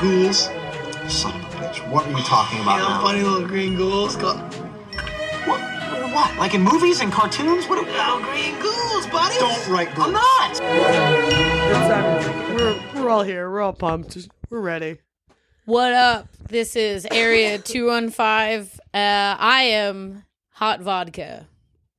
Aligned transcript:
ghouls. 0.00 0.48
Son 1.12 1.34
of 1.34 1.54
a 1.54 1.56
bitch. 1.58 1.88
What 1.90 2.06
are 2.06 2.10
you 2.10 2.22
talking 2.24 2.60
about 2.60 2.76
You 2.78 2.82
know, 2.82 2.88
now? 2.90 3.02
funny 3.02 3.22
little 3.22 3.46
green 3.46 3.76
ghouls 3.76 4.16
called 4.16 4.38
What? 5.46 5.60
What? 6.12 6.36
Like 6.38 6.54
in 6.54 6.62
movies 6.62 7.00
and 7.00 7.12
cartoons? 7.12 7.66
What? 7.68 7.86
little 7.86 8.20
green 8.20 8.58
ghouls, 8.60 9.06
buddy. 9.06 9.36
Don't 9.38 9.68
write 9.68 9.94
ghouls. 9.94 10.08
I'm 10.08 10.12
not. 10.12 10.60
We're 12.56 13.02
we're 13.02 13.10
all 13.10 13.22
here. 13.22 13.50
We're 13.50 13.60
all 13.60 13.72
pumped. 13.72 14.16
We're 14.50 14.60
ready. 14.60 14.98
What 15.64 15.92
up? 15.92 16.28
This 16.48 16.76
is 16.76 17.06
Area 17.10 17.58
215. 17.62 18.80
Uh, 18.94 19.36
I 19.38 19.62
am 19.62 20.24
Hot 20.52 20.80
Vodka. 20.80 21.46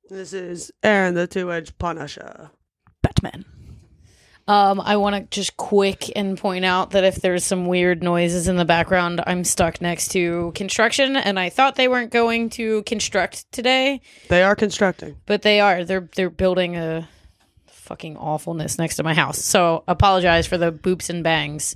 This 0.10 0.32
is 0.32 0.72
Aaron, 0.84 1.16
the 1.16 1.28
two-edged 1.28 1.78
Punisher. 1.78 2.50
Batman. 3.04 3.44
Um, 4.48 4.80
I 4.80 4.96
want 4.96 5.16
to 5.16 5.36
just 5.40 5.58
quick 5.58 6.10
and 6.16 6.38
point 6.38 6.64
out 6.64 6.92
that 6.92 7.04
if 7.04 7.16
there's 7.18 7.44
some 7.44 7.66
weird 7.66 8.02
noises 8.02 8.48
in 8.48 8.56
the 8.56 8.64
background, 8.64 9.22
I'm 9.28 9.44
stuck 9.44 9.82
next 9.82 10.10
to 10.14 10.54
construction, 10.56 11.18
and 11.18 11.38
I 11.38 11.50
thought 11.50 11.76
they 11.76 11.90
weren't 11.90 12.12
going 12.12 12.50
to 12.52 12.82
construct 12.84 13.52
today, 13.52 14.00
They 14.30 14.44
are 14.44 14.56
constructing. 14.56 15.18
but 15.26 15.42
they 15.42 15.60
are. 15.60 15.84
They're 15.84 16.08
they're 16.16 16.30
building 16.30 16.78
a 16.78 17.10
fucking 17.68 18.16
awfulness 18.18 18.78
next 18.78 18.96
to 18.98 19.04
my 19.04 19.14
house. 19.14 19.38
So 19.44 19.84
apologize 19.88 20.48
for 20.48 20.58
the 20.58 20.72
boops 20.72 21.10
and 21.10 21.24
bangs. 21.24 21.76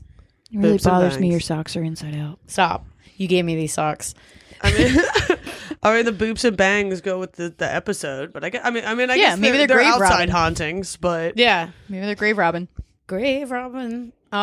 It 0.52 0.58
really 0.58 0.78
Boops 0.78 0.86
and 0.86 0.92
bothers 0.92 1.16
me 1.16 1.24
bangs. 1.24 1.32
your 1.32 1.40
socks 1.42 1.76
are 1.76 1.84
inside 1.84 2.16
out. 2.16 2.40
Stop. 2.48 2.86
You 3.18 3.28
gave 3.28 3.44
me 3.46 3.56
these 3.56 3.74
socks. 3.74 4.14
I 4.62 4.72
mean, 4.74 5.38
I 5.84 5.96
mean 5.96 6.06
the 6.06 6.12
boops 6.12 6.44
and 6.46 6.56
bangs 6.58 7.02
go 7.02 7.20
with 7.20 7.34
the, 7.34 7.50
the 7.58 7.74
episode, 7.74 8.34
but 8.34 8.44
I, 8.44 8.50
gue- 8.50 8.62
I 8.64 8.70
mean, 8.72 8.84
I 8.86 8.96
mean, 8.96 9.10
I 9.10 9.16
Yeah, 9.16 9.30
guess 9.32 9.40
maybe 9.40 9.58
they're, 9.58 9.68
they're 9.68 9.78
they're 9.78 9.86
outside 9.86 10.10
robbing. 10.12 10.30
hauntings, 10.30 10.98
but 10.98 11.38
Yeah. 11.38 11.70
Maybe 11.90 12.06
they're 12.06 12.16
grave 12.16 12.38
robbing. 12.38 12.68
Grave 13.08 13.52
Robin. 13.52 14.14
All 14.32 14.40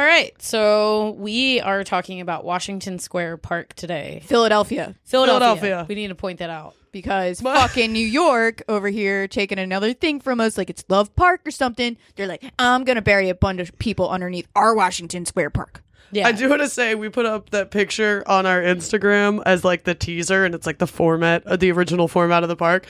right. 0.00 0.32
So 0.40 1.10
we 1.12 1.60
are 1.60 1.84
talking 1.84 2.20
about 2.20 2.44
Washington 2.44 2.98
Square 2.98 3.36
Park 3.36 3.74
today. 3.74 4.22
Philadelphia. 4.24 4.96
Philadelphia. 5.04 5.56
Philadelphia. 5.60 5.86
We 5.88 5.94
need 5.94 6.08
to 6.08 6.16
point 6.16 6.40
that 6.40 6.50
out. 6.50 6.74
Because 6.90 7.40
fucking 7.42 7.92
New 7.92 8.04
York 8.04 8.62
over 8.68 8.88
here 8.88 9.28
taking 9.28 9.58
another 9.60 9.92
thing 9.94 10.18
from 10.20 10.40
us, 10.40 10.58
like 10.58 10.68
it's 10.68 10.84
Love 10.88 11.14
Park 11.14 11.42
or 11.46 11.52
something. 11.52 11.96
They're 12.16 12.26
like, 12.26 12.42
I'm 12.58 12.82
gonna 12.84 13.00
bury 13.02 13.28
a 13.28 13.34
bunch 13.36 13.60
of 13.60 13.78
people 13.78 14.10
underneath 14.10 14.48
our 14.56 14.74
Washington 14.74 15.24
Square 15.24 15.50
Park. 15.50 15.82
Yeah. 16.12 16.28
I 16.28 16.32
do 16.32 16.48
want 16.48 16.60
to 16.60 16.68
say 16.68 16.94
we 16.94 17.08
put 17.08 17.24
up 17.24 17.50
that 17.50 17.70
picture 17.70 18.22
on 18.26 18.44
our 18.44 18.60
Instagram 18.60 19.42
as 19.46 19.64
like 19.64 19.84
the 19.84 19.94
teaser, 19.94 20.44
and 20.44 20.54
it's 20.54 20.66
like 20.66 20.78
the 20.78 20.86
format, 20.86 21.46
uh, 21.46 21.56
the 21.56 21.72
original 21.72 22.06
format 22.06 22.42
of 22.42 22.50
the 22.50 22.56
park. 22.56 22.86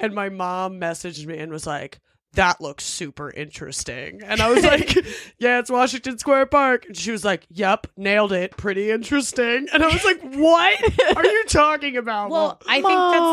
And 0.00 0.12
my 0.12 0.28
mom 0.28 0.80
messaged 0.80 1.24
me 1.24 1.38
and 1.38 1.52
was 1.52 1.68
like, 1.68 2.00
"That 2.32 2.60
looks 2.60 2.84
super 2.84 3.30
interesting," 3.30 4.22
and 4.24 4.40
I 4.40 4.50
was 4.50 4.64
like, 4.72 4.92
"Yeah, 5.38 5.60
it's 5.60 5.70
Washington 5.70 6.18
Square 6.18 6.46
Park." 6.46 6.86
And 6.86 6.96
she 6.96 7.12
was 7.12 7.24
like, 7.24 7.46
"Yep, 7.50 7.86
nailed 7.96 8.32
it, 8.32 8.56
pretty 8.56 8.90
interesting." 8.90 9.68
And 9.72 9.84
I 9.84 9.86
was 9.86 10.04
like, 10.04 10.20
"What 10.22 11.16
are 11.16 11.24
you 11.24 11.44
talking 11.46 11.96
about?" 11.96 12.30
Well, 12.30 12.60
I 12.68 12.82
think 12.82 12.88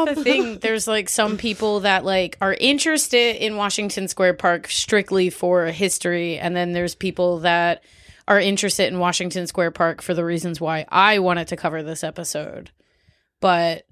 that's 0.05 0.17
the 0.17 0.23
thing. 0.23 0.59
There's 0.61 0.87
like 0.87 1.09
some 1.09 1.37
people 1.37 1.79
that 1.79 2.05
like 2.05 2.37
are 2.41 2.53
interested 2.53 3.43
in 3.43 3.55
Washington 3.55 4.07
Square 4.07 4.35
Park 4.35 4.69
strictly 4.69 5.31
for 5.31 5.65
history, 5.65 6.37
and 6.37 6.55
then 6.55 6.73
there's 6.73 6.93
people 6.93 7.39
that 7.39 7.83
are 8.27 8.39
interested 8.39 8.87
in 8.91 8.99
Washington 8.99 9.47
Square 9.47 9.71
Park 9.71 10.01
for 10.01 10.13
the 10.13 10.23
reasons 10.25 10.61
why 10.61 10.85
I 10.89 11.19
wanted 11.19 11.47
to 11.49 11.57
cover 11.57 11.83
this 11.83 12.03
episode. 12.03 12.71
But 13.39 13.85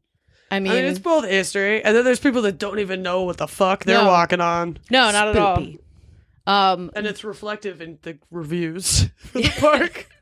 I 0.51 0.59
mean, 0.59 0.71
I 0.71 0.75
mean, 0.75 0.85
it's 0.85 0.99
both 0.99 1.25
history, 1.25 1.83
and 1.83 1.95
then 1.95 2.03
there's 2.05 2.19
people 2.19 2.41
that 2.43 2.57
don't 2.57 2.79
even 2.79 3.01
know 3.01 3.23
what 3.23 3.37
the 3.37 3.47
fuck 3.47 3.83
they're 3.83 4.01
No. 4.03 4.07
walking 4.07 4.41
on, 4.41 4.77
no, 4.89 5.11
not 5.11 5.27
at 5.29 5.37
all. 5.37 5.63
Um, 6.47 6.89
and 6.95 7.05
it's 7.05 7.23
reflective 7.23 7.81
in 7.81 7.99
the 8.01 8.17
reviews 8.31 9.07
for 9.17 9.41
the 9.41 9.49
park. 9.59 10.07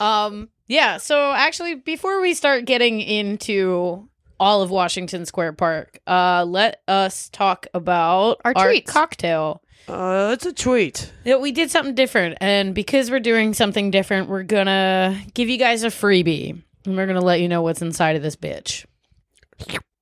Um, 0.00 0.48
yeah, 0.68 0.98
so 0.98 1.32
actually 1.32 1.74
before 1.74 2.20
we 2.20 2.34
start 2.34 2.64
getting 2.64 3.00
into 3.00 4.08
all 4.38 4.62
of 4.62 4.70
Washington 4.70 5.26
Square 5.26 5.54
Park, 5.54 5.98
uh 6.06 6.44
let 6.46 6.82
us 6.86 7.28
talk 7.30 7.66
about 7.74 8.40
Our 8.44 8.54
treats. 8.54 8.90
cocktail. 8.92 9.60
Uh, 9.86 10.30
it's 10.34 10.44
a 10.46 10.52
tweet. 10.52 11.12
Yeah, 11.24 11.36
we 11.36 11.52
did 11.52 11.70
something 11.70 11.94
different, 11.94 12.38
and 12.40 12.74
because 12.74 13.10
we're 13.10 13.20
doing 13.20 13.54
something 13.54 13.90
different, 13.90 14.28
we're 14.28 14.42
gonna 14.42 15.18
give 15.34 15.48
you 15.48 15.56
guys 15.56 15.84
a 15.84 15.88
freebie, 15.88 16.62
and 16.84 16.96
we're 16.96 17.06
gonna 17.06 17.20
let 17.20 17.40
you 17.40 17.48
know 17.48 17.62
what's 17.62 17.80
inside 17.82 18.16
of 18.16 18.22
this 18.22 18.36
bitch. 18.36 18.84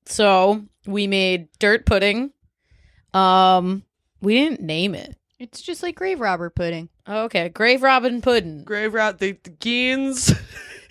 So 0.06 0.64
we 0.86 1.06
made 1.06 1.48
dirt 1.58 1.86
pudding. 1.86 2.32
Um, 3.14 3.84
we 4.20 4.34
didn't 4.34 4.60
name 4.60 4.94
it. 4.94 5.16
It's 5.38 5.60
just 5.60 5.82
like 5.82 5.94
grave 5.96 6.20
robber 6.20 6.50
pudding. 6.50 6.88
Okay, 7.08 7.50
Grave 7.50 7.82
Robin 7.82 8.20
Pudding. 8.20 8.64
Grave 8.64 8.92
Rat, 8.92 9.18
the, 9.18 9.32
the 9.44 9.50
Geens, 9.50 10.32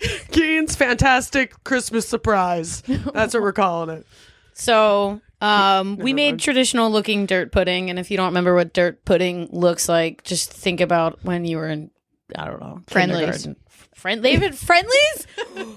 Geens, 0.30 0.74
fantastic 0.74 1.62
Christmas 1.64 2.08
surprise. 2.08 2.82
That's 3.12 3.34
what 3.34 3.42
we're 3.42 3.52
calling 3.52 3.90
it. 3.98 4.06
So, 4.54 5.20
um, 5.40 5.96
we 5.98 6.12
made 6.12 6.38
traditional 6.38 6.90
looking 6.90 7.26
dirt 7.26 7.52
pudding, 7.52 7.90
and 7.90 7.98
if 7.98 8.10
you 8.10 8.16
don't 8.16 8.26
remember 8.26 8.54
what 8.54 8.72
dirt 8.72 9.04
pudding 9.04 9.48
looks 9.52 9.88
like, 9.88 10.22
just 10.24 10.52
think 10.52 10.80
about 10.80 11.18
when 11.22 11.44
you 11.44 11.56
were 11.58 11.68
in, 11.68 11.90
I 12.34 12.46
don't 12.46 12.60
know, 12.60 12.80
Friendlies. 12.88 13.20
kindergarten. 13.20 13.56
Friend, 13.94 14.24
they 14.24 14.34
have 14.36 14.58
friendlies. 14.58 15.26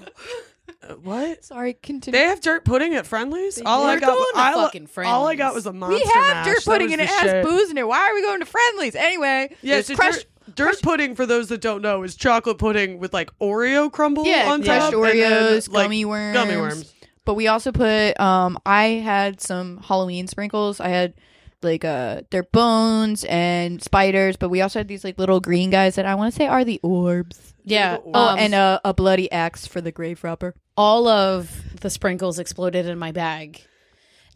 Uh, 0.82 0.94
what? 0.94 1.44
Sorry, 1.44 1.74
continue. 1.74 2.18
They 2.18 2.24
have 2.26 2.40
dirt 2.40 2.64
pudding 2.64 2.94
at 2.94 3.06
Friendlies. 3.06 3.60
all 3.66 3.84
I 3.84 3.94
We're 3.94 4.00
got, 4.00 4.06
going 4.06 4.18
was, 4.18 4.32
to 4.32 4.38
I, 4.40 4.52
fucking 4.54 4.88
all 5.04 5.26
I 5.26 5.34
got 5.34 5.52
was 5.52 5.66
a 5.66 5.74
monster. 5.74 5.96
we 5.96 6.10
have 6.14 6.36
Mash. 6.36 6.46
dirt 6.46 6.56
That 6.56 6.64
pudding 6.64 6.86
was 6.86 6.92
and 6.94 7.02
it 7.02 7.08
the 7.08 7.12
has 7.12 7.30
shit. 7.30 7.44
booze 7.44 7.70
in 7.70 7.76
it. 7.76 7.86
Why 7.86 7.98
are 7.98 8.14
we 8.14 8.22
going 8.22 8.40
to 8.40 8.46
friendlies? 8.46 8.94
Anyway, 8.94 9.54
Yeah, 9.60 9.74
there's 9.74 9.88
so 9.88 9.94
crushed, 9.96 10.26
dirt, 10.46 10.54
dirt 10.56 10.82
pudding 10.82 11.14
for 11.16 11.26
those 11.26 11.48
that 11.50 11.60
don't 11.60 11.82
know 11.82 12.02
is 12.02 12.16
chocolate 12.16 12.56
pudding 12.56 12.98
with 12.98 13.12
like 13.12 13.30
Oreo 13.40 13.92
crumble 13.92 14.24
yeah, 14.24 14.50
on 14.50 14.62
crushed 14.62 14.92
top, 14.92 14.94
and 14.94 15.04
then, 15.04 15.32
Oreos, 15.60 15.68
like, 15.70 15.84
gummy 15.84 16.04
worms, 16.06 16.34
gummy 16.34 16.56
worms. 16.56 16.94
But 17.24 17.34
we 17.34 17.46
also 17.48 17.72
put 17.72 18.18
um 18.20 18.58
I 18.66 18.84
had 19.04 19.40
some 19.40 19.78
Halloween 19.78 20.26
sprinkles. 20.26 20.80
I 20.80 20.88
had 20.88 21.14
like 21.62 21.84
uh 21.84 22.22
their 22.30 22.42
bones 22.44 23.24
and 23.24 23.82
spiders, 23.82 24.36
but 24.36 24.48
we 24.48 24.62
also 24.62 24.78
had 24.80 24.88
these 24.88 25.04
like 25.04 25.18
little 25.18 25.40
green 25.40 25.70
guys 25.70 25.96
that 25.96 26.06
I 26.06 26.14
want 26.14 26.32
to 26.32 26.36
say 26.36 26.46
are 26.46 26.64
the 26.64 26.80
orbs. 26.82 27.54
yeah. 27.64 27.98
Oh, 28.04 28.28
um, 28.28 28.38
and 28.38 28.54
a, 28.54 28.80
a 28.84 28.94
bloody 28.94 29.30
axe 29.30 29.66
for 29.66 29.80
the 29.80 29.92
grave 29.92 30.24
robber. 30.24 30.54
all 30.76 31.06
of 31.08 31.80
the 31.80 31.90
sprinkles 31.90 32.38
exploded 32.38 32.86
in 32.86 32.98
my 32.98 33.12
bag, 33.12 33.62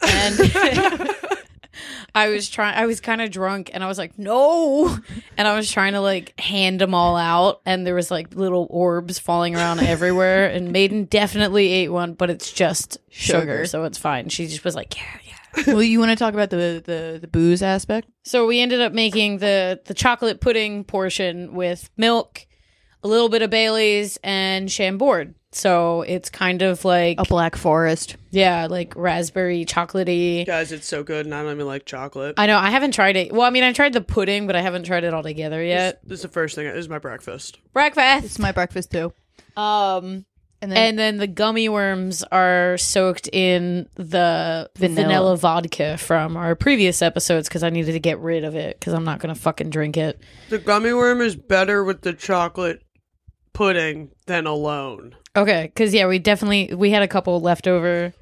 and 0.01 0.37
I 2.15 2.29
was 2.29 2.49
trying. 2.49 2.75
I 2.75 2.85
was 2.85 2.99
kind 2.99 3.21
of 3.21 3.31
drunk, 3.31 3.71
and 3.73 3.83
I 3.83 3.87
was 3.87 3.97
like, 3.97 4.17
"No!" 4.17 4.97
And 5.37 5.47
I 5.47 5.55
was 5.55 5.69
trying 5.69 5.93
to 5.93 6.01
like 6.01 6.39
hand 6.39 6.79
them 6.79 6.93
all 6.93 7.17
out, 7.17 7.61
and 7.65 7.85
there 7.85 7.95
was 7.95 8.09
like 8.09 8.33
little 8.35 8.67
orbs 8.69 9.19
falling 9.19 9.55
around 9.55 9.79
everywhere. 9.81 10.47
And 10.47 10.71
Maiden 10.71 11.05
definitely 11.05 11.71
ate 11.71 11.89
one, 11.89 12.13
but 12.13 12.29
it's 12.29 12.51
just 12.51 12.97
sugar, 13.09 13.39
Sugar. 13.39 13.65
so 13.65 13.83
it's 13.83 13.97
fine. 13.97 14.29
She 14.29 14.47
just 14.47 14.63
was 14.63 14.75
like, 14.75 14.95
"Yeah, 14.95 15.03
yeah." 15.25 15.63
well, 15.67 15.83
you 15.83 15.99
want 15.99 16.11
to 16.11 16.15
talk 16.17 16.33
about 16.33 16.49
the, 16.49 16.81
the 16.85 17.17
the 17.21 17.27
booze 17.27 17.61
aspect? 17.61 18.09
So 18.23 18.45
we 18.45 18.59
ended 18.59 18.81
up 18.81 18.93
making 18.93 19.37
the 19.39 19.79
the 19.85 19.93
chocolate 19.93 20.41
pudding 20.41 20.83
portion 20.83 21.53
with 21.53 21.89
milk, 21.97 22.45
a 23.03 23.07
little 23.07 23.29
bit 23.29 23.41
of 23.41 23.49
Bailey's, 23.49 24.17
and 24.23 24.69
Chambord. 24.71 25.35
So 25.55 26.01
it's 26.01 26.29
kind 26.29 26.61
of 26.61 26.83
like 26.83 27.17
A 27.19 27.23
black 27.23 27.55
forest. 27.55 28.17
yeah, 28.31 28.67
like 28.69 28.93
raspberry 28.95 29.63
chocolatey. 29.65 30.45
Guys, 30.45 30.71
it's 30.73 30.85
so 30.85 31.01
good, 31.01 31.25
and 31.25 31.33
I 31.33 31.43
don't 31.43 31.53
even 31.53 31.65
like 31.65 31.85
chocolate. 31.85 32.35
I 32.37 32.45
know 32.45 32.57
I 32.57 32.69
haven't 32.69 32.91
tried 32.93 33.15
it. 33.15 33.31
Well, 33.31 33.43
I 33.43 33.49
mean, 33.51 33.63
I 33.63 33.71
tried 33.71 33.93
the 33.93 34.01
pudding, 34.01 34.47
but 34.47 34.55
I 34.57 34.61
haven't 34.61 34.83
tried 34.85 35.05
it 35.05 35.13
all 35.13 35.23
together 35.23 35.63
yet. 35.63 36.01
This 36.03 36.19
is 36.19 36.23
the 36.23 36.27
first 36.27 36.55
thing. 36.55 36.65
This 36.67 36.75
is 36.75 36.89
my 36.89 36.99
breakfast. 36.99 37.57
Breakfast. 37.71 38.25
It's 38.25 38.37
my 38.39 38.51
breakfast 38.51 38.91
too. 38.91 39.13
Um, 39.55 40.25
And 40.61 40.71
then 40.71 40.77
and 40.77 40.99
then 40.99 41.17
the 41.17 41.27
gummy 41.27 41.69
worms 41.69 42.23
are 42.31 42.77
soaked 42.77 43.29
in 43.31 43.87
the 43.95 44.69
vanilla, 44.75 45.03
Vanilla. 45.03 45.37
vodka 45.37 45.97
from 45.97 46.35
our 46.35 46.55
previous 46.55 47.01
episodes 47.01 47.47
because 47.47 47.63
I 47.63 47.69
needed 47.69 47.93
to 47.93 47.99
get 47.99 48.19
rid 48.19 48.43
of 48.43 48.55
it 48.55 48.77
because 48.79 48.93
I'm 48.93 49.05
not 49.05 49.19
gonna 49.19 49.35
fucking 49.35 49.69
drink 49.69 49.95
it. 49.95 50.19
The 50.49 50.57
gummy 50.57 50.91
worm 50.91 51.21
is 51.21 51.35
better 51.37 51.83
with 51.83 52.01
the 52.01 52.11
chocolate 52.13 52.81
pudding 53.53 54.11
than 54.25 54.45
alone. 54.47 55.15
Okay, 55.35 55.63
because 55.63 55.93
yeah, 55.93 56.07
we 56.07 56.19
definitely 56.19 56.73
we 56.75 56.91
had 56.91 57.01
a 57.03 57.07
couple 57.07 57.39
leftover. 57.41 58.13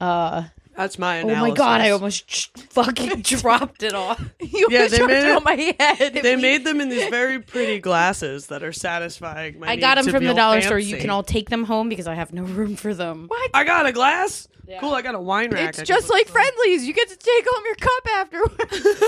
Uh, 0.00 0.44
That's 0.76 0.98
my 0.98 1.22
oh 1.22 1.34
my 1.34 1.50
god, 1.50 1.80
I 1.80 1.90
almost 1.90 2.28
ch- 2.28 2.50
fucking 2.70 3.20
dropped 3.22 3.82
it 3.82 3.94
off. 3.94 4.22
you 4.40 4.68
Yeah, 4.70 4.86
they 4.86 5.04
made 5.04 5.24
it- 5.28 5.36
on 5.36 5.42
my 5.44 5.74
head. 5.80 6.14
They 6.14 6.36
made 6.36 6.64
them 6.64 6.80
in 6.80 6.88
these 6.88 7.08
very 7.08 7.40
pretty 7.40 7.80
glasses 7.80 8.46
that 8.46 8.62
are 8.62 8.72
satisfying. 8.72 9.58
My 9.58 9.68
I 9.68 9.74
need 9.74 9.80
got 9.80 9.96
them 9.96 10.04
to 10.04 10.10
from 10.12 10.22
the 10.22 10.28
feel 10.30 10.36
dollar 10.36 10.60
store. 10.60 10.78
You 10.78 10.90
fancy. 10.92 11.00
can 11.00 11.10
all 11.10 11.24
take 11.24 11.50
them 11.50 11.64
home 11.64 11.88
because 11.88 12.06
I 12.06 12.14
have 12.14 12.32
no 12.32 12.42
room 12.44 12.76
for 12.76 12.94
them. 12.94 13.24
What? 13.26 13.50
I 13.54 13.64
got 13.64 13.86
a 13.86 13.92
glass. 13.92 14.46
Cool. 14.80 14.92
I 14.92 15.00
got 15.02 15.14
a 15.14 15.20
wine 15.20 15.50
rack. 15.50 15.70
It's 15.70 15.78
can 15.78 15.86
just 15.86 16.06
put- 16.08 16.12
like 16.14 16.28
friendlies. 16.28 16.84
You 16.86 16.92
get 16.92 17.08
to 17.08 17.16
take 17.16 17.46
home 17.48 17.64
your 17.64 17.74
cup 17.76 18.06
afterwards. 18.14 19.02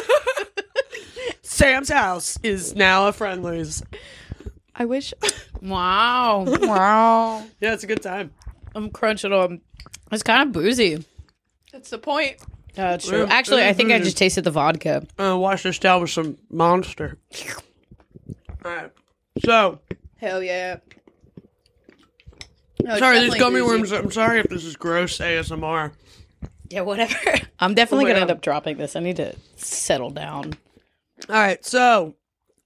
Sam's 1.42 1.90
house 1.90 2.38
is 2.42 2.74
now 2.74 3.08
a 3.08 3.12
Friendlies. 3.12 3.82
I 4.80 4.86
wish. 4.86 5.12
Wow, 5.62 6.46
wow. 6.48 7.44
Yeah, 7.60 7.74
it's 7.74 7.84
a 7.84 7.86
good 7.86 8.00
time. 8.00 8.32
I'm 8.74 8.88
crunching 8.88 9.30
on. 9.30 9.60
It's 10.10 10.22
kind 10.22 10.42
of 10.42 10.52
boozy. 10.52 11.04
That's 11.70 11.90
the 11.90 11.98
point. 11.98 12.36
Uh, 12.78 12.96
true. 12.96 13.26
Actually, 13.26 13.66
I 13.66 13.74
think 13.74 13.92
I 13.92 13.98
just 13.98 14.16
tasted 14.16 14.44
the 14.44 14.50
vodka. 14.50 15.06
Uh, 15.18 15.36
wash 15.36 15.64
this 15.64 15.78
down 15.78 16.00
with 16.00 16.08
some 16.08 16.38
monster. 16.48 17.18
All 18.64 18.70
right. 18.72 18.90
So, 19.44 19.80
Hell 20.16 20.42
yeah. 20.42 20.78
No, 22.82 22.98
sorry, 22.98 23.20
these 23.20 23.34
gummy 23.34 23.60
boozy. 23.60 23.70
worms. 23.76 23.92
I'm 23.92 24.10
sorry 24.10 24.40
if 24.40 24.48
this 24.48 24.64
is 24.64 24.76
gross 24.76 25.18
ASMR. 25.18 25.92
Yeah, 26.70 26.80
whatever. 26.80 27.14
I'm 27.60 27.74
definitely 27.74 28.06
Oh 28.06 28.08
gonna 28.08 28.20
end 28.20 28.30
up 28.30 28.40
dropping 28.40 28.78
this. 28.78 28.96
I 28.96 29.00
need 29.00 29.16
to 29.16 29.36
settle 29.56 30.08
down. 30.08 30.54
All 31.28 31.34
right, 31.36 31.62
so 31.62 32.14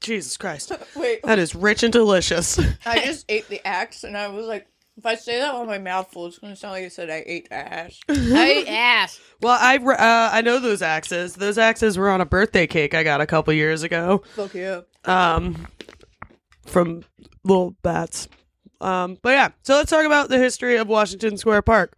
Jesus 0.05 0.37
Christ, 0.37 0.73
Wait, 0.97 1.23
that 1.25 1.39
is 1.39 1.55
rich 1.55 1.83
and 1.83 1.93
delicious. 1.93 2.59
I 2.87 3.05
just 3.05 3.25
ate 3.29 3.49
the 3.49 3.67
axe, 3.67 4.05
and 4.05 4.17
I 4.17 4.29
was 4.29 4.47
like, 4.47 4.67
if 4.97 5.05
I 5.05 5.17
say 5.17 5.39
that 5.39 5.59
with 5.59 5.69
my 5.69 5.79
mouth 5.79 6.13
full, 6.13 6.27
it's 6.27 6.39
gonna 6.39 6.55
sound 6.55 6.75
like 6.75 6.85
I 6.85 6.89
said 6.89 7.11
I 7.11 7.25
ate 7.27 7.49
ass. 7.51 7.99
I 8.09 8.63
ate 8.63 8.69
ass. 8.69 9.21
well, 9.41 9.59
I 9.61 9.77
uh, 9.79 10.31
I 10.33 10.43
know 10.43 10.61
those 10.61 10.83
axes. 10.83 11.35
Those 11.35 11.59
axes 11.59 11.99
were 11.99 12.11
on 12.11 12.21
a 12.21 12.27
birthday 12.27 12.67
cake 12.67 12.95
I 12.95 13.03
got 13.03 13.21
a 13.21 13.27
couple 13.27 13.53
years 13.55 13.83
ago. 13.83 14.23
Fuck 14.35 14.55
yeah. 14.55 14.83
um, 15.05 15.67
from 16.67 17.05
little 17.43 17.73
bats. 17.83 18.29
Um, 18.81 19.19
but 19.23 19.31
yeah, 19.31 19.49
so 19.63 19.75
let's 19.75 19.91
talk 19.91 20.05
about 20.05 20.29
the 20.29 20.39
history 20.39 20.77
of 20.77 20.87
Washington 20.87 21.39
Square 21.39 21.63
Park. 21.63 21.97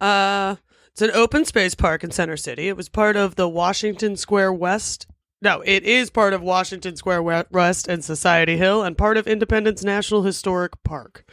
Uh, 0.00 0.56
it's 0.92 1.02
an 1.02 1.10
open 1.12 1.44
space 1.44 1.74
park 1.74 2.04
in 2.04 2.10
Center 2.10 2.36
City. 2.36 2.68
It 2.68 2.76
was 2.76 2.88
part 2.88 3.16
of 3.16 3.34
the 3.34 3.48
Washington 3.48 4.16
Square 4.16 4.54
West. 4.54 5.06
No, 5.42 5.62
it 5.64 5.84
is 5.84 6.10
part 6.10 6.32
of 6.34 6.42
Washington 6.42 6.96
Square 6.96 7.22
We- 7.22 7.42
West 7.50 7.88
and 7.88 8.04
Society 8.04 8.56
Hill 8.56 8.82
and 8.82 8.96
part 8.98 9.16
of 9.16 9.26
Independence 9.26 9.82
National 9.82 10.22
Historic 10.22 10.72
Park. 10.84 11.24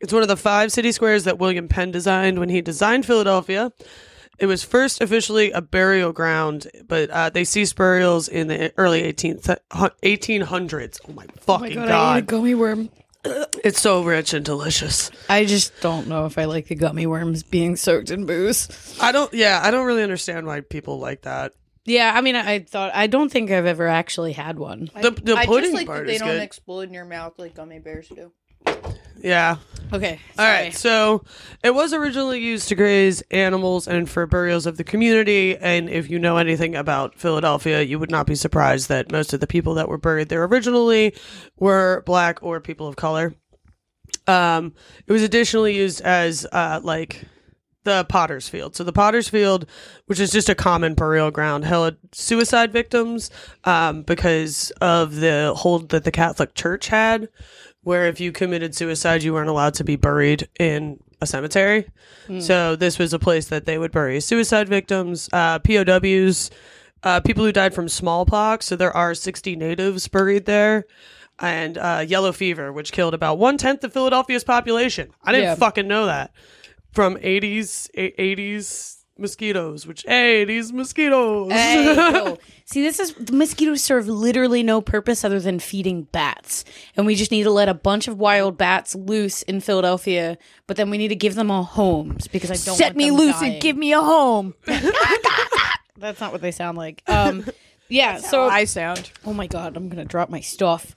It's 0.00 0.12
one 0.12 0.22
of 0.22 0.28
the 0.28 0.36
five 0.36 0.72
city 0.72 0.92
squares 0.92 1.24
that 1.24 1.38
William 1.38 1.68
Penn 1.68 1.90
designed 1.92 2.38
when 2.38 2.48
he 2.48 2.60
designed 2.60 3.06
Philadelphia. 3.06 3.72
It 4.38 4.46
was 4.46 4.64
first 4.64 5.00
officially 5.00 5.52
a 5.52 5.60
burial 5.62 6.12
ground, 6.12 6.66
but 6.88 7.08
uh, 7.10 7.30
they 7.30 7.44
ceased 7.44 7.76
burials 7.76 8.28
in 8.28 8.48
the 8.48 8.72
early 8.76 9.02
18th, 9.02 9.56
1800s. 9.70 11.00
Oh 11.08 11.12
my 11.12 11.26
fucking 11.40 11.74
god. 11.76 11.90
I 11.90 12.14
need 12.16 12.18
a 12.18 12.26
gummy 12.26 12.54
worm. 12.54 12.90
It's 13.62 13.80
so 13.80 14.02
rich 14.02 14.34
and 14.34 14.44
delicious. 14.44 15.12
I 15.28 15.44
just 15.44 15.72
don't 15.80 16.08
know 16.08 16.26
if 16.26 16.36
I 16.38 16.46
like 16.46 16.66
the 16.66 16.74
gummy 16.74 17.06
worms 17.06 17.44
being 17.44 17.76
soaked 17.76 18.10
in 18.10 18.26
booze. 18.26 18.96
I 19.00 19.12
don't, 19.12 19.32
yeah, 19.32 19.60
I 19.62 19.70
don't 19.70 19.86
really 19.86 20.02
understand 20.02 20.44
why 20.48 20.62
people 20.62 20.98
like 20.98 21.22
that. 21.22 21.52
Yeah, 21.84 22.12
I 22.14 22.20
mean, 22.20 22.36
I 22.36 22.60
thought 22.60 22.92
I 22.94 23.06
don't 23.08 23.30
think 23.30 23.50
I've 23.50 23.66
ever 23.66 23.88
actually 23.88 24.32
had 24.32 24.58
one. 24.58 24.90
The, 25.00 25.10
the 25.10 25.34
I 25.36 25.46
pudding 25.46 25.70
just 25.70 25.74
like 25.74 25.86
part 25.86 26.00
that 26.00 26.06
they 26.06 26.14
is 26.14 26.20
don't 26.20 26.28
good. 26.28 26.42
explode 26.42 26.82
in 26.88 26.94
your 26.94 27.04
mouth 27.04 27.38
like 27.38 27.54
gummy 27.54 27.80
bears 27.80 28.08
do. 28.08 28.32
yeah. 29.20 29.56
Okay, 29.92 30.18
All 30.38 30.46
right. 30.46 30.72
So 30.72 31.22
it 31.62 31.74
was 31.74 31.92
originally 31.92 32.40
used 32.40 32.68
to 32.68 32.74
graze 32.74 33.20
animals 33.30 33.86
and 33.86 34.08
for 34.08 34.26
burials 34.26 34.64
of 34.64 34.78
the 34.78 34.84
community. 34.84 35.56
And 35.56 35.90
if 35.90 36.08
you 36.08 36.18
know 36.18 36.38
anything 36.38 36.74
about 36.76 37.18
Philadelphia, 37.18 37.82
you 37.82 37.98
would 37.98 38.10
not 38.10 38.26
be 38.26 38.34
surprised 38.36 38.88
that 38.88 39.12
most 39.12 39.34
of 39.34 39.40
the 39.40 39.46
people 39.46 39.74
that 39.74 39.88
were 39.88 39.98
buried 39.98 40.28
there 40.30 40.44
originally 40.44 41.14
were 41.58 42.02
black 42.06 42.38
or 42.42 42.58
people 42.60 42.86
of 42.88 42.96
color. 42.96 43.34
Um, 44.26 44.72
it 45.06 45.12
was 45.12 45.22
additionally 45.22 45.76
used 45.76 46.00
as 46.00 46.46
uh, 46.52 46.80
like 46.82 47.22
the 47.84 48.04
Potter's 48.08 48.48
Field. 48.48 48.76
So 48.76 48.84
the 48.84 48.92
Potter's 48.92 49.28
Field, 49.28 49.66
which 50.06 50.20
is 50.20 50.30
just 50.30 50.48
a 50.48 50.54
common 50.54 50.94
burial 50.94 51.30
ground, 51.30 51.64
held 51.64 51.96
suicide 52.12 52.72
victims 52.72 53.30
um, 53.64 54.02
because 54.02 54.70
of 54.80 55.16
the 55.16 55.52
hold 55.56 55.88
that 55.90 56.04
the 56.04 56.10
Catholic 56.12 56.54
Church 56.54 56.88
had, 56.88 57.28
where 57.82 58.06
if 58.06 58.20
you 58.20 58.30
committed 58.32 58.74
suicide, 58.74 59.22
you 59.22 59.32
weren't 59.32 59.48
allowed 59.48 59.74
to 59.74 59.84
be 59.84 59.96
buried 59.96 60.48
in 60.60 60.98
a 61.20 61.26
cemetery. 61.26 61.88
So 62.40 62.76
this 62.76 62.98
was 62.98 63.12
a 63.12 63.18
place 63.18 63.46
that 63.48 63.64
they 63.66 63.78
would 63.78 63.90
bury 63.92 64.20
suicide 64.20 64.68
victims, 64.68 65.28
uh, 65.32 65.58
POWs, 65.58 66.50
uh, 67.02 67.20
people 67.20 67.44
who 67.44 67.50
died 67.52 67.74
from 67.74 67.88
smallpox. 67.88 68.66
So 68.66 68.76
there 68.76 68.96
are 68.96 69.14
60 69.14 69.56
natives 69.56 70.06
buried 70.08 70.46
there. 70.46 70.84
And 71.38 71.76
uh, 71.78 72.04
yellow 72.06 72.30
fever, 72.30 72.72
which 72.72 72.92
killed 72.92 73.14
about 73.14 73.38
one 73.38 73.56
tenth 73.58 73.82
of 73.82 73.92
Philadelphia's 73.92 74.44
population. 74.44 75.10
I 75.24 75.32
didn't 75.32 75.44
Yeah. 75.44 75.54
fucking 75.56 75.88
know 75.88 76.06
that 76.06 76.30
from 76.92 77.16
80s 77.16 77.88
80s 77.96 78.98
mosquitoes 79.18 79.86
which 79.86 80.04
hey 80.08 80.44
these 80.44 80.72
mosquitoes 80.72 81.52
Hey, 81.52 81.94
yo. 81.94 82.38
See, 82.64 82.82
this 82.82 82.98
is 82.98 83.12
the 83.14 83.32
mosquitoes 83.34 83.82
serve 83.84 84.08
literally 84.08 84.62
no 84.62 84.80
purpose 84.80 85.24
other 85.24 85.38
than 85.38 85.58
feeding 85.58 86.04
bats, 86.04 86.64
and 86.96 87.04
we 87.04 87.14
just 87.14 87.30
need 87.30 87.42
to 87.42 87.50
let 87.50 87.68
a 87.68 87.74
bunch 87.74 88.08
of 88.08 88.18
wild 88.18 88.56
bats 88.56 88.94
loose 88.94 89.42
in 89.42 89.60
Philadelphia. 89.60 90.38
But 90.66 90.78
then 90.78 90.88
we 90.88 90.96
need 90.96 91.08
to 91.08 91.14
give 91.14 91.34
them 91.34 91.50
all 91.50 91.64
homes 91.64 92.28
because 92.28 92.50
I 92.50 92.54
don't 92.54 92.76
Set 92.76 92.86
want 92.92 92.96
me 92.96 93.10
them 93.10 93.18
loose 93.18 93.38
dying. 93.40 93.52
and 93.54 93.62
give 93.62 93.76
me 93.76 93.92
a 93.92 94.00
home. 94.00 94.54
That's 95.98 96.18
not 96.20 96.32
what 96.32 96.40
they 96.40 96.50
sound 96.50 96.78
like. 96.78 97.02
Um, 97.06 97.44
yeah. 97.90 98.16
so 98.18 98.44
I 98.48 98.64
sound. 98.64 99.10
oh 99.26 99.34
my 99.34 99.46
god, 99.46 99.76
I'm 99.76 99.90
gonna 99.90 100.06
drop 100.06 100.30
my 100.30 100.40
stuff. 100.40 100.94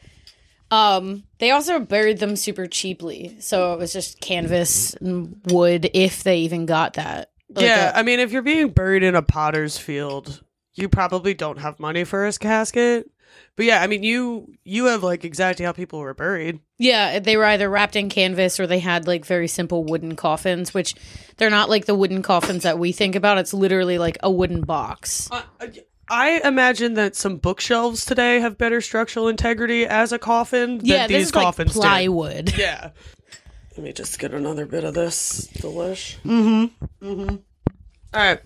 Um, 0.72 1.24
they 1.40 1.52
also 1.52 1.80
buried 1.80 2.20
them 2.20 2.36
super 2.36 2.66
cheaply, 2.68 3.38
so 3.40 3.74
it 3.74 3.80
was 3.80 3.94
just 3.94 4.20
canvas 4.20 4.94
and 4.96 5.40
wood, 5.48 5.90
if 5.94 6.24
they 6.24 6.40
even 6.40 6.66
got 6.66 6.94
that. 6.94 7.32
Like 7.50 7.66
yeah 7.66 7.92
a- 7.96 8.00
i 8.00 8.04
mean 8.04 8.20
if 8.20 8.32
you're 8.32 8.42
being 8.42 8.70
buried 8.70 9.04
in 9.04 9.16
a 9.16 9.22
potter's 9.22 9.78
field 9.78 10.44
you 10.74 10.90
probably 10.90 11.34
don't 11.36 11.60
have 11.60 11.80
money 11.80 12.04
for 12.04 12.26
a 12.26 12.34
casket 12.34 13.10
but 13.56 13.66
yeah 13.66 13.82
i 13.82 13.88
mean 13.88 14.02
you 14.04 14.52
you 14.66 14.86
have 14.86 15.04
like 15.04 15.24
exactly 15.24 15.64
how 15.64 15.72
people 15.72 16.00
were 16.00 16.16
buried 16.16 16.60
Yeah, 16.80 17.20
they 17.20 17.38
were 17.38 17.46
either 17.46 17.70
wrapped 17.70 17.96
in 17.96 18.10
canvas 18.10 18.60
or 18.60 18.68
they 18.68 18.80
had 18.80 19.08
like 19.08 19.26
very 19.26 19.48
simple 19.48 19.86
wooden 19.86 20.16
coffins, 20.18 20.74
which 20.74 20.96
they're 21.38 21.50
not 21.52 21.70
like 21.70 21.86
the 21.86 21.96
wooden 21.96 22.22
coffins 22.24 22.64
that 22.64 22.78
we 22.80 22.92
think 22.92 23.16
about. 23.16 23.38
It's 23.38 23.54
literally 23.54 23.98
like 24.00 24.18
a 24.22 24.30
wooden 24.30 24.60
box. 24.62 25.30
Uh, 25.32 25.44
I 26.10 26.40
imagine 26.44 26.94
that 26.96 27.16
some 27.16 27.38
bookshelves 27.38 28.06
today 28.06 28.40
have 28.40 28.58
better 28.58 28.80
structural 28.82 29.28
integrity 29.28 29.86
as 29.86 30.12
a 30.12 30.20
coffin 30.20 30.78
than 30.78 30.86
yeah, 30.86 31.08
these 31.08 31.18
this 31.18 31.28
is 31.30 31.36
like 31.36 31.46
coffins 31.46 31.74
did. 31.74 31.80
plywood. 31.80 32.54
Yeah. 32.58 32.92
Let 33.78 33.84
me 33.84 33.92
just 33.92 34.20
get 34.20 34.34
another 34.34 34.66
bit 34.66 34.86
of 34.86 34.94
this 34.94 35.48
delish. 35.58 36.16
Mm-hmm. 36.22 37.06
Mm-hmm. 37.06 37.36
All 37.36 37.40
right. 38.14 38.40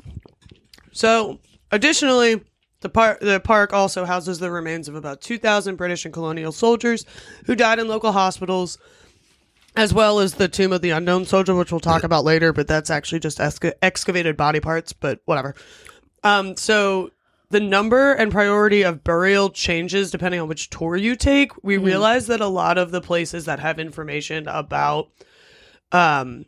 So, 0.91 1.39
additionally, 1.71 2.41
the 2.81 2.89
park 2.89 3.19
the 3.19 3.39
park 3.39 3.71
also 3.71 4.05
houses 4.05 4.39
the 4.39 4.49
remains 4.49 4.87
of 4.87 4.95
about 4.95 5.21
two 5.21 5.37
thousand 5.37 5.75
British 5.75 6.03
and 6.03 6.11
colonial 6.13 6.51
soldiers 6.51 7.05
who 7.45 7.55
died 7.55 7.77
in 7.77 7.87
local 7.87 8.11
hospitals, 8.11 8.79
as 9.75 9.93
well 9.93 10.19
as 10.19 10.33
the 10.33 10.47
tomb 10.47 10.73
of 10.73 10.81
the 10.81 10.89
unknown 10.89 11.25
soldier, 11.25 11.53
which 11.53 11.71
we'll 11.71 11.79
talk 11.79 12.03
about 12.03 12.23
later. 12.23 12.51
But 12.51 12.67
that's 12.67 12.89
actually 12.89 13.19
just 13.19 13.37
exca- 13.37 13.73
excavated 13.83 14.35
body 14.35 14.59
parts. 14.59 14.93
But 14.93 15.19
whatever. 15.25 15.53
Um. 16.23 16.57
So. 16.57 17.11
The 17.51 17.59
number 17.59 18.13
and 18.13 18.31
priority 18.31 18.83
of 18.83 19.03
burial 19.03 19.49
changes 19.49 20.11
depending 20.11 20.39
on 20.39 20.47
which 20.47 20.69
tour 20.69 20.95
you 20.95 21.15
take. 21.15 21.51
We 21.63 21.77
realize 21.77 22.27
that 22.27 22.41
a 22.41 22.47
lot 22.47 22.77
of 22.77 22.91
the 22.91 23.01
places 23.01 23.45
that 23.45 23.59
have 23.59 23.79
information 23.79 24.47
about 24.47 25.09
um 25.91 26.45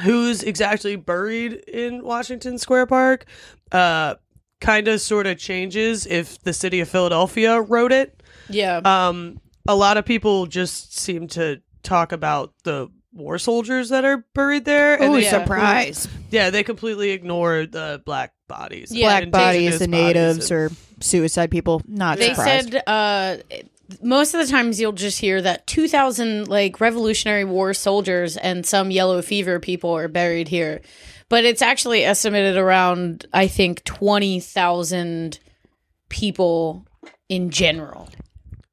who's 0.00 0.42
exactly 0.42 0.96
buried 0.96 1.52
in 1.68 2.02
Washington 2.02 2.56
Square 2.58 2.86
Park 2.86 3.26
uh 3.72 4.14
kind 4.60 4.88
of 4.88 5.00
sort 5.00 5.26
of 5.26 5.36
changes 5.38 6.06
if 6.06 6.40
the 6.42 6.52
city 6.54 6.80
of 6.80 6.88
Philadelphia 6.88 7.60
wrote 7.60 7.92
it. 7.92 8.22
Yeah. 8.48 8.80
Um 8.84 9.40
a 9.68 9.76
lot 9.76 9.96
of 9.98 10.04
people 10.06 10.46
just 10.46 10.98
seem 10.98 11.28
to 11.28 11.60
talk 11.82 12.12
about 12.12 12.54
the 12.64 12.88
war 13.12 13.38
soldiers 13.38 13.90
that 13.90 14.04
are 14.04 14.24
buried 14.34 14.64
there 14.64 14.96
Oh, 15.02 15.12
they 15.14 15.24
yeah. 15.24 15.30
surprise. 15.42 16.08
yeah, 16.30 16.50
they 16.50 16.62
completely 16.62 17.10
ignore 17.10 17.66
the 17.66 18.02
black 18.06 18.32
bodies. 18.48 18.90
Yeah, 18.90 19.20
Black 19.20 19.30
bodies, 19.30 19.78
the 19.78 19.86
natives, 19.86 20.50
and- 20.50 20.58
or 20.58 20.70
suicide 21.00 21.50
people. 21.50 21.82
Not 21.86 22.18
they 22.18 22.28
surprised. 22.30 22.72
said 22.72 22.82
uh 22.86 23.36
most 24.00 24.32
of 24.32 24.40
the 24.40 24.50
times 24.50 24.80
you'll 24.80 24.92
just 24.92 25.18
hear 25.20 25.42
that 25.42 25.66
2000 25.66 26.48
like 26.48 26.80
revolutionary 26.80 27.44
war 27.44 27.74
soldiers 27.74 28.38
and 28.38 28.64
some 28.64 28.90
yellow 28.90 29.20
fever 29.20 29.60
people 29.60 29.90
are 29.94 30.08
buried 30.08 30.48
here 30.48 30.80
but 31.28 31.44
it's 31.44 31.60
actually 31.60 32.02
estimated 32.02 32.56
around 32.56 33.26
i 33.34 33.46
think 33.46 33.84
20,000 33.84 35.38
people 36.08 36.86
in 37.28 37.50
general 37.50 38.08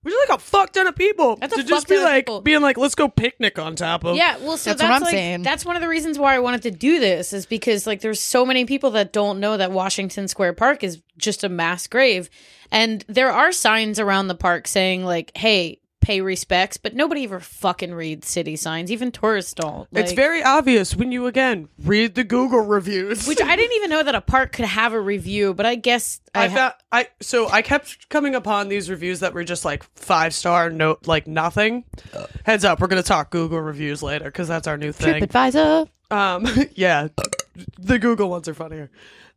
Which 0.10 0.24
is 0.24 0.30
like 0.30 0.38
a 0.40 0.42
fuck 0.42 0.72
ton 0.74 0.88
of 0.88 0.96
people 0.96 1.36
That's 1.38 1.54
a 1.54 1.58
to 1.58 1.62
fuck 1.64 1.70
just 1.70 1.88
be 1.88 1.96
ton 1.96 2.04
of 2.06 2.10
like 2.12 2.26
people. 2.26 2.42
being 2.42 2.62
like, 2.62 2.78
let's 2.78 2.96
go 2.96 3.08
picnic 3.08 3.60
on 3.60 3.76
top 3.76 4.04
of. 4.04 4.16
Yeah, 4.16 4.38
well, 4.38 4.58
so 4.58 4.72
That's 4.72 4.82
that's, 4.82 4.82
what 4.82 4.92
I'm 4.92 5.02
like 5.02 5.12
saying. 5.12 5.44
that's 5.44 5.66
one 5.66 5.76
of 5.76 5.82
the 5.82 5.88
reasons 5.88 6.18
why 6.18 6.36
I 6.36 6.40
wanted 6.40 6.62
to 6.64 6.72
do 6.72 7.00
this 7.00 7.34
is 7.34 7.46
because 7.46 7.86
like 7.88 8.02
there's 8.02 8.20
so 8.20 8.46
many 8.46 8.66
people 8.66 8.92
that 8.92 9.14
don't 9.14 9.40
know 9.40 9.58
that 9.58 9.72
Washington 9.72 10.28
Square 10.28 10.54
Park 10.54 10.84
is 10.84 11.02
just 11.18 11.44
a 11.44 11.50
mass 11.50 11.88
grave, 11.88 12.30
and 12.72 13.04
there 13.08 13.32
are 13.32 13.52
signs 13.52 14.00
around 14.00 14.28
the 14.28 14.36
park 14.36 14.68
saying 14.68 15.04
like, 15.06 15.32
"Hey, 15.38 15.80
pay 16.02 16.22
respects," 16.22 16.78
but 16.78 16.96
nobody 16.96 17.24
ever 17.24 17.40
fucking 17.40 17.94
reads 17.94 18.28
city 18.28 18.56
signs. 18.56 18.92
Even 18.92 19.12
tourists 19.12 19.54
don't. 19.54 19.88
It's 19.92 20.14
very 20.14 20.44
obvious 20.44 20.96
when 20.96 21.12
you 21.12 21.28
again 21.28 21.70
read 21.84 22.16
the 22.16 22.24
Google 22.24 22.62
reviews. 22.62 23.28
which 23.28 23.42
I 23.42 23.56
didn't 23.56 23.76
even 23.78 23.90
know 23.90 24.04
that 24.04 24.16
a 24.16 24.22
park 24.22 24.52
could 24.54 24.66
have 24.66 24.94
a 24.94 25.00
review, 25.00 25.54
but 25.54 25.66
I 25.66 25.76
guess 25.76 26.22
I, 26.34 26.46
I 26.46 26.48
ha- 26.48 26.56
found 26.56 26.74
I 26.92 27.08
so 27.22 27.50
I 27.50 27.62
kept 27.62 28.10
coming 28.10 28.36
upon 28.36 28.68
these 28.70 28.90
reviews 28.90 29.20
that 29.22 29.34
were 29.34 29.44
just 29.44 29.66
like 29.66 29.84
five 29.96 30.34
star, 30.34 30.70
no 30.70 30.98
like 31.06 31.28
nothing. 31.28 31.86
Uh. 32.14 32.26
Heads 32.46 32.66
up, 32.66 32.80
we're 32.80 32.88
gonna 32.88 33.04
talk 33.04 33.30
Google 33.30 33.60
reviews 33.62 34.02
later 34.04 34.26
because 34.26 34.48
that's 34.48 34.68
our 34.68 34.78
new 34.78 34.92
thing. 34.92 35.24
TripAdvisor. 35.24 35.88
Um, 36.12 36.48
yeah, 36.76 37.08
the 37.78 38.00
Google 38.00 38.30
ones 38.30 38.48
are 38.48 38.54
funnier. 38.54 38.90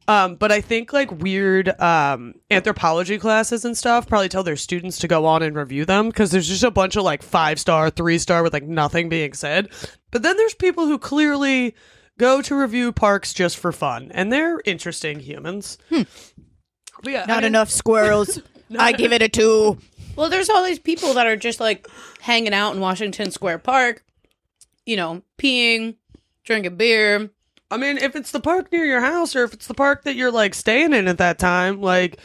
Um, 0.08 0.34
but 0.34 0.50
I 0.50 0.60
think 0.60 0.92
like 0.92 1.12
weird 1.12 1.68
um, 1.80 2.34
anthropology 2.50 3.18
classes 3.18 3.64
and 3.64 3.78
stuff 3.78 4.08
probably 4.08 4.28
tell 4.28 4.42
their 4.42 4.56
students 4.56 4.98
to 4.98 5.08
go 5.08 5.26
on 5.26 5.42
and 5.44 5.54
review 5.54 5.84
them 5.84 6.08
because 6.08 6.32
there's 6.32 6.48
just 6.48 6.64
a 6.64 6.72
bunch 6.72 6.96
of 6.96 7.04
like 7.04 7.22
five 7.22 7.60
star, 7.60 7.88
three 7.88 8.18
star 8.18 8.42
with 8.42 8.52
like 8.52 8.64
nothing 8.64 9.08
being 9.08 9.32
said. 9.32 9.68
But 10.10 10.22
then 10.22 10.36
there's 10.36 10.54
people 10.54 10.86
who 10.86 10.98
clearly 10.98 11.76
go 12.18 12.42
to 12.42 12.54
review 12.56 12.90
parks 12.92 13.32
just 13.32 13.56
for 13.56 13.70
fun, 13.70 14.10
and 14.12 14.32
they're 14.32 14.60
interesting 14.64 15.20
humans. 15.20 15.78
But 15.90 16.06
yeah, 17.12 17.22
I 17.22 17.26
Not 17.26 17.36
mean- 17.38 17.44
enough 17.46 17.70
squirrels. 17.70 18.40
I 18.78 18.92
give 18.92 19.12
it 19.12 19.22
a 19.22 19.28
two. 19.28 19.78
Well, 20.16 20.30
there's 20.30 20.48
all 20.50 20.64
these 20.64 20.78
people 20.78 21.14
that 21.14 21.26
are 21.26 21.36
just 21.36 21.60
like 21.60 21.86
hanging 22.20 22.54
out 22.54 22.74
in 22.74 22.80
Washington 22.80 23.30
Square 23.30 23.58
Park, 23.58 24.02
you 24.84 24.96
know, 24.96 25.22
peeing, 25.38 25.96
drinking 26.44 26.72
a 26.72 26.76
beer. 26.76 27.30
I 27.70 27.76
mean, 27.76 27.96
if 27.98 28.14
it's 28.14 28.30
the 28.32 28.40
park 28.40 28.70
near 28.70 28.84
your 28.84 29.00
house 29.00 29.34
or 29.34 29.44
if 29.44 29.54
it's 29.54 29.66
the 29.66 29.74
park 29.74 30.04
that 30.04 30.14
you're 30.14 30.30
like 30.30 30.54
staying 30.54 30.92
in 30.92 31.08
at 31.08 31.18
that 31.18 31.38
time, 31.38 31.80
like 31.80 32.18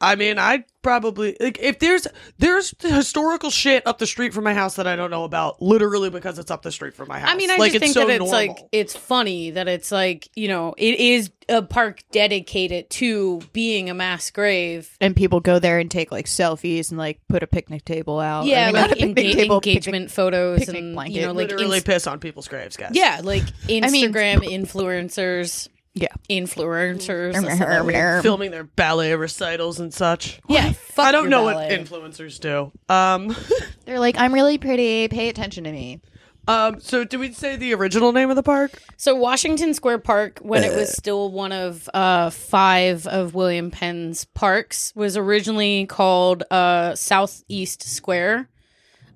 I 0.00 0.14
mean, 0.16 0.38
I'd 0.38 0.64
probably 0.82 1.36
like 1.40 1.58
if 1.60 1.78
there's 1.78 2.06
there's 2.38 2.74
historical 2.80 3.50
shit 3.50 3.86
up 3.86 3.98
the 3.98 4.06
street 4.06 4.34
from 4.34 4.44
my 4.44 4.54
house 4.54 4.76
that 4.76 4.86
I 4.86 4.94
don't 4.96 5.10
know 5.10 5.24
about, 5.24 5.60
literally 5.62 6.10
because 6.10 6.38
it's 6.38 6.50
up 6.50 6.62
the 6.62 6.72
street 6.72 6.94
from 6.94 7.08
my 7.08 7.18
house. 7.18 7.30
I 7.30 7.36
mean, 7.36 7.50
I 7.50 7.56
like, 7.56 7.72
just 7.72 7.82
think 7.82 7.94
so 7.94 8.06
that 8.06 8.20
it's 8.20 8.30
like 8.32 8.58
it's 8.72 8.96
funny 8.96 9.50
that 9.52 9.68
it's 9.68 9.90
like 9.92 10.28
you 10.34 10.48
know 10.48 10.74
it 10.76 10.98
is 11.00 11.30
a 11.48 11.62
park 11.62 12.02
dedicated 12.10 12.90
to 12.90 13.40
being 13.52 13.88
a 13.88 13.94
mass 13.94 14.30
grave. 14.30 14.96
And 15.00 15.14
people 15.14 15.38
go 15.40 15.58
there 15.60 15.78
and 15.78 15.88
take 15.90 16.10
like 16.10 16.26
selfies 16.26 16.90
and 16.90 16.98
like 16.98 17.20
put 17.28 17.42
a 17.42 17.46
picnic 17.46 17.84
table 17.84 18.18
out. 18.18 18.42
I 18.44 18.46
Yeah, 18.48 18.66
mean, 18.66 18.74
like 18.74 18.90
not 18.90 18.98
enga- 18.98 19.14
table, 19.32 19.60
picnic- 19.60 19.86
engagement 19.86 20.10
photos 20.10 20.58
picnic 20.60 20.76
and 20.78 20.94
blanket. 20.94 21.14
you 21.14 21.22
know 21.22 21.32
like 21.32 21.50
literally 21.50 21.76
ins- 21.76 21.84
piss 21.84 22.06
on 22.08 22.18
people's 22.18 22.48
graves, 22.48 22.76
guys. 22.76 22.90
yeah, 22.94 23.20
like 23.22 23.44
mean- 23.68 23.82
Instagram 23.84 24.38
influencers. 24.44 25.68
Yeah. 25.98 26.08
influencers. 26.28 27.32
that's 27.32 27.58
not 27.58 27.68
that 27.68 27.86
weird. 27.86 28.22
filming 28.22 28.50
their 28.50 28.64
ballet 28.64 29.14
recitals 29.14 29.80
and 29.80 29.92
such. 29.92 30.40
Yeah, 30.48 30.72
fuck 30.72 31.06
I 31.06 31.12
don't 31.12 31.30
know 31.30 31.46
ballet. 31.48 31.68
what 31.68 31.70
influencers 31.80 32.38
do. 32.38 32.70
Um, 32.92 33.34
They're 33.86 33.98
like, 33.98 34.18
I'm 34.18 34.32
really 34.34 34.58
pretty. 34.58 35.08
Pay 35.08 35.28
attention 35.28 35.64
to 35.64 35.72
me. 35.72 36.00
um. 36.48 36.80
So, 36.80 37.04
did 37.04 37.18
we 37.18 37.32
say 37.32 37.56
the 37.56 37.72
original 37.74 38.12
name 38.12 38.30
of 38.30 38.36
the 38.36 38.42
park? 38.42 38.72
So 38.96 39.14
Washington 39.14 39.74
Square 39.74 39.98
Park, 40.00 40.38
when 40.42 40.64
it 40.64 40.74
was 40.76 40.94
still 40.96 41.30
one 41.30 41.52
of 41.52 41.88
uh, 41.94 42.30
five 42.30 43.06
of 43.06 43.34
William 43.34 43.70
Penn's 43.70 44.24
parks, 44.26 44.92
was 44.96 45.16
originally 45.16 45.86
called 45.86 46.42
uh, 46.50 46.94
Southeast 46.94 47.82
Square. 47.82 48.48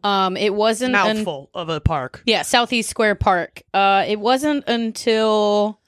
Um, 0.03 0.37
it 0.37 0.55
wasn't 0.55 0.95
un- 0.97 1.17
Mouthful 1.19 1.51
of 1.55 1.69
a 1.69 1.79
park. 1.81 2.23
yeah, 2.27 2.41
Southeast 2.43 2.89
Square 2.89 3.17
Park. 3.17 3.63
Uh, 3.75 4.05
it 4.09 4.19
wasn't 4.19 4.65
until 4.67 5.79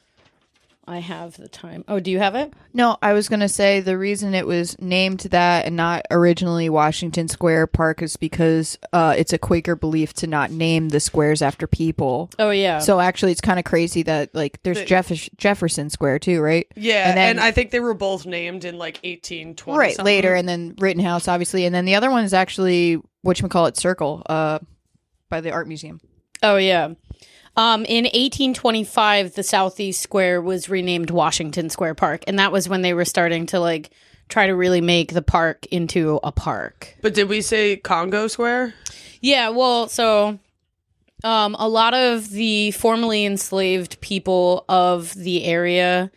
I 0.84 0.98
have 0.98 1.36
the 1.36 1.48
time. 1.48 1.84
Oh, 1.86 2.00
do 2.00 2.10
you 2.10 2.18
have 2.18 2.34
it? 2.34 2.52
No, 2.74 2.96
I 3.00 3.12
was 3.12 3.28
gonna 3.28 3.48
say 3.48 3.78
the 3.80 3.96
reason 3.96 4.34
it 4.34 4.46
was 4.46 4.76
named 4.80 5.20
that 5.30 5.64
and 5.64 5.76
not 5.76 6.02
originally 6.10 6.68
Washington 6.68 7.28
Square 7.28 7.68
Park 7.68 8.02
is 8.02 8.16
because 8.16 8.78
uh, 8.92 9.14
it's 9.16 9.32
a 9.32 9.38
Quaker 9.38 9.76
belief 9.76 10.12
to 10.14 10.26
not 10.26 10.50
name 10.50 10.88
the 10.88 10.98
squares 10.98 11.40
after 11.40 11.68
people. 11.68 12.30
Oh 12.38 12.50
yeah. 12.50 12.80
So 12.80 12.98
actually, 12.98 13.30
it's 13.30 13.40
kind 13.40 13.60
of 13.60 13.64
crazy 13.64 14.02
that 14.02 14.34
like 14.34 14.60
there's 14.64 14.78
The- 14.80 14.84
Jeff- 14.86 15.28
Jefferson 15.36 15.88
Square 15.88 16.18
too, 16.18 16.40
right? 16.40 16.66
Yeah, 16.74 17.10
And 17.10 17.18
and, 17.18 17.40
I 17.40 17.52
think 17.52 17.70
they 17.70 17.80
were 17.80 17.94
both 17.94 18.26
named 18.26 18.64
in 18.64 18.76
like 18.76 18.98
eighteen 19.04 19.54
twenty. 19.54 19.78
right 19.78 20.02
later, 20.02 20.34
and 20.34 20.48
then 20.48 20.74
Rittenhouse, 20.78 21.28
obviously, 21.28 21.64
and 21.64 21.72
then 21.74 21.84
the 21.84 21.94
other 21.94 22.10
one 22.10 22.24
is 22.24 22.34
actually 22.34 23.00
what 23.22 23.38
you 23.40 23.46
call 23.46 23.66
it, 23.66 23.76
Circle, 23.76 24.22
uh, 24.26 24.58
by 25.28 25.40
the 25.40 25.52
art 25.52 25.68
museum. 25.68 26.00
Oh 26.42 26.56
yeah. 26.56 26.94
Um, 27.56 27.84
in 27.84 28.04
1825, 28.04 29.34
the 29.34 29.42
Southeast 29.42 30.00
Square 30.00 30.42
was 30.42 30.68
renamed 30.68 31.10
Washington 31.10 31.68
Square 31.68 31.94
Park, 31.96 32.24
and 32.26 32.38
that 32.38 32.52
was 32.52 32.68
when 32.68 32.82
they 32.82 32.94
were 32.94 33.04
starting 33.04 33.46
to 33.46 33.60
like 33.60 33.90
try 34.28 34.46
to 34.46 34.54
really 34.54 34.80
make 34.80 35.12
the 35.12 35.22
park 35.22 35.66
into 35.66 36.18
a 36.22 36.32
park. 36.32 36.96
But 37.02 37.12
did 37.14 37.28
we 37.28 37.42
say 37.42 37.76
Congo 37.76 38.26
Square? 38.28 38.72
Yeah, 39.20 39.50
well, 39.50 39.88
so 39.88 40.38
um, 41.24 41.54
a 41.58 41.68
lot 41.68 41.92
of 41.92 42.30
the 42.30 42.70
formerly 42.70 43.26
enslaved 43.26 44.00
people 44.00 44.64
of 44.68 45.12
the 45.14 45.44
area 45.44 46.10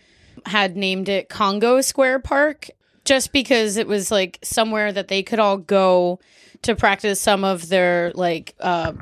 had 0.45 0.77
named 0.77 1.09
it 1.09 1.27
Congo 1.27 1.81
Square 1.81 2.19
Park 2.19 2.69
just 3.03 3.33
because 3.33 3.77
it 3.77 3.87
was 3.87 4.09
like 4.09 4.39
somewhere 4.41 4.91
that 4.91 5.09
they 5.09 5.21
could 5.21 5.39
all 5.39 5.57
go 5.57 6.19
to 6.61 6.75
practice 6.75 7.19
some 7.19 7.43
of 7.43 7.67
their 7.69 8.11
like 8.15 8.55
uh, 8.59 8.93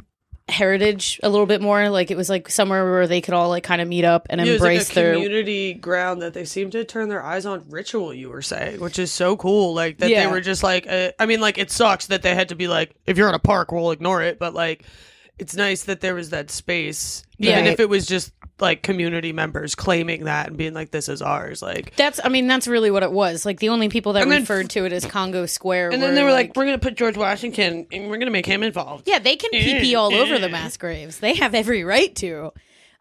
heritage 0.50 1.20
a 1.24 1.30
little 1.30 1.46
bit 1.46 1.62
more. 1.62 1.90
Like 1.90 2.12
it 2.12 2.18
was 2.18 2.30
like 2.30 2.50
somewhere 2.50 2.84
where 2.90 3.08
they 3.08 3.22
could 3.22 3.34
all 3.34 3.50
like 3.50 3.64
kind 3.64 3.82
of 3.82 3.88
meet 3.88 4.04
up 4.04 4.28
and 4.30 4.40
Yeah, 4.42 4.48
it 4.48 4.52
was 4.54 4.62
embrace 4.62 4.90
like 4.90 4.92
a 4.92 4.96
their 4.96 5.14
community 5.14 5.74
ground 5.74 6.22
that 6.22 6.34
they 6.34 6.46
seem 6.46 6.70
to 6.72 6.84
turn 6.84 7.10
their 7.10 7.24
eyes 7.24 7.46
on 7.46 7.64
ritual. 7.70 8.14
You 8.14 8.30
were 8.30 8.42
saying, 8.42 8.80
which 8.80 9.00
is 9.00 9.12
so 9.12 9.38
cool. 9.38 9.74
Like 9.74 10.00
that 10.00 10.10
Yeah. 10.10 10.26
they 10.26 10.32
were 10.32 10.42
just 10.42 10.62
like, 10.64 10.86
uh, 10.88 11.12
I 11.18 11.26
mean, 11.26 11.40
like 11.40 11.58
it 11.58 11.72
sucks 11.72 12.08
that 12.08 12.22
they 12.24 12.36
had 12.36 12.50
to 12.50 12.56
be 12.56 12.68
like, 12.68 12.94
if 13.06 13.18
you're 13.18 13.30
in 13.30 13.36
a 13.36 13.40
park, 13.40 13.72
we'll 13.72 13.92
ignore 13.92 14.22
it. 14.22 14.38
But 14.38 14.54
like, 14.54 14.84
it's 15.40 15.56
nice 15.56 15.84
that 15.86 16.02
there 16.02 16.14
was 16.16 16.30
that 16.32 16.52
space, 16.52 17.24
even 17.40 17.66
Yeah. 17.66 17.72
if 17.72 17.80
it 17.80 17.90
was 17.90 18.06
just 18.06 18.32
like 18.64 18.82
community 18.82 19.32
members 19.32 19.76
claiming 19.76 20.24
that 20.24 20.48
and 20.48 20.58
being 20.58 20.74
like, 20.74 20.90
this 20.90 21.08
is 21.08 21.22
ours. 21.22 21.62
Like, 21.62 21.96
That's, 21.96 22.20
I 22.24 22.30
mean, 22.30 22.48
that's 22.48 22.68
really 22.68 22.90
what 22.90 23.04
it 23.04 23.12
was. 23.12 23.46
Like 23.46 23.60
the 23.60 23.70
only 23.70 23.90
people 23.90 24.14
that 24.14 24.24
And 24.24 24.32
then- 24.32 24.42
referred 24.42 24.72
to 24.72 24.86
it 24.86 24.94
as 24.94 25.06
Congo 25.06 25.46
Square. 25.46 25.92
and 25.92 26.02
then 26.02 26.16
they 26.16 26.24
were 26.24 26.32
like, 26.32 26.56
we're 26.56 26.66
gonna 26.66 26.80
put 26.80 26.96
George 26.96 27.18
Washington 27.18 27.86
and 27.92 28.10
we're 28.10 28.18
gonna 28.18 28.32
make 28.32 28.48
him 28.48 28.64
involved. 28.64 29.08
Yeah, 29.08 29.20
they 29.20 29.36
can 29.36 29.52
pee 29.52 29.80
pee 29.80 29.94
all 29.96 30.12
over 30.16 30.40
the 30.40 30.50
mass 30.50 30.78
graves. 30.78 31.20
They 31.20 31.36
have 31.36 31.54
every 31.54 31.84
right 31.84 32.16
to. 32.16 32.52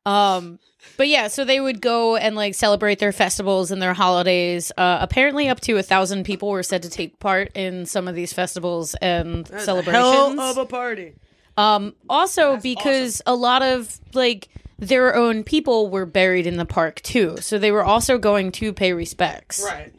Um, 0.04 0.58
but 0.96 1.06
yeah, 1.08 1.28
so 1.28 1.44
they 1.44 1.60
would 1.60 1.80
go 1.80 2.16
and 2.16 2.34
like 2.34 2.54
celebrate 2.56 2.98
their 2.98 3.12
festivals 3.12 3.70
and 3.70 3.80
their 3.80 3.94
holidays. 3.94 4.72
Uh, 4.76 4.98
apparently, 5.00 5.48
up 5.48 5.60
to 5.60 5.76
a 5.78 5.82
thousand 5.82 6.24
people 6.24 6.48
were 6.50 6.64
said 6.64 6.82
to 6.82 6.90
take 6.90 7.18
part 7.20 7.52
in 7.56 7.86
some 7.86 8.08
of 8.08 8.14
these 8.16 8.32
festivals 8.32 8.94
and 8.96 9.46
Hell 9.48 9.60
celebrations. 9.60 10.40
of 10.40 10.58
a 10.58 10.66
party. 10.66 11.14
um, 11.56 11.94
also, 12.10 12.56
because 12.56 13.22
a 13.26 13.34
lot 13.34 13.62
of 13.62 14.00
like 14.12 14.48
their 14.82 15.14
own 15.14 15.44
people 15.44 15.88
were 15.88 16.04
buried 16.04 16.46
in 16.46 16.56
the 16.56 16.64
park 16.66 17.00
too, 17.02 17.36
so 17.40 17.56
they 17.58 17.70
were 17.70 17.84
also 17.84 18.18
going 18.18 18.50
to 18.52 18.72
pay 18.72 18.92
respects. 18.92 19.62
Right. 19.64 19.92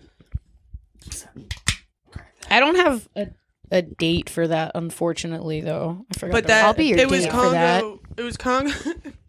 I 2.50 2.60
don't 2.60 2.76
have 2.76 3.08
a, 3.16 3.28
a 3.72 3.82
date 3.82 4.30
for 4.30 4.48
that, 4.48 4.74
unfortunately, 4.76 5.62
though. 5.62 6.06
I 6.14 6.20
forgot. 6.20 6.34
But 6.34 6.48
that 6.48 6.66
I'll 6.66 6.74
be 6.74 6.86
your 6.88 7.00
it 7.00 7.10
was 7.10 7.24
date 7.24 7.32
for 7.32 7.50
that. 7.50 7.84
It 8.18 8.24
was 8.24 8.38
Congo. 8.38 8.72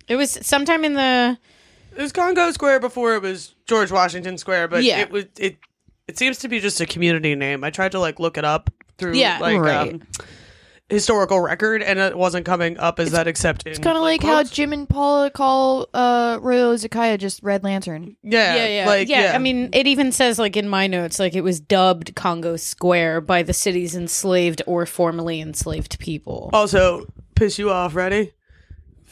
It 0.07 0.17
was 0.17 0.33
sometime 0.43 0.85
in 0.85 0.93
the 0.93 1.39
It 1.97 2.03
was 2.03 2.13
Congo 2.13 2.51
Square 2.51 2.81
before 2.81 3.15
it 3.15 3.23
was 3.23 3.55
George 3.65 3.91
Washington 3.91 4.37
Square, 4.37 4.69
but 4.69 4.85
Yeah. 4.85 4.99
it 5.01 5.11
was 5.11 5.25
it. 5.39 5.57
It 6.07 6.19
seems 6.19 6.41
to 6.41 6.49
be 6.49 6.61
just 6.61 6.79
a 6.83 6.85
community 6.85 7.35
name. 7.35 7.65
I 7.65 7.71
tried 7.71 7.93
to 7.93 7.99
like 7.99 8.21
look 8.21 8.37
it 8.37 8.45
up 8.45 8.69
through 8.99 9.15
Yeah. 9.15 9.39
like 9.39 9.59
Right. 9.59 9.95
um, 9.95 10.03
historical 10.95 11.41
record, 11.41 11.83
and 11.83 11.99
it 11.99 12.17
wasn't 12.17 12.47
coming 12.47 12.79
up 12.79 12.99
as 12.99 13.11
that. 13.11 13.27
Except 13.27 13.67
It's 13.67 13.79
kind 13.79 13.97
of 13.97 14.03
like, 14.03 14.23
how 14.23 14.43
Jim 14.45 14.73
and 14.73 14.89
Paula 14.89 15.31
call 15.31 15.89
uh, 15.93 16.39
Royal 16.41 16.77
Zekiah 16.79 17.19
just 17.19 17.43
Red 17.43 17.63
Lantern. 17.65 18.17
yeah, 18.23 18.55
yeah, 18.55 18.67
yeah, 18.67 18.87
like 18.87 19.09
yeah, 19.09 19.33
I 19.35 19.39
mean, 19.39 19.71
it 19.73 19.87
even 19.87 20.13
says 20.13 20.39
like 20.39 20.57
in 20.57 20.69
my 20.69 20.87
notes, 20.87 21.19
like 21.19 21.35
it 21.35 21.43
was 21.43 21.61
dubbed 21.61 22.15
Congo 22.15 22.57
Square 22.57 23.23
by 23.23 23.43
the 23.43 23.53
city's 23.53 23.95
enslaved 23.95 24.63
or 24.67 24.87
formerly 24.87 25.41
enslaved 25.41 25.99
people. 25.99 26.49
also 26.53 27.07
piss 27.35 27.59
you 27.59 27.71
off. 27.71 27.95
Ready? 27.95 28.33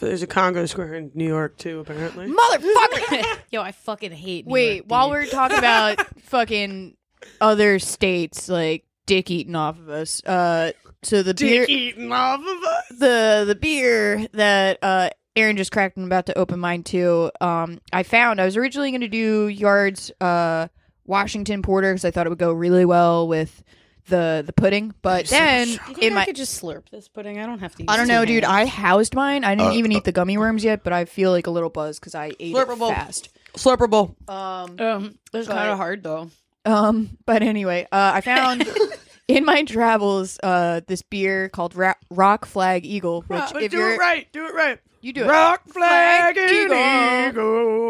There's 0.01 0.23
a 0.23 0.27
Congo 0.27 0.67
Square 0.67 0.95
in 0.95 1.11
New 1.15 1.27
York 1.29 1.59
too, 1.59 1.79
apparently. 1.81 2.27
Motherfucker! 2.27 3.39
Yo, 3.53 3.63
I 3.63 3.71
fucking 3.73 4.11
hate. 4.11 4.47
New 4.47 4.53
Wait, 4.53 4.75
York, 4.77 4.87
while 4.89 5.09
dude. 5.09 5.13
we're 5.13 5.27
talking 5.27 5.59
about 5.59 6.05
fucking 6.23 6.97
other 7.41 7.79
states, 7.79 8.49
like 8.49 8.85
dick 9.07 9.31
eating 9.31 9.55
off 9.55 9.79
of 9.79 9.89
us, 9.89 10.21
uh, 10.25 10.73
so 11.03 11.23
the 11.23 11.35
beer, 11.35 11.65
eating 11.69 12.13
off 12.13 12.41
of 12.41 12.47
us. 12.47 12.85
the 12.99 13.45
the 13.47 13.55
beer 13.55 14.27
that 14.33 14.79
uh 14.83 15.11
Aaron 15.35 15.57
just 15.57 15.73
cracked 15.73 15.97
and 15.97 16.07
about 16.07 16.27
to 16.27 16.37
open 16.39 16.61
mine 16.61 16.83
too. 16.83 17.31
Um, 17.41 17.81
I 17.93 18.03
found 18.03 18.41
I 18.41 18.45
was 18.45 18.57
originally 18.57 18.91
going 18.91 19.01
to 19.01 19.09
do 19.09 19.49
Yards 19.49 20.11
uh 20.21 20.69
Washington 21.07 21.63
Porter 21.63 21.93
because 21.93 22.05
I 22.05 22.11
thought 22.11 22.27
it 22.27 22.31
would 22.31 22.39
go 22.39 22.53
really 22.53 22.85
well 22.85 23.27
with 23.27 23.63
the 24.09 24.43
the 24.45 24.53
pudding, 24.53 24.93
but 25.01 25.27
then 25.29 25.69
You 25.69 25.77
think 25.79 25.99
in 25.99 26.13
I 26.13 26.17
my 26.17 26.25
could 26.27 26.37
just 26.37 26.61
slurp 26.61 26.89
this 26.91 27.09
pudding. 27.09 27.39
I 27.39 27.47
don't 27.47 27.61
have 27.61 27.75
to. 27.77 27.83
Use 27.83 27.87
I 27.89 27.97
don't 27.97 28.09
know, 28.09 28.25
dude. 28.25 28.45
hands. 28.45 28.55
I 28.55 28.67
housed 28.67 29.15
mine. 29.15 29.45
I 29.45 29.55
didn't 29.55 29.75
even 29.75 29.93
eat 29.93 30.05
the 30.05 30.13
gummy 30.13 30.37
worms 30.39 30.65
yet, 30.65 30.83
but 30.85 30.93
I 30.93 31.05
feel 31.07 31.31
like 31.31 31.47
a 31.47 31.51
little 31.51 31.71
buzz 31.71 31.99
because 32.01 32.15
I 32.15 32.27
ate 32.27 32.41
it 32.41 32.55
Slurpable. 32.55 32.89
fast. 32.93 33.29
Slurpable. 33.55 34.29
Um, 34.29 34.77
Um, 34.81 35.19
it's 35.33 35.47
kind 35.49 35.71
of 35.71 35.77
hard 35.79 36.03
though. 36.03 36.31
um, 36.67 37.17
but 37.27 37.43
anyway, 37.43 37.87
uh, 37.93 38.13
I 38.15 38.21
found 38.23 38.69
in 39.37 39.45
my 39.45 39.63
travels 39.65 40.39
uh 40.43 40.81
this 40.87 41.03
beer 41.03 41.49
called 41.49 41.75
Ra- 41.75 41.95
Rock 42.11 42.47
Flag 42.47 42.85
Eagle, 42.87 43.23
which 43.27 43.41
But 43.53 43.63
if 43.63 43.71
do 43.71 43.79
you're 43.79 43.95
it 43.95 43.99
right. 43.99 44.31
Do 44.33 44.47
it 44.47 44.55
right. 44.55 44.79
you 45.01 45.13
do 45.13 45.25
it. 45.25 45.29
Rock 45.29 45.63
flag 45.69 46.35
Flag 46.37 46.51
eagle. 46.51 47.29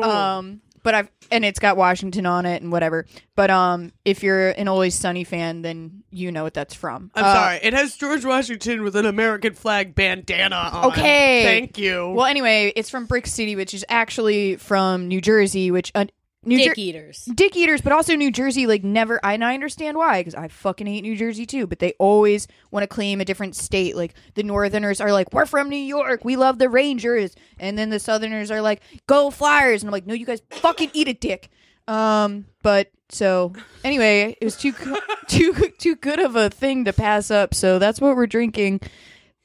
eagle. 0.00 0.04
Um, 0.04 0.60
but 0.82 0.94
I've 0.94 1.10
and 1.30 1.44
it's 1.44 1.58
got 1.60 1.76
Washington 1.76 2.26
on 2.26 2.44
it 2.44 2.60
and 2.62 2.70
whatever. 2.72 3.06
But 3.36 3.50
um, 3.50 3.92
if 4.04 4.22
you're 4.22 4.50
an 4.50 4.68
Always 4.68 4.94
Sunny 4.94 5.24
fan, 5.24 5.62
then 5.62 6.02
you 6.10 6.30
know 6.32 6.42
what 6.42 6.54
that's 6.54 6.74
from. 6.74 7.10
I'm 7.14 7.24
Uh, 7.24 7.34
sorry. 7.34 7.58
It 7.62 7.72
has 7.72 7.96
George 7.96 8.24
Washington 8.24 8.82
with 8.82 8.96
an 8.96 9.06
American 9.06 9.54
flag 9.54 9.94
bandana 9.94 10.56
on. 10.56 10.84
Okay. 10.92 11.44
Thank 11.44 11.78
you. 11.78 12.10
Well, 12.10 12.26
anyway, 12.26 12.72
it's 12.76 12.90
from 12.90 13.06
Brix 13.06 13.28
City, 13.28 13.56
which 13.56 13.72
is 13.74 13.84
actually 13.88 14.56
from 14.56 15.08
New 15.08 15.20
Jersey, 15.20 15.70
which 15.70 15.90
uh, 15.94 16.06
New 16.44 16.58
Dick 16.58 16.74
Jer- 16.74 16.80
eaters. 16.80 17.24
Dick 17.34 17.56
eaters, 17.56 17.80
but 17.80 17.92
also 17.92 18.16
New 18.16 18.30
Jersey, 18.32 18.66
like 18.66 18.82
never. 18.82 19.24
And 19.24 19.44
I 19.44 19.54
understand 19.54 19.96
why, 19.96 20.20
because 20.20 20.34
I 20.34 20.48
fucking 20.48 20.86
hate 20.86 21.02
New 21.02 21.16
Jersey 21.16 21.46
too. 21.46 21.66
But 21.66 21.78
they 21.78 21.92
always 21.98 22.48
want 22.70 22.82
to 22.82 22.88
claim 22.88 23.20
a 23.20 23.24
different 23.24 23.54
state. 23.54 23.94
Like 23.96 24.14
the 24.34 24.42
Northerners 24.42 25.00
are 25.00 25.12
like, 25.12 25.32
"We're 25.32 25.46
from 25.46 25.68
New 25.68 25.76
York. 25.76 26.24
We 26.24 26.36
love 26.36 26.58
the 26.58 26.68
Rangers," 26.68 27.34
and 27.58 27.78
then 27.78 27.90
the 27.90 28.00
Southerners 28.00 28.50
are 28.50 28.60
like, 28.60 28.82
"Go 29.06 29.30
Flyers!" 29.30 29.82
And 29.82 29.88
I'm 29.88 29.92
like, 29.92 30.06
"No, 30.06 30.14
you 30.14 30.26
guys 30.26 30.42
fucking 30.50 30.90
eat 30.92 31.08
a 31.08 31.14
dick." 31.14 31.48
Um, 31.88 32.46
but 32.62 32.90
so 33.08 33.52
anyway, 33.84 34.36
it 34.40 34.44
was 34.44 34.56
too 34.56 34.72
too 35.28 35.54
too 35.78 35.94
good 35.96 36.18
of 36.18 36.34
a 36.36 36.50
thing 36.50 36.84
to 36.86 36.92
pass 36.92 37.30
up. 37.30 37.54
So 37.54 37.78
that's 37.78 38.00
what 38.00 38.16
we're 38.16 38.26
drinking. 38.26 38.80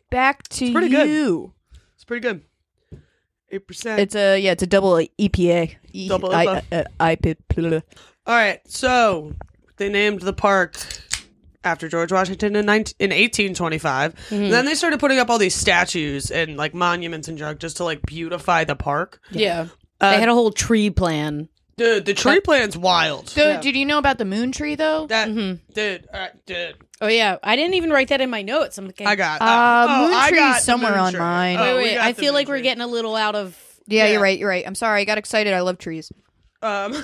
Back 0.09 0.47
to 0.49 0.71
pretty 0.71 0.89
good. 0.89 1.09
you. 1.09 1.53
it's 1.95 2.05
pretty 2.05 2.21
good. 2.21 2.41
Eight 3.51 3.67
percent. 3.67 3.99
It's 3.99 4.15
a 4.15 4.37
yeah, 4.39 4.51
it's 4.51 4.63
a 4.63 4.67
double 4.67 4.91
EPA. 5.19 5.75
E- 5.93 6.09
Double 6.09 6.31
I- 6.33 6.45
IPA. 6.45 6.63
uh, 6.71 6.83
uh, 6.99 7.15
IPA. 7.15 7.83
All 8.25 8.35
right. 8.35 8.59
So 8.67 9.33
they 9.77 9.89
named 9.89 10.21
the 10.21 10.33
park 10.33 10.75
after 11.63 11.87
George 11.87 12.11
Washington 12.11 12.55
in 12.55 12.65
19, 12.65 12.95
in 12.99 13.09
1825. 13.09 14.15
Mm-hmm. 14.15 14.49
Then 14.49 14.65
they 14.65 14.75
started 14.75 14.99
putting 14.99 15.19
up 15.19 15.29
all 15.29 15.37
these 15.37 15.55
statues 15.55 16.29
and 16.31 16.55
like 16.57 16.73
monuments 16.73 17.27
and 17.27 17.37
junk 17.37 17.59
just 17.59 17.77
to 17.77 17.83
like 17.83 18.01
beautify 18.05 18.63
the 18.63 18.75
park. 18.75 19.21
Yeah. 19.31 19.67
Uh, 19.99 20.11
they 20.11 20.19
had 20.19 20.29
a 20.29 20.33
whole 20.33 20.51
tree 20.51 20.89
plan. 20.89 21.49
Dude, 21.77 22.05
the 22.05 22.13
tree 22.15 22.39
plan's 22.39 22.75
wild. 22.75 23.29
So, 23.29 23.61
did 23.61 23.75
you 23.75 23.85
know 23.85 23.99
about 23.99 24.17
the 24.17 24.25
moon 24.25 24.51
tree 24.51 24.73
though? 24.75 25.05
that 25.07 25.29
Mm-hmm. 25.29 25.71
dude, 25.73 26.07
all 26.13 26.19
right, 26.19 26.45
dude. 26.47 26.75
Oh 27.01 27.07
yeah, 27.07 27.37
I 27.43 27.55
didn't 27.55 27.75
even 27.75 27.91
write 27.91 28.07
that 28.07 28.19
in 28.19 28.29
my 28.31 28.41
notes. 28.41 28.77
I'm 28.79 28.87
like, 28.87 28.99
I 29.01 29.15
got 29.15 29.41
Uh, 29.41 29.85
oh, 29.87 30.05
moon 30.07 30.13
I 30.15 30.29
tree's 30.29 30.39
got 30.39 30.55
the 30.55 30.61
somewhere 30.61 30.91
moon 30.91 30.99
on 30.99 31.11
tree. 31.11 31.19
mine. 31.19 31.57
Oh, 31.59 31.61
Wait, 31.61 31.73
we 31.75 31.83
wait. 31.89 31.95
got 31.95 32.05
I 32.07 32.11
the 32.13 32.19
feel 32.19 32.25
moon 32.31 32.33
like 32.35 32.47
we're 32.47 32.55
tree. 32.55 32.63
getting 32.63 32.81
a 32.81 32.87
little 32.87 33.15
out 33.15 33.35
of. 33.35 33.55
Yeah, 33.85 34.05
Yeah. 34.05 34.13
you're 34.13 34.21
right. 34.21 34.39
You're 34.39 34.49
right. 34.49 34.65
I'm 34.65 34.75
sorry. 34.75 35.01
I 35.01 35.05
got 35.05 35.17
excited. 35.19 35.53
I 35.53 35.61
love 35.61 35.77
trees. 35.77 36.11
Um, 36.63 36.91
no, 36.93 36.99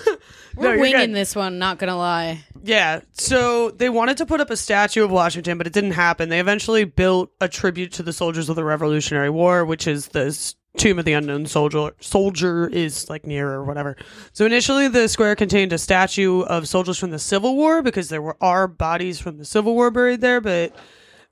We're 0.56 0.72
you're 0.72 0.80
winging 0.80 1.00
good. 1.10 1.16
this 1.16 1.36
one. 1.36 1.60
Not 1.60 1.78
gonna 1.78 1.96
lie. 1.96 2.44
Yeah. 2.64 3.02
So 3.12 3.70
they 3.70 3.90
wanted 3.90 4.18
to 4.18 4.26
put 4.26 4.42
up 4.42 4.50
a 4.50 4.58
statue 4.58 5.04
of 5.04 5.12
Washington, 5.12 5.60
but 5.60 5.68
it 5.68 5.74
didn't 5.74 5.92
happen. 5.92 6.30
They 6.30 6.40
eventually 6.40 6.86
built 6.86 7.32
a 7.40 7.48
tribute 7.48 7.92
to 7.94 8.04
the 8.04 8.12
soldiers 8.12 8.50
of 8.50 8.56
the 8.56 8.64
Revolutionary 8.64 9.30
War, 9.30 9.64
which 9.64 9.86
is 9.88 10.08
the 10.08 10.26
s- 10.28 10.56
Tomb 10.78 11.00
of 11.00 11.06
the 11.06 11.14
Unknown 11.14 11.46
Soldier. 11.46 11.92
Soldier 12.00 12.68
is 12.68 13.10
like 13.10 13.26
near 13.26 13.52
or 13.52 13.64
whatever. 13.64 13.96
So 14.34 14.46
initially, 14.46 14.88
the 14.88 15.08
square 15.08 15.36
contained 15.36 15.72
a 15.72 15.78
statue 15.78 16.42
of 16.42 16.68
soldiers 16.68 16.98
from 16.98 17.12
the 17.12 17.20
Civil 17.20 17.56
War 17.56 17.82
because 17.82 18.10
there 18.10 18.22
were 18.22 18.38
are 18.42 18.68
bodies 18.68 19.20
from 19.20 19.38
the 19.38 19.46
Civil 19.46 19.76
War 19.76 19.92
buried 19.92 20.22
there, 20.22 20.42
but. 20.42 20.76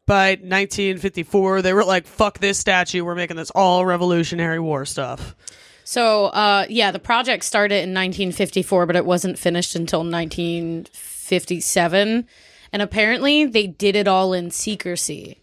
By 0.08 0.32
1954, 0.32 1.62
they 1.62 1.74
were 1.74 1.86
like, 1.86 2.08
"Fuck 2.08 2.40
this 2.40 2.58
statue! 2.58 3.06
We're 3.06 3.14
making 3.14 3.38
this 3.38 3.52
all 3.52 3.86
Revolutionary 3.86 4.60
War 4.60 4.84
stuff." 4.84 5.36
So, 5.84 6.28
uh, 6.28 6.66
yeah, 6.70 6.92
the 6.92 7.00
project 7.00 7.44
started 7.44 7.76
in 7.76 7.94
1954, 7.94 8.86
but 8.86 8.96
it 8.96 9.06
wasn't 9.06 9.38
finished 9.38 9.76
until 9.76 10.04
1957. 10.04 12.26
And 12.74 12.82
apparently, 12.82 13.44
they 13.46 13.68
did 13.68 13.98
it 13.98 14.08
all 14.08 14.32
in 14.34 14.52
secrecy. 14.52 15.41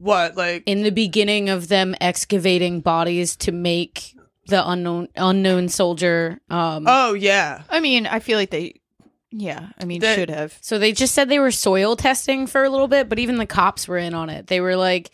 What, 0.00 0.36
like, 0.36 0.62
In 0.66 0.82
the 0.82 0.90
beginning 0.90 1.48
of 1.50 1.68
them 1.68 1.94
excavating 2.00 2.80
bodies 2.80 3.36
to 3.36 3.52
make 3.52 4.16
the 4.46 4.68
unknown 4.68 5.08
unknown 5.14 5.68
soldier. 5.68 6.40
Um, 6.50 6.84
oh 6.88 7.12
yeah, 7.14 7.62
I 7.68 7.78
mean, 7.80 8.06
I 8.06 8.18
feel 8.18 8.36
like 8.38 8.50
they. 8.50 8.80
Yeah, 9.30 9.68
I 9.78 9.84
mean, 9.84 10.00
That- 10.00 10.16
should 10.16 10.30
have. 10.30 10.58
So 10.60 10.78
they 10.78 10.90
just 10.92 11.14
said 11.14 11.28
they 11.28 11.38
were 11.38 11.52
soil 11.52 11.94
testing 11.94 12.48
for 12.48 12.64
a 12.64 12.70
little 12.70 12.88
bit, 12.88 13.08
but 13.08 13.18
even 13.20 13.36
the 13.36 13.46
cops 13.46 13.86
were 13.86 13.98
in 13.98 14.12
on 14.14 14.28
it. 14.30 14.48
They 14.48 14.60
were 14.60 14.74
like, 14.74 15.10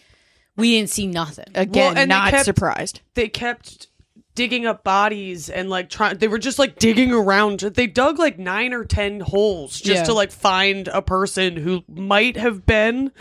"We 0.57 0.71
didn't 0.77 0.89
see 0.91 1.07
nothing." 1.07 1.51
Again, 1.55 1.99
and 1.99 2.11
they 2.11 2.15
not 2.15 2.31
kept- 2.31 2.45
surprised. 2.47 3.01
they 3.15 3.29
kept 3.29 3.89
digging 4.37 4.67
up 4.67 4.85
bodies 4.85 5.49
and 5.51 5.69
like 5.71 5.89
trying 5.91 6.19
they 6.19 6.29
were 6.29 6.39
just 6.39 6.59
like 6.59 6.79
digging 6.79 7.11
around 7.11 7.61
they 7.61 7.87
dug 7.87 8.19
like 8.19 8.39
nine 8.39 8.75
or 8.75 8.85
ten 8.85 9.19
holes 9.21 9.81
just 9.81 10.01
Yeah. 10.01 10.05
to 10.05 10.13
like 10.13 10.31
find 10.31 10.89
a 10.89 11.01
person 11.01 11.57
who 11.57 11.85
might 11.89 12.37
have 12.37 12.67
been 12.67 13.13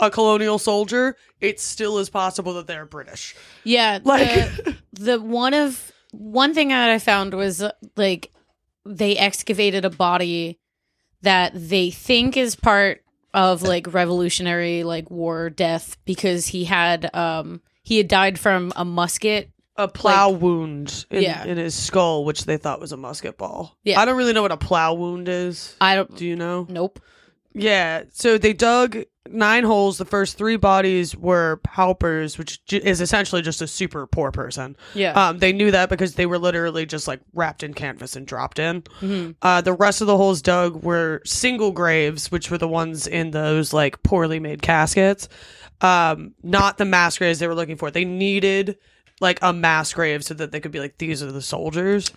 a 0.00 0.10
colonial 0.10 0.58
soldier 0.58 1.16
it 1.40 1.58
still 1.60 1.98
is 1.98 2.08
possible 2.10 2.54
that 2.54 2.66
they're 2.66 2.86
british 2.86 3.34
Yeah, 3.64 3.98
Like- 4.04 4.28
the, 4.56 4.76
the 4.92 5.20
one 5.20 5.54
of 5.54 5.92
one 6.12 6.54
thing 6.54 6.68
that 6.68 6.88
I 6.88 6.98
found 6.98 7.34
was 7.34 7.62
like 7.96 8.30
they 8.86 9.16
excavated 9.18 9.84
a 9.84 9.90
body 9.90 10.58
that 11.22 11.52
they 11.54 11.90
think 11.90 12.36
is 12.36 12.54
part 12.56 13.02
of 13.34 13.62
like 13.62 13.92
revolutionary 13.92 14.84
like 14.84 15.10
war 15.10 15.50
death 15.50 15.98
because 16.06 16.46
he 16.46 16.64
had 16.64 17.14
um 17.14 17.60
he 17.82 17.98
had 17.98 18.08
died 18.08 18.38
from 18.38 18.72
a 18.76 18.84
musket. 18.84 19.50
a 19.76 19.86
plow 19.88 20.30
wound 20.30 21.04
in, 21.10 21.22
Yeah. 21.22 21.44
in 21.44 21.58
his 21.58 21.74
skull 21.74 22.24
which 22.24 22.44
they 22.46 22.56
thought 22.56 22.80
was 22.80 22.92
a 22.92 22.96
musket 22.96 23.36
ball 23.36 23.76
Yeah. 23.84 24.00
i 24.00 24.04
don't 24.06 24.16
really 24.16 24.32
know 24.32 24.42
what 24.42 24.52
a 24.52 24.56
plow 24.56 24.94
wound 24.94 25.28
is 25.28 25.76
I 25.80 25.94
don't 25.96 26.16
do 26.16 26.24
you 26.24 26.36
know 26.36 26.66
nope. 26.70 27.00
Yeah, 27.58 28.04
so 28.12 28.38
they 28.38 28.52
dug 28.52 28.98
nine 29.30 29.64
holes. 29.64 29.98
The 29.98 30.04
first 30.04 30.38
three 30.38 30.56
bodies 30.56 31.14
were 31.16 31.56
paupers, 31.64 32.38
which 32.38 32.60
is 32.72 33.00
essentially 33.00 33.42
just 33.42 33.60
a 33.60 33.66
super 33.66 34.06
poor 34.06 34.30
person. 34.30 34.76
Yeah. 34.94 35.12
Um, 35.12 35.38
they 35.38 35.52
knew 35.52 35.70
that 35.70 35.88
because 35.88 36.14
they 36.14 36.26
were 36.26 36.38
literally 36.38 36.86
just 36.86 37.06
like 37.08 37.20
wrapped 37.34 37.62
in 37.62 37.74
canvas 37.74 38.16
and 38.16 38.26
dropped 38.26 38.58
in. 38.58 38.82
Mhm. 39.00 39.34
Uh, 39.42 39.60
the 39.60 39.72
rest 39.72 40.00
of 40.00 40.06
the 40.06 40.16
holes 40.16 40.40
dug 40.40 40.82
were 40.82 41.20
single 41.24 41.72
graves, 41.72 42.30
which 42.30 42.50
were 42.50 42.58
the 42.58 42.68
ones 42.68 43.06
in 43.06 43.30
those 43.32 43.72
like 43.72 44.02
poorly 44.02 44.40
made 44.40 44.62
caskets. 44.62 45.28
Um, 45.80 46.34
not 46.42 46.78
the 46.78 46.84
mass 46.84 47.18
graves 47.18 47.38
they 47.38 47.46
were 47.46 47.54
looking 47.54 47.76
for. 47.76 47.90
They 47.90 48.04
needed 48.04 48.78
like 49.20 49.38
a 49.42 49.52
mass 49.52 49.92
grave 49.92 50.24
so 50.24 50.34
that 50.34 50.52
they 50.52 50.60
could 50.60 50.72
be 50.72 50.80
like, 50.80 50.98
these 50.98 51.22
are 51.22 51.32
the 51.32 51.42
soldiers. 51.42 52.10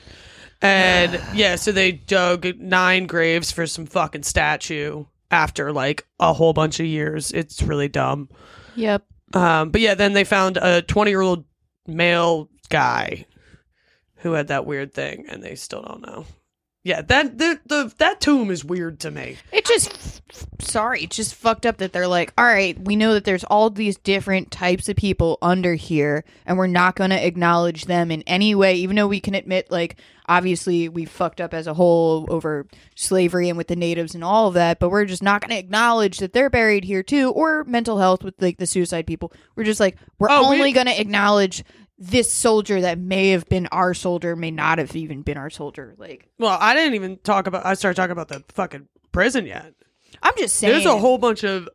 And 0.62 1.20
yeah, 1.34 1.56
so 1.56 1.72
they 1.72 1.92
dug 1.92 2.46
nine 2.60 3.06
graves 3.06 3.52
for 3.52 3.68
some 3.68 3.86
fucking 3.86 4.24
statue 4.24 5.06
after 5.32 5.72
like 5.72 6.06
a 6.20 6.34
whole 6.34 6.54
bunch 6.54 6.80
of 6.80 6.86
years. 6.86 7.32
It's 7.32 7.64
really 7.64 7.88
dumb. 7.88 8.30
Yep. 8.76 9.06
Um, 9.34 9.72
but 9.72 9.82
yeah, 9.82 9.96
then 9.96 10.14
they 10.14 10.26
found 10.26 10.58
a 10.58 10.82
20 10.82 11.10
year 11.10 11.22
old 11.22 11.46
male 11.88 12.50
guy 12.70 13.26
who 14.18 14.34
had 14.34 14.50
that 14.50 14.66
weird 14.66 14.94
thing, 14.94 15.26
and 15.28 15.42
they 15.42 15.56
still 15.56 15.82
don't 15.82 16.02
know. 16.02 16.26
Yeah, 16.84 17.04
that 17.04 17.38
the, 17.38 17.60
the 17.68 17.94
that 18.00 18.20
tomb 18.22 18.50
is 18.50 18.66
weird 18.66 19.00
to 19.02 19.12
me. 19.12 19.38
It 19.52 19.66
just, 19.66 20.22
sorry, 20.60 21.04
it's 21.04 21.16
just 21.16 21.36
fucked 21.36 21.68
up 21.68 21.78
that 21.78 21.94
they're 21.94 22.08
like, 22.08 22.34
all 22.40 22.46
right, 22.46 22.76
we 22.80 22.96
know 22.96 23.14
that 23.14 23.24
there's 23.24 23.44
all 23.44 23.70
these 23.70 23.98
different 23.98 24.50
types 24.50 24.90
of 24.90 24.96
people 24.96 25.38
under 25.44 25.76
here, 25.76 26.24
and 26.44 26.58
we're 26.58 26.66
not 26.66 26.96
going 26.96 27.12
to 27.12 27.24
acknowledge 27.24 27.86
them 27.86 28.10
in 28.10 28.24
any 28.24 28.56
way, 28.56 28.74
even 28.78 28.96
though 28.96 29.08
we 29.08 29.20
can 29.20 29.36
admit, 29.36 29.70
like, 29.70 29.98
obviously 30.28 30.90
we 30.90 31.06
fucked 31.06 31.40
up 31.40 31.54
as 31.54 31.68
a 31.68 31.76
whole 31.76 32.26
over 32.30 32.66
slavery 32.96 33.48
and 33.50 33.60
with 33.60 33.68
the 33.68 33.76
natives 33.76 34.16
and 34.16 34.24
all 34.24 34.48
of 34.48 34.56
that, 34.56 34.80
but 34.80 34.90
we're 34.90 35.06
just 35.06 35.22
not 35.22 35.42
going 35.42 35.52
to 35.52 35.60
acknowledge 35.60 36.18
that 36.18 36.34
they're 36.34 36.50
buried 36.50 36.84
here 36.84 37.04
too, 37.04 37.30
or 37.30 37.64
mental 37.66 38.00
health 38.00 38.24
with 38.24 38.34
like 38.42 38.58
the 38.58 38.66
suicide 38.66 39.06
people. 39.06 39.32
We're 39.56 39.66
just 39.66 39.80
like, 39.80 39.98
we're 40.18 40.30
Oh, 40.32 40.50
we- 40.50 40.56
only 40.58 40.72
going 40.72 40.88
to 40.88 41.00
acknowledge 41.00 41.64
this 42.04 42.32
soldier 42.34 42.82
that 42.82 42.98
may 42.98 43.30
have 43.30 43.48
been 43.48 43.68
our 43.68 43.94
soldier, 43.94 44.36
may 44.36 44.50
not 44.50 44.80
have 44.80 44.96
even 44.96 45.22
been 45.22 45.38
our 45.38 45.52
soldier. 45.52 45.94
Like, 46.00 46.28
Well, 46.40 46.58
I 46.60 46.74
didn't 46.74 46.96
even 46.96 47.18
talk 47.18 47.46
about. 47.46 47.64
I 47.66 47.76
started 47.76 47.96
talking 47.96 48.12
about 48.12 48.28
the 48.28 48.44
fucking 48.50 48.88
prison 49.12 49.46
yet. 49.46 49.74
I'm 50.24 50.34
just 50.36 50.56
saying. 50.56 50.74
There's 50.74 50.86
a 50.88 50.98
whole 50.98 51.20
bunch 51.20 51.44
of 51.44 51.70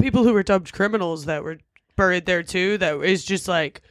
people 0.00 0.24
who 0.24 0.32
were 0.32 0.42
dubbed 0.42 0.72
criminals 0.72 1.26
that 1.26 1.44
were 1.44 1.58
buried 1.94 2.26
there 2.26 2.42
too. 2.42 2.76
That 2.78 3.00
is 3.02 3.24
just 3.24 3.46
like, 3.46 3.82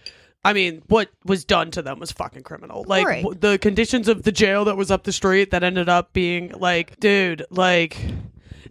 I 0.44 0.52
mean, 0.52 0.84
what 0.88 1.10
was 1.24 1.46
done 1.46 1.72
to 1.72 1.82
them 1.82 2.00
was 2.00 2.12
fucking 2.12 2.44
criminal. 2.44 2.84
Like 2.86 3.08
Right. 3.08 3.24
w- 3.24 3.40
the 3.40 3.58
conditions 3.58 4.08
of 4.10 4.24
the 4.24 4.32
jail 4.34 4.66
that 4.66 4.76
was 4.78 4.92
up 4.92 5.04
the 5.06 5.14
street 5.14 5.52
that 5.52 5.64
ended 5.64 5.88
up 5.88 6.12
being 6.12 6.52
like, 6.60 7.00
dude, 7.00 7.46
like. 7.50 7.98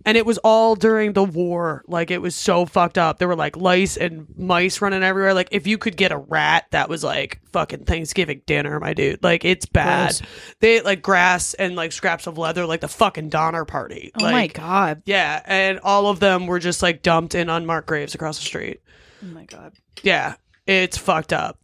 And 0.07 0.19
it 0.19 0.27
was 0.27 0.37
all 0.39 0.75
during 0.77 1.15
the 1.15 1.25
war. 1.25 1.83
Like 1.89 2.11
it 2.11 2.21
was 2.21 2.35
so 2.35 2.67
fucked 2.67 2.99
up. 2.99 3.19
There 3.19 3.27
were 3.29 3.37
like 3.37 3.57
lice 3.57 3.97
and 3.97 4.27
mice 4.37 4.83
running 4.83 5.03
everywhere. 5.03 5.33
Like 5.33 5.49
if 5.51 5.67
you 5.67 5.79
could 5.79 5.97
get 5.97 6.13
a 6.13 6.19
rat, 6.19 6.67
that 6.73 6.89
was 6.91 7.03
like 7.03 7.41
fucking 7.53 7.85
Thanksgiving 7.85 8.43
dinner, 8.45 8.79
my 8.81 8.93
dude. 8.93 9.23
Like 9.25 9.45
it's 9.47 9.65
bad. 9.65 10.09
Gross. 10.19 10.23
They 10.61 10.77
ate 10.77 10.85
like 10.85 11.01
grass 11.01 11.55
and 11.55 11.75
like 11.75 11.93
scraps 11.93 12.27
of 12.27 12.37
leather, 12.37 12.67
like 12.67 12.83
the 12.83 12.89
fucking 12.89 13.31
Donner 13.31 13.65
Party. 13.65 14.13
Oh 14.21 14.25
like, 14.25 14.33
my 14.33 14.47
god. 14.49 15.03
yeah, 15.07 15.41
and 15.47 15.81
all 15.81 16.09
of 16.09 16.21
them 16.21 16.47
were 16.47 16.59
just 16.59 16.83
like 16.83 17.03
dumped 17.03 17.35
in 17.35 17.49
unmarked 17.49 17.89
graves 17.89 18.15
across 18.15 18.39
the 18.39 18.45
street. 18.45 18.81
Oh 19.23 19.29
my 19.29 19.45
god. 19.45 19.73
Yeah, 20.03 20.35
it's 20.67 20.99
fucked 20.99 21.33
up. 21.33 21.59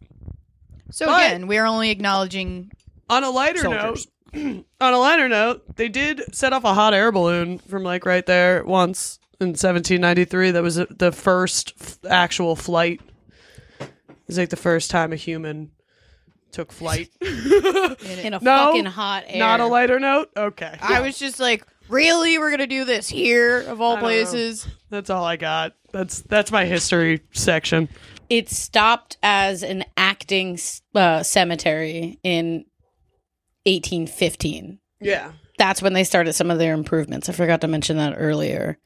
So 0.89 1.05
But- 1.05 1.27
again, 1.27 1.47
we're 1.47 1.65
only 1.65 1.91
acknowledging 1.91 2.71
On 3.09 3.23
a 3.23 3.29
lighter 3.29 3.59
Soldiers. 3.61 3.83
note, 3.83 4.05
on 4.35 4.63
a 4.79 4.97
lighter 4.97 5.27
note, 5.27 5.75
they 5.75 5.89
did 5.89 6.33
set 6.33 6.53
off 6.53 6.63
a 6.63 6.73
hot 6.73 6.93
air 6.93 7.11
balloon 7.11 7.59
from 7.59 7.83
like 7.83 8.05
right 8.05 8.25
there 8.25 8.63
once 8.63 9.19
in 9.39 9.49
1793. 9.49 10.51
That 10.51 10.63
was 10.63 10.79
uh, 10.79 10.85
the 10.89 11.11
first 11.11 11.73
f- 11.79 11.99
actual 12.09 12.55
flight. 12.55 13.01
It's 14.27 14.37
like 14.37 14.49
the 14.49 14.55
first 14.55 14.89
time 14.91 15.11
a 15.11 15.17
human 15.17 15.71
took 16.51 16.71
flight. 16.71 17.09
in 17.21 18.33
a 18.33 18.39
No, 18.41 18.67
fucking 18.67 18.85
hot 18.85 19.23
air. 19.27 19.39
Not 19.39 19.59
a 19.59 19.65
lighter 19.65 19.99
note. 19.99 20.29
Okay, 20.37 20.77
I 20.81 21.01
was 21.01 21.17
just 21.17 21.39
like, 21.39 21.65
really? 21.89 22.37
We're 22.37 22.51
gonna 22.51 22.67
do 22.67 22.85
this 22.85 23.09
here 23.09 23.59
of 23.61 23.81
all 23.81 23.95
don't 23.95 24.03
know. 24.03 24.07
places? 24.07 24.67
that's 24.89 25.09
all 25.09 25.23
I 25.25 25.35
got. 25.37 25.73
That's 25.91 26.21
that's 26.21 26.51
my 26.51 26.65
history 26.65 27.21
section. 27.31 27.89
It 28.29 28.49
stopped 28.49 29.17
as 29.21 29.61
an 29.63 29.83
acting 29.97 30.57
uh, 30.95 31.21
cemetery 31.23 32.17
in 32.23 32.63
1815. 33.65 34.79
Yeah, 34.99 35.31
That's 35.57 35.81
when 35.81 35.93
they 35.93 36.03
started 36.03 36.33
some 36.33 36.51
of 36.51 36.59
their 36.59 36.73
improvements. 36.73 37.27
I 37.29 37.33
forgot 37.33 37.61
to 37.61 37.67
mention 37.67 37.97
that 37.97 38.13
earlier. 38.17 38.77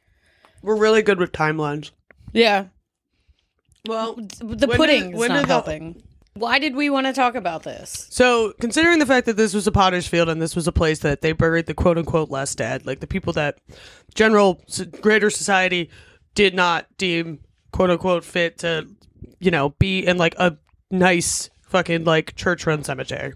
we're 0.62 0.78
really 0.78 1.02
good 1.02 1.20
with 1.20 1.32
timelines. 1.32 1.92
Yeah, 2.34 2.66
Well, 3.88 4.16
the 4.16 4.68
pudding 4.68 5.14
is 5.14 5.20
not 5.30 5.36
did 5.36 5.44
the- 5.44 5.48
helping. 5.48 6.04
Why 6.38 6.60
did 6.60 6.76
we 6.76 6.90
want 6.90 7.08
to 7.08 7.14
talk 7.14 7.36
about 7.36 7.64
this? 7.64 8.08
So, 8.10 8.54
considering 8.60 9.00
the 9.00 9.06
fact 9.06 9.26
that 9.28 9.38
this 9.38 9.54
was 9.54 9.68
a 9.68 9.72
potter's 9.72 10.06
field 10.06 10.28
and 10.28 10.42
this 10.42 10.54
was 10.54 10.68
a 10.68 10.72
place 10.74 11.00
that 11.00 11.22
they 11.22 11.32
buried 11.32 11.66
the 11.66 11.74
quote 11.74 11.98
unquote 11.98 12.30
less 12.30 12.54
dead, 12.56 12.86
like 12.86 13.00
the 13.00 13.08
people 13.08 13.32
that 13.34 13.58
general 14.16 14.62
greater 15.00 15.30
society 15.30 15.90
did 16.34 16.54
not 16.54 16.88
deem 16.98 17.40
quote 17.72 17.90
unquote 17.90 18.26
fit 18.26 18.58
to, 18.60 18.86
you 19.40 19.50
know, 19.50 19.70
be 19.80 20.06
in 20.06 20.18
like 20.18 20.36
a 20.38 20.58
nice 20.92 21.50
fucking 21.62 22.04
like 22.04 22.36
church 22.36 22.66
run 22.68 22.84
cemetery, 22.84 23.34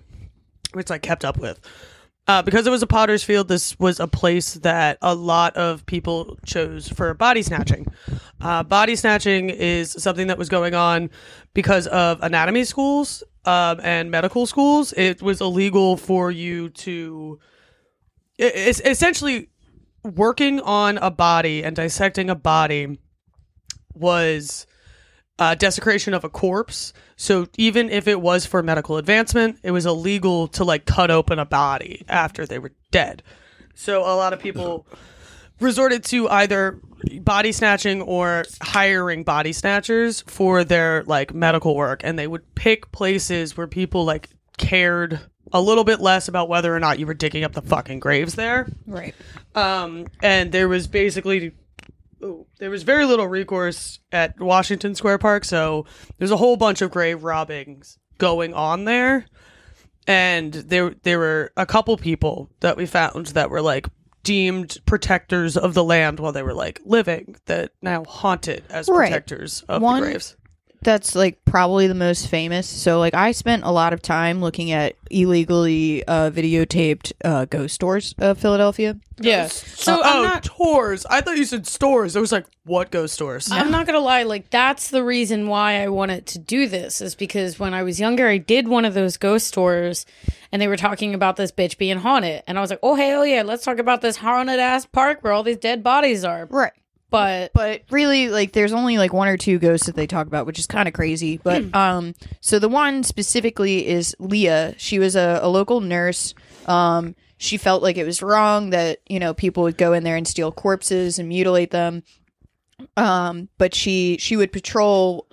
which 0.73 0.91
I 0.91 0.97
kept 0.97 1.25
up 1.25 1.37
with. 1.37 1.59
Uh, 2.27 2.43
because 2.43 2.67
it 2.67 2.69
was 2.69 2.83
a 2.83 2.87
potter's 2.87 3.23
field, 3.23 3.47
this 3.47 3.77
was 3.79 3.99
a 3.99 4.07
place 4.07 4.53
that 4.55 4.99
a 5.01 5.15
lot 5.15 5.55
of 5.57 5.83
people 5.87 6.37
chose 6.45 6.87
for 6.87 7.11
body 7.15 7.41
snatching. 7.41 7.87
Uh, 8.39 8.61
body 8.61 8.95
snatching 8.95 9.49
is 9.49 9.91
something 9.91 10.27
that 10.27 10.37
was 10.37 10.47
going 10.47 10.75
on 10.75 11.09
because 11.55 11.87
of 11.87 12.21
anatomy 12.21 12.63
schools 12.63 13.23
um, 13.45 13.79
and 13.81 14.11
medical 14.11 14.45
schools. 14.45 14.93
It 14.95 15.23
was 15.23 15.41
illegal 15.41 15.97
for 15.97 16.29
you 16.29 16.69
to. 16.69 17.39
It's 18.37 18.79
essentially 18.81 19.49
working 20.03 20.59
on 20.61 20.99
a 20.99 21.09
body 21.09 21.63
and 21.63 21.75
dissecting 21.75 22.29
a 22.29 22.35
body 22.35 22.99
was 23.95 24.67
uh, 25.39 25.55
desecration 25.55 26.13
of 26.13 26.23
a 26.23 26.29
corpse. 26.29 26.93
So 27.21 27.47
even 27.57 27.89
if 27.89 28.07
it 28.07 28.21
was 28.21 28.45
for 28.45 28.63
medical 28.63 28.95
advancement, 28.95 29.59
it 29.61 29.71
was 29.71 29.85
illegal 29.85 30.47
to 30.49 30.63
like 30.63 30.85
cut 30.85 31.11
open 31.11 31.37
a 31.37 31.43
body 31.45 32.05
after 32.07 32.45
they 32.45 32.59
were 32.59 32.71
dead. 32.91 33.23
So 33.75 34.03
a 34.03 34.15
lot 34.15 34.31
of 34.31 34.39
people 34.39 34.87
resorted 35.59 36.05
to 36.05 36.29
either 36.29 36.79
body 37.19 37.51
snatching 37.51 38.01
or 38.01 38.45
hiring 38.61 39.23
body 39.25 39.51
snatchers 39.51 40.21
for 40.27 40.63
their 40.63 41.03
like 41.07 41.33
medical 41.33 41.75
work 41.75 41.99
and 42.05 42.17
they 42.17 42.25
would 42.27 42.55
pick 42.55 42.89
places 42.93 43.57
where 43.57 43.67
people 43.67 44.05
like 44.05 44.29
cared 44.57 45.19
a 45.51 45.59
little 45.61 45.83
bit 45.83 45.99
less 45.99 46.29
about 46.29 46.47
whether 46.47 46.73
or 46.73 46.79
not 46.79 46.99
you 46.99 47.05
were 47.05 47.13
digging 47.13 47.43
up 47.43 47.51
the 47.51 47.61
fucking 47.61 47.99
graves 47.99 48.35
there 48.35 48.67
Right. 48.87 49.15
um, 49.55 50.07
and 50.21 50.51
there 50.53 50.69
was 50.69 50.87
basically 50.87 51.51
there 52.59 52.69
was 52.69 52.83
very 52.83 53.05
little 53.05 53.27
recourse 53.27 53.99
at 54.11 54.39
Washington 54.39 54.95
Square 54.95 55.19
Park, 55.19 55.45
so 55.45 55.85
there's 56.17 56.31
a 56.31 56.37
whole 56.37 56.57
bunch 56.57 56.81
of 56.81 56.91
grave 56.91 57.23
robbings 57.23 57.97
going 58.17 58.53
on 58.53 58.85
there, 58.85 59.25
and 60.07 60.53
there 60.53 60.93
there 61.03 61.19
were 61.19 61.51
a 61.57 61.65
couple 61.65 61.95
people 61.97 62.49
that 62.59 62.77
we 62.77 62.85
found 62.85 63.27
that 63.27 63.49
were 63.49 63.61
like 63.61 63.87
deemed 64.23 64.77
protectors 64.85 65.55
of 65.55 65.73
the 65.73 65.83
land 65.83 66.19
while 66.19 66.31
they 66.33 66.43
were 66.43 66.53
like 66.53 66.81
living 66.85 67.35
that 67.45 67.71
now 67.81 68.03
haunted 68.03 68.63
as 68.69 68.89
Right. 68.89 69.07
protectors 69.09 69.63
of 69.69 69.81
One- 69.81 70.01
the 70.01 70.07
graves. 70.09 70.35
That's 70.81 71.13
like 71.15 71.43
probably 71.45 71.87
the 71.87 71.95
most 71.95 72.27
famous. 72.29 72.67
So 72.67 72.99
like 72.99 73.13
I 73.13 73.31
spent 73.33 73.63
a 73.63 73.71
lot 73.71 73.91
of 73.93 74.01
time 74.01 74.41
looking 74.41 74.71
at 74.71 74.95
illegally 75.11 76.05
uh, 76.07 76.31
videotaped 76.31 77.11
uh, 77.23 77.45
ghost 77.45 77.75
stores 77.75 78.15
of 78.17 78.37
Philadelphia. 78.37 78.97
Yeah. 79.19 79.47
So 79.47 79.95
Uh, 79.95 80.01
I'm 80.03 80.19
oh, 80.19 80.23
not. 80.23 80.43
tours. 80.43 81.05
I 81.05 81.19
thought 81.21 81.37
you 81.37 81.43
said 81.45 81.67
stores. 81.67 82.15
I 82.15 82.21
was 82.21 82.31
like, 82.31 82.45
what 82.63 82.91
ghost 82.91 83.15
stores? 83.15 83.51
I'm 83.51 83.71
not 83.71 83.85
gonna 83.85 83.99
lie, 83.99 84.23
like 84.23 84.49
that's 84.49 84.89
the 84.89 85.03
reason 85.03 85.47
why 85.47 85.81
I 85.83 85.89
wanted 85.89 86.25
to 86.27 86.39
do 86.39 86.67
this 86.67 87.01
is 87.01 87.15
because 87.15 87.59
when 87.59 87.73
I 87.73 87.83
was 87.83 87.99
younger, 87.99 88.27
I 88.27 88.37
did 88.37 88.67
one 88.67 88.85
of 88.85 88.93
those 88.93 89.17
ghost 89.17 89.47
stores, 89.47 90.05
and 90.51 90.61
they 90.61 90.67
were 90.67 90.77
talking 90.77 91.13
about 91.13 91.35
this 91.35 91.51
bitch 91.51 91.77
being 91.77 91.97
haunted, 91.97 92.43
and 92.47 92.57
I 92.57 92.61
was 92.61 92.69
like, 92.69 92.79
oh 92.83 92.95
hell 92.95 93.25
yeah, 93.25 93.41
let's 93.43 93.63
talk 93.65 93.79
about 93.79 94.01
this 94.01 94.15
haunted 94.17 94.59
ass 94.59 94.85
park 94.85 95.19
where 95.23 95.33
all 95.33 95.43
these 95.43 95.57
dead 95.57 95.83
bodies 95.83 96.23
are. 96.23 96.45
Right. 96.45 96.71
But 97.09 97.51
But 97.53 97.81
really, 97.89 98.29
like, 98.29 98.51
there's 98.51 98.73
only 98.73 98.97
like 98.97 99.13
one 99.13 99.27
or 99.27 99.37
two 99.37 99.57
ghosts 99.59 99.87
that 99.87 99.95
they 99.95 100.05
talk 100.07 100.27
about, 100.27 100.45
which 100.45 100.59
is 100.59 100.67
kind 100.67 100.87
of 100.87 100.93
crazy. 100.93 101.37
But 101.37 101.73
um, 101.75 102.13
so 102.41 102.59
the 102.59 102.69
one 102.69 103.03
specifically 103.03 103.87
is 103.87 104.15
Leah. 104.19 104.75
She 104.77 104.99
was 104.99 105.15
a, 105.15 105.39
a 105.41 105.49
local 105.49 105.81
nurse. 105.81 106.33
Um, 106.67 107.15
she 107.37 107.57
felt 107.57 107.81
like 107.81 107.97
it 107.97 108.05
was 108.05 108.21
wrong 108.21 108.69
that 108.71 108.99
you 109.07 109.19
know 109.19 109.33
people 109.33 109.63
would 109.63 109.77
go 109.77 109.93
in 109.93 110.03
there 110.03 110.15
and 110.17 110.27
steal 110.27 110.51
corpses 110.51 111.17
and 111.19 111.27
mutilate 111.29 111.71
them. 111.71 112.03
Um, 112.95 113.49
but 113.57 113.73
she 113.75 114.17
she 114.19 114.35
would 114.37 114.51
patrol 114.51 115.27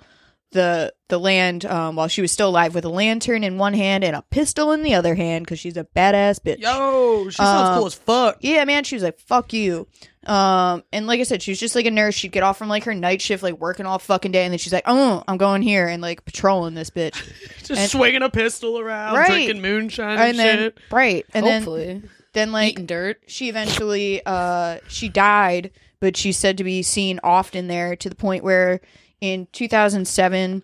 the 0.51 0.93
the 1.09 1.19
land 1.19 1.65
um, 1.65 1.95
while 1.95 2.07
she 2.07 2.21
was 2.21 2.31
still 2.31 2.49
alive 2.49 2.73
with 2.75 2.85
a 2.85 2.89
lantern 2.89 3.43
in 3.43 3.57
one 3.57 3.73
hand 3.73 4.03
and 4.03 4.15
a 4.15 4.21
pistol 4.23 4.71
in 4.71 4.83
the 4.83 4.95
other 4.95 5.15
hand 5.15 5.45
because 5.45 5.59
she's 5.59 5.77
a 5.77 5.83
badass 5.83 6.39
bitch. 6.39 6.59
Yo, 6.59 7.29
she 7.29 7.35
sounds 7.35 7.69
Um, 7.69 7.77
cool 7.77 7.87
as 7.87 7.93
fuck. 7.93 8.37
Yeah, 8.41 8.63
man, 8.65 8.83
she 8.83 8.95
was 8.95 9.03
like, 9.03 9.19
"Fuck 9.19 9.53
you." 9.53 9.87
Um, 10.27 10.83
and 10.91 11.07
like 11.07 11.19
I 11.21 11.23
said, 11.23 11.41
she 11.41 11.51
was 11.51 11.59
just 11.59 11.73
like 11.73 11.85
a 11.85 11.91
nurse. 11.91 12.13
She'd 12.13 12.33
get 12.33 12.43
off 12.43 12.57
from 12.57 12.67
like 12.67 12.83
her 12.83 12.93
night 12.93 13.21
shift, 13.21 13.41
like 13.43 13.59
working 13.59 13.85
all 13.85 13.97
fucking 13.97 14.31
day, 14.33 14.43
and 14.43 14.51
then 14.51 14.57
she's 14.59 14.73
like, 14.73 14.83
"Oh, 14.85 15.23
I'm 15.27 15.37
going 15.37 15.61
here 15.61 15.87
and 15.87 16.01
like 16.01 16.25
patrolling 16.25 16.73
this 16.73 16.89
bitch." 16.89 17.13
Just 17.59 17.71
and- 17.81 17.89
swinging 17.89 18.21
a 18.21 18.29
pistol 18.29 18.77
around, 18.79 19.15
Right. 19.15 19.27
drinking 19.27 19.61
moonshine 19.61 20.17
and, 20.17 20.21
and 20.31 20.39
then 20.39 20.57
shit. 20.57 20.79
right, 20.91 21.25
and 21.33 21.45
then 21.45 21.61
hopefully, 21.61 22.03
then 22.33 22.51
like 22.51 22.73
eating 22.73 22.85
dirt. 22.87 23.21
she 23.27 23.47
eventually 23.47 24.21
uh 24.25 24.79
she 24.89 25.07
died, 25.07 25.71
but 26.01 26.17
she's 26.17 26.37
said 26.37 26.57
to 26.57 26.63
be 26.65 26.81
seen 26.83 27.19
often 27.23 27.67
there 27.67 27.95
to 27.95 28.09
the 28.09 28.15
point 28.15 28.43
where 28.43 28.81
in 29.21 29.47
2007 29.53 30.61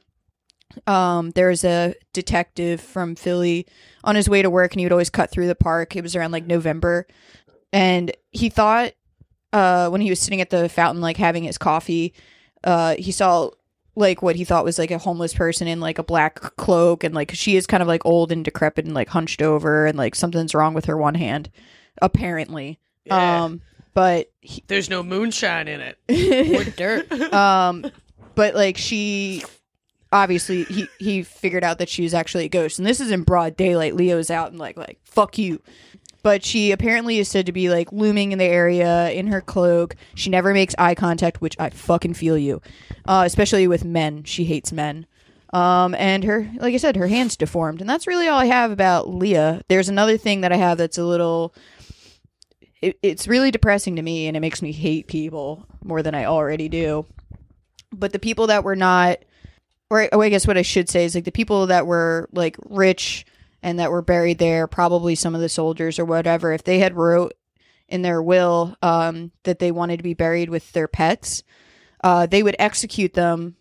um 0.88 1.32
there 1.32 1.50
was 1.50 1.64
a 1.64 1.94
detective 2.14 2.82
from 2.82 3.16
Philly 3.16 3.66
on 4.04 4.16
his 4.16 4.28
way 4.28 4.42
to 4.42 4.50
work 4.50 4.74
and 4.74 4.80
he 4.80 4.86
would 4.86 4.92
always 4.92 5.10
cut 5.10 5.32
through 5.32 5.48
the 5.48 5.56
park. 5.56 5.96
It 5.96 6.02
was 6.04 6.16
around 6.16 6.32
like 6.32 6.46
November 6.48 7.08
and 7.72 8.12
he 8.32 8.50
thought 8.50 8.94
uh 9.54 9.88
when 9.90 10.02
he 10.02 10.10
was 10.10 10.20
sitting 10.20 10.42
at 10.42 10.50
the 10.50 10.68
fountain 10.68 11.02
like 11.02 11.16
having 11.18 11.44
his 11.44 11.58
coffee 11.58 12.14
uh 12.66 12.96
he 13.00 13.12
saw 13.12 13.50
like 13.96 14.22
what 14.24 14.36
he 14.36 14.44
thought 14.44 14.66
was 14.66 14.80
like 14.80 14.90
a 14.92 14.98
homeless 14.98 15.34
person 15.36 15.68
in 15.68 15.80
like 15.80 16.00
a 16.00 16.04
black 16.04 16.40
cloak 16.58 17.04
and 17.04 17.14
like 17.14 17.32
she 17.36 17.56
is 17.56 17.68
kind 17.68 17.82
of 17.84 17.88
like 17.88 18.04
old 18.06 18.32
and 18.32 18.44
decrepit 18.44 18.86
and 18.86 18.96
like 18.96 19.10
hunched 19.10 19.42
over 19.42 19.86
and 19.86 19.98
like 19.98 20.16
something's 20.16 20.56
wrong 20.56 20.74
with 20.74 20.86
her 20.86 20.98
one 20.98 21.16
hand 21.16 21.50
apparently 22.02 22.80
Yeah. 23.06 23.44
um 23.46 23.62
but 23.94 24.32
he, 24.42 24.64
There's 24.68 24.90
no 24.90 25.04
moonshine 25.04 25.68
in 25.68 25.80
it. 25.80 25.98
Or 26.68 26.72
dirt. 26.72 27.12
um 27.34 27.86
but 28.36 28.56
like 28.56 28.78
she 28.78 29.44
obviously 30.12 30.64
he 30.64 30.88
he 31.00 31.24
figured 31.24 31.64
out 31.64 31.78
that 31.80 31.90
she 31.90 32.02
was 32.04 32.14
actually 32.14 32.46
a 32.46 32.50
ghost 32.50 32.80
and 32.80 32.88
this 32.88 33.00
is 33.00 33.12
in 33.12 33.22
broad 33.24 33.56
daylight 33.56 33.96
leo's 33.96 34.30
out 34.32 34.50
and 34.50 34.60
like 34.60 34.78
like 34.78 35.00
fuck 35.04 35.38
you 35.38 35.62
but 36.24 36.44
she 36.44 36.72
apparently 36.72 37.20
is 37.20 37.28
said 37.28 37.46
to 37.46 37.52
be 37.52 37.70
like 37.70 37.92
looming 37.92 38.32
in 38.32 38.40
the 38.40 38.46
area 38.46 39.12
in 39.12 39.28
her 39.28 39.42
cloak. 39.42 39.96
She 40.16 40.30
never 40.30 40.54
makes 40.54 40.74
eye 40.78 40.96
contact 40.96 41.42
which 41.42 41.56
i 41.60 41.70
fucking 41.70 42.16
feel 42.16 42.38
you. 42.38 42.62
Uh, 43.06 43.24
especially 43.26 43.68
with 43.68 43.84
men. 43.84 44.24
She 44.24 44.46
hates 44.46 44.72
men. 44.72 45.06
Um, 45.52 45.94
and 45.96 46.24
her 46.24 46.50
like 46.58 46.74
i 46.74 46.78
said 46.78 46.96
her 46.96 47.08
hands 47.08 47.36
deformed. 47.38 47.82
And 47.82 47.90
that's 47.90 48.08
really 48.08 48.28
all 48.28 48.40
i 48.40 48.46
have 48.46 48.72
about 48.72 49.10
leah. 49.10 49.62
There's 49.68 49.90
another 49.90 50.18
thing 50.18 50.42
that 50.42 50.54
i 50.54 50.58
have 50.58 50.78
that's 50.78 50.98
a 50.98 51.06
little 51.06 51.54
it, 52.82 52.98
it's 53.04 53.28
really 53.28 53.52
depressing 53.52 53.98
to 53.98 54.02
me 54.02 54.28
and 54.28 54.36
it 54.36 54.40
makes 54.40 54.62
me 54.62 54.72
hate 54.72 55.08
people 55.08 55.66
more 55.84 56.02
than 56.02 56.16
i 56.16 56.26
already 56.26 56.70
do. 56.70 57.06
But 57.92 58.14
the 58.14 58.20
people 58.20 58.48
that 58.48 58.64
were 58.64 58.78
not 58.78 59.20
or 59.90 60.10
oh, 60.12 60.22
I 60.22 60.30
guess 60.30 60.48
what 60.48 60.58
I 60.58 60.64
should 60.64 60.90
say 60.90 61.06
is 61.06 61.14
like 61.14 61.26
the 61.26 61.32
people 61.32 61.68
that 61.68 61.86
were 61.86 62.28
like 62.32 62.58
rich 62.68 63.26
and 63.64 63.80
that 63.80 63.90
were 63.90 64.02
buried 64.02 64.38
there, 64.38 64.68
probably 64.68 65.16
some 65.16 65.34
of 65.34 65.42
the 65.42 65.50
soldiers 65.50 65.98
or 65.98 66.06
whatever, 66.06 66.52
if 66.52 66.64
they 66.64 66.80
had 66.80 66.96
wrote 66.96 67.34
in 67.88 68.02
their 68.02 68.22
will 68.22 68.76
um, 68.84 69.32
that 69.44 69.60
they 69.60 69.72
wanted 69.72 69.98
to 69.98 70.04
be 70.04 70.14
buried 70.14 70.50
with 70.50 70.72
their 70.74 70.88
pets, 70.88 71.44
uh, 72.04 72.26
they 72.26 72.44
would 72.44 72.58
execute 72.60 73.14
them 73.14 73.56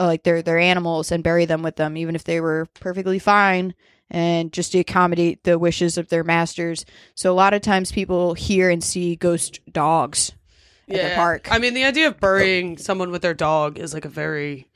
uh, 0.00 0.06
like 0.06 0.22
their 0.22 0.42
their 0.42 0.58
animals 0.58 1.10
and 1.10 1.24
bury 1.24 1.44
them 1.44 1.62
with 1.62 1.76
them, 1.76 1.96
even 1.96 2.14
if 2.14 2.24
they 2.24 2.40
were 2.40 2.66
perfectly 2.80 3.18
fine 3.18 3.74
and 4.10 4.52
just 4.52 4.72
to 4.72 4.78
accommodate 4.78 5.42
the 5.42 5.58
wishes 5.58 5.98
of 5.98 6.08
their 6.08 6.22
masters. 6.22 6.84
So 7.14 7.32
a 7.32 7.34
lot 7.34 7.54
of 7.54 7.62
times 7.62 7.90
people 7.90 8.34
hear 8.34 8.70
and 8.70 8.84
see 8.84 9.16
ghost 9.16 9.60
dogs 9.72 10.32
at 10.88 11.10
the 11.10 11.14
park. 11.16 11.48
I 11.50 11.58
mean, 11.58 11.74
the 11.74 11.84
idea 11.84 12.08
of 12.08 12.20
burying 12.20 12.78
someone 12.78 13.10
with 13.10 13.22
their 13.22 13.34
dog 13.34 13.78
is 13.78 13.94
like 13.94 14.04
a 14.04 14.10
very 14.10 14.68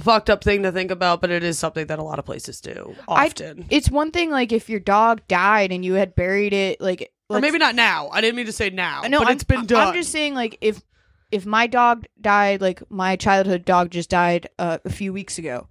fucked 0.00 0.30
up 0.30 0.44
thing 0.44 0.62
to 0.62 0.72
think 0.72 0.90
about, 0.90 1.20
but 1.20 1.30
it 1.30 1.42
is 1.42 1.58
something 1.58 1.86
that 1.86 1.98
a 1.98 2.02
lot 2.02 2.18
of 2.18 2.24
places 2.24 2.60
do 2.60 2.94
I- 3.08 3.26
often. 3.26 3.66
it's 3.70 3.90
one 3.90 4.10
thing 4.10 4.30
like 4.30 4.52
if 4.52 4.68
your 4.68 4.80
dog 4.80 5.22
died 5.28 5.72
and 5.72 5.84
you 5.84 5.94
had 5.94 6.14
buried 6.14 6.52
it 6.52 6.80
like 6.80 7.12
or 7.28 7.40
maybe 7.40 7.58
not 7.58 7.74
now. 7.74 8.08
I 8.08 8.20
didn't 8.20 8.36
mean 8.36 8.46
to 8.46 8.52
say 8.52 8.70
now, 8.70 9.02
no 9.02 9.18
but 9.20 9.28
I'm, 9.28 9.34
it's 9.34 9.44
been 9.44 9.66
done. 9.66 9.88
I'm 9.88 9.94
just 9.94 10.10
saying 10.10 10.34
like 10.34 10.58
if 10.60 10.82
if 11.30 11.46
my 11.46 11.66
dog 11.66 12.06
died 12.20 12.60
like 12.60 12.82
my 12.90 13.16
childhood 13.16 13.64
dog 13.64 13.90
just 13.90 14.10
died 14.10 14.48
uh, 14.58 14.78
a 14.84 14.90
few 14.90 15.12
weeks 15.12 15.38
ago 15.38 15.68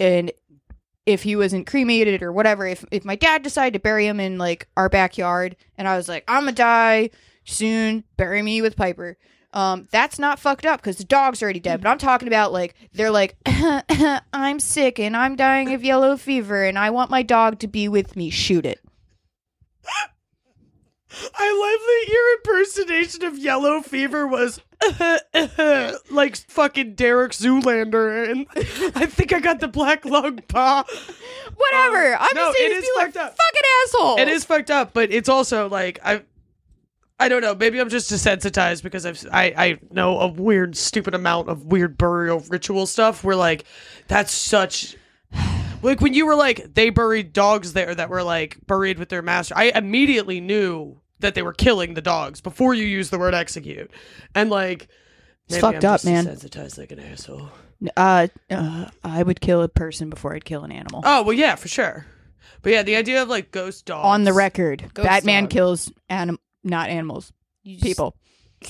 and 0.00 0.32
if 1.06 1.22
he 1.22 1.36
wasn't 1.36 1.66
cremated 1.66 2.22
or 2.22 2.32
whatever, 2.32 2.66
if 2.66 2.84
if 2.90 3.04
my 3.04 3.16
dad 3.16 3.42
decided 3.42 3.74
to 3.74 3.80
bury 3.80 4.06
him 4.06 4.20
in 4.20 4.38
like 4.38 4.68
our 4.76 4.88
backyard, 4.88 5.56
and 5.76 5.88
I 5.88 5.96
was 5.96 6.08
like, 6.08 6.24
I'm 6.28 6.42
gonna 6.42 6.52
die 6.52 7.10
soon, 7.44 8.04
bury 8.16 8.42
me 8.42 8.62
with 8.62 8.76
Piper. 8.76 9.18
Um, 9.52 9.88
that's 9.90 10.18
not 10.18 10.38
fucked 10.38 10.64
up 10.64 10.80
because 10.80 10.96
the 10.96 11.04
dog's 11.04 11.42
already 11.42 11.60
dead. 11.60 11.82
But 11.82 11.90
I'm 11.90 11.98
talking 11.98 12.28
about 12.28 12.52
like 12.52 12.74
they're 12.92 13.10
like, 13.10 13.36
I'm 14.32 14.60
sick 14.60 14.98
and 14.98 15.16
I'm 15.16 15.36
dying 15.36 15.74
of 15.74 15.84
yellow 15.84 16.16
fever 16.16 16.64
and 16.64 16.78
I 16.78 16.90
want 16.90 17.10
my 17.10 17.22
dog 17.22 17.58
to 17.60 17.68
be 17.68 17.88
with 17.88 18.16
me. 18.16 18.30
Shoot 18.30 18.64
it. 18.64 18.80
I 21.34 21.52
love 21.52 21.80
that 21.80 22.12
your 22.12 22.36
impersonation 22.36 23.24
of 23.24 23.38
yellow 23.38 23.82
fever 23.82 24.26
was 24.26 24.60
like 26.10 26.36
fucking 26.36 26.94
Derek 26.94 27.32
Zoolander, 27.32 28.30
and 28.30 28.46
I 28.96 29.06
think 29.06 29.32
I 29.32 29.40
got 29.40 29.60
the 29.60 29.68
black 29.68 30.04
lung 30.04 30.40
paw. 30.48 30.84
Whatever. 31.54 32.16
I'm 32.16 32.34
no, 32.34 32.46
just 32.46 32.58
saying 32.58 32.70
it 32.70 32.74
is 32.74 32.88
fucked 32.96 33.16
up. 33.16 33.36
fucking 33.36 33.62
assholes. 33.84 34.20
It 34.20 34.28
is 34.28 34.44
fucked 34.44 34.70
up, 34.70 34.92
but 34.92 35.10
it's 35.12 35.28
also 35.28 35.68
like 35.68 35.98
I, 36.04 36.22
I 37.20 37.28
don't 37.28 37.40
know. 37.42 37.54
Maybe 37.54 37.78
I'm 37.80 37.88
just 37.88 38.10
desensitized 38.10 38.82
because 38.82 39.06
I've 39.06 39.24
I 39.32 39.44
I 39.56 39.78
know 39.90 40.18
a 40.20 40.28
weird, 40.28 40.76
stupid 40.76 41.14
amount 41.14 41.48
of 41.48 41.64
weird 41.66 41.96
burial 41.96 42.40
ritual 42.48 42.86
stuff. 42.86 43.22
Where 43.24 43.36
like 43.36 43.64
that's 44.08 44.32
such. 44.32 44.96
Like 45.82 46.00
when 46.00 46.14
you 46.14 46.26
were 46.26 46.36
like 46.36 46.74
they 46.74 46.90
buried 46.90 47.32
dogs 47.32 47.72
there 47.72 47.92
that 47.94 48.08
were 48.08 48.22
like 48.22 48.56
buried 48.66 48.98
with 48.98 49.08
their 49.08 49.22
master, 49.22 49.54
I 49.56 49.72
immediately 49.74 50.40
knew 50.40 51.00
that 51.18 51.34
they 51.34 51.42
were 51.42 51.52
killing 51.52 51.94
the 51.94 52.00
dogs 52.02 52.40
before 52.40 52.72
you 52.74 52.84
used 52.84 53.10
the 53.10 53.18
word 53.18 53.34
execute, 53.34 53.90
and 54.34 54.48
like 54.50 54.86
It's 55.48 55.58
fucked 55.58 55.84
I'm 55.84 55.94
up, 55.94 56.04
man. 56.04 56.26
Desensitized 56.26 56.78
like 56.78 56.92
an 56.92 57.00
asshole. 57.00 57.48
Uh, 57.96 58.28
uh, 58.48 58.86
I 59.02 59.24
would 59.24 59.40
kill 59.40 59.60
a 59.62 59.68
person 59.68 60.08
before 60.08 60.34
I'd 60.36 60.44
kill 60.44 60.62
an 60.62 60.70
animal. 60.70 61.02
Oh 61.04 61.22
well, 61.24 61.32
yeah, 61.32 61.56
for 61.56 61.66
sure. 61.66 62.06
But 62.62 62.70
yeah, 62.72 62.84
the 62.84 62.94
idea 62.94 63.20
of 63.22 63.28
like 63.28 63.50
ghost 63.50 63.84
dogs 63.86 64.06
On 64.06 64.22
the 64.22 64.32
record, 64.32 64.88
Ghost 64.94 65.08
Batman 65.08 65.44
dog. 65.44 65.50
kills 65.50 65.92
anim- 66.08 66.38
not 66.64 66.88
animals, 66.90 67.32
You 67.62 67.74
just- 67.74 67.84
people. 67.84 68.16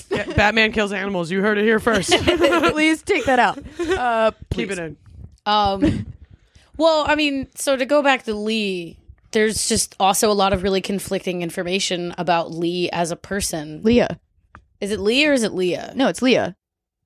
Yeah, 0.09 0.25
Batman 0.33 0.71
kills 0.71 0.91
animals. 0.91 1.29
You 1.29 1.41
heard 1.41 1.59
it 1.59 1.65
here 1.65 1.79
first. 1.79 2.09
Please 2.71 3.03
take 3.03 3.25
that 3.25 3.37
out. 3.37 3.59
Uh, 3.79 4.31
Keep 4.49 4.71
it 4.71 4.79
in. 4.79 4.97
Um, 5.45 6.07
well, 6.77 7.05
I 7.07 7.13
mean, 7.13 7.47
so 7.55 7.77
to 7.77 7.85
go 7.85 8.01
back 8.01 8.23
to 8.23 8.33
Lee, 8.33 8.97
there's 9.33 9.69
just 9.69 9.95
also 9.99 10.31
a 10.31 10.33
lot 10.33 10.51
of 10.51 10.63
really 10.63 10.81
conflicting 10.81 11.43
information 11.43 12.15
about 12.17 12.51
Lee 12.51 12.89
as 12.89 13.11
a 13.11 13.15
person. 13.15 13.83
Leah. 13.83 14.19
Is 14.81 14.89
it 14.89 14.99
Lee 14.99 15.27
or 15.27 15.33
is 15.33 15.43
it 15.43 15.53
Leah? 15.53 15.93
No, 15.95 16.07
it's 16.07 16.23
Leah. 16.23 16.55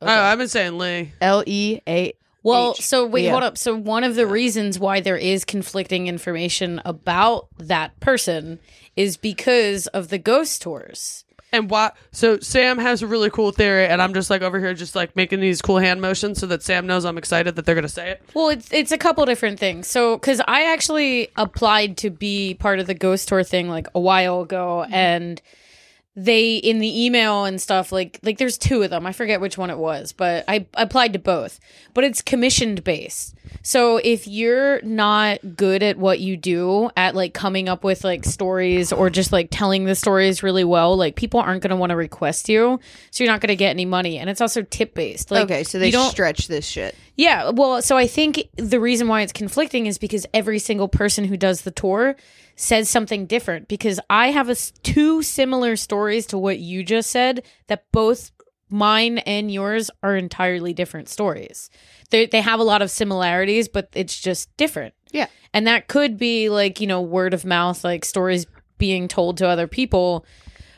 Oh, 0.02 0.08
I've 0.08 0.38
been 0.38 0.48
saying 0.48 0.78
Lee. 0.78 1.12
L 1.20 1.44
E 1.46 1.82
A. 1.88 2.14
Well, 2.44 2.76
so 2.76 3.06
wait, 3.06 3.24
Leah. 3.24 3.32
hold 3.32 3.44
up. 3.44 3.58
So 3.58 3.76
one 3.76 4.06
of 4.06 4.16
the 4.16 4.26
reasons 4.26 4.80
why 4.80 5.02
there 5.02 5.18
is 5.18 5.44
conflicting 5.44 6.08
information 6.08 6.82
about 6.86 7.50
that 7.58 8.00
person 8.00 8.60
is 8.98 9.16
because 9.16 9.88
of 9.88 10.10
the 10.10 10.18
ghost 10.18 10.62
tours. 10.62 11.24
And 11.54 11.70
why? 11.70 11.92
So 12.12 12.40
Sam 12.40 12.78
has 12.78 13.02
a 13.02 13.08
really 13.08 13.30
cool 13.30 13.52
theory, 13.52 13.86
and 13.86 14.02
I'm 14.02 14.14
just 14.14 14.30
like 14.30 14.42
over 14.42 14.60
here, 14.60 14.74
just 14.74 14.96
like 14.96 15.16
making 15.16 15.40
these 15.40 15.62
cool 15.62 15.78
hand 15.78 16.02
motions 16.02 16.40
so 16.40 16.48
that 16.48 16.62
Sam 16.62 16.86
knows 16.86 17.06
I'm 17.06 17.18
excited 17.18 17.56
that 17.56 17.66
they're 17.66 17.76
gonna 17.76 17.88
say 17.88 18.10
it. 18.12 18.22
Well, 18.34 18.50
it's 18.50 18.70
it's 18.74 18.92
a 18.92 18.98
couple 18.98 19.26
different 19.26 19.58
things. 19.58 19.88
So, 19.88 20.18
because 20.18 20.42
I 20.46 20.74
actually 20.74 21.30
applied 21.38 21.96
to 21.98 22.10
be 22.10 22.56
part 22.56 22.80
of 22.80 22.88
the 22.88 22.94
ghost 22.94 23.30
tour 23.30 23.44
thing 23.44 23.70
like 23.70 23.88
a 23.96 24.00
while 24.00 24.42
ago, 24.42 24.84
and 24.92 25.42
they 26.20 26.56
in 26.56 26.80
the 26.80 27.06
email 27.06 27.46
and 27.46 27.62
stuff 27.62 27.92
like 27.92 28.20
like 28.24 28.40
there's 28.40 28.58
two 28.58 28.82
of 28.82 28.90
them. 28.90 29.06
I 29.06 29.12
forget 29.12 29.40
which 29.40 29.56
one 29.56 29.70
it 29.70 29.78
was, 29.78 30.14
but 30.14 30.44
I 30.48 30.66
applied 30.74 31.14
to 31.14 31.20
both. 31.20 31.60
But 31.94 32.04
it's 32.04 32.24
commissioned 32.24 32.84
based. 32.84 33.36
So 33.62 33.98
if 33.98 34.28
you're 34.28 34.82
not 34.82 35.56
good 35.56 35.84
at 35.84 35.98
what 35.98 36.20
you 36.20 36.36
do 36.36 36.90
at 36.98 37.14
like 37.14 37.36
coming 37.36 37.70
up 37.70 37.84
with 37.84 38.04
like 38.04 38.26
stories 38.26 38.92
or 38.92 39.12
just 39.12 39.32
like 39.32 39.50
telling 39.52 39.86
the 39.86 39.94
stories 39.94 40.42
really 40.42 40.64
well, 40.64 40.98
like 40.98 41.16
people 41.16 41.40
aren't 41.40 41.62
going 41.62 41.70
to 41.70 41.76
want 41.76 41.92
to 41.92 41.96
request 41.96 42.50
you, 42.50 42.80
so 43.12 43.24
you're 43.24 43.32
not 43.32 43.40
going 43.40 43.50
to 43.50 43.56
get 43.56 43.70
any 43.70 43.86
money. 43.86 44.18
And 44.18 44.28
it's 44.28 44.42
also 44.42 44.64
tip 44.64 44.96
based. 44.96 45.30
Like 45.30 45.44
okay, 45.44 45.64
so 45.64 45.78
they 45.78 45.92
don't 45.92 46.10
stretch 46.10 46.48
this 46.48 46.66
shit. 46.66 46.96
yeah, 47.16 47.52
well, 47.52 47.84
so 47.84 47.96
I 47.96 48.08
think 48.08 48.50
the 48.56 48.80
reason 48.80 49.08
why 49.08 49.22
it's 49.22 49.34
conflicting 49.34 49.86
is 49.86 50.00
because 50.00 50.26
every 50.34 50.58
single 50.58 50.88
person 50.88 51.26
who 51.26 51.38
does 51.38 51.62
the 51.62 51.72
tour 51.72 52.16
says 52.58 52.90
something 52.90 53.26
different. 53.26 53.70
Because 53.70 54.02
I 54.10 54.32
have 54.32 54.50
a 54.50 54.56
two 54.84 55.24
similar 55.24 55.78
stories 55.78 56.26
to 56.28 56.38
what 56.38 56.60
you 56.60 56.84
just 56.84 57.10
said 57.10 57.46
that 57.68 57.86
both 57.94 58.32
mine 58.70 59.20
and 59.20 59.50
yours 59.50 59.90
are 60.04 60.18
entirely 60.18 60.74
different 60.74 61.08
stories. 61.08 61.70
They 62.10 62.26
they 62.26 62.42
have 62.42 62.60
a 62.60 62.64
lot 62.66 62.82
of 62.82 62.92
similarities, 62.92 63.70
but 63.70 63.90
it's 63.94 64.20
just 64.20 64.56
different. 64.58 64.94
Yeah. 65.14 65.28
and 65.54 65.66
that 65.68 65.88
could 65.88 66.18
be 66.18 66.50
like 66.50 66.82
you 66.82 66.88
know 66.88 67.02
word 67.02 67.34
of 67.34 67.46
mouth, 67.46 67.84
like 67.86 68.04
stories 68.04 68.46
being 68.78 69.08
told 69.08 69.38
to 69.38 69.48
other 69.48 69.68
people. 69.68 70.26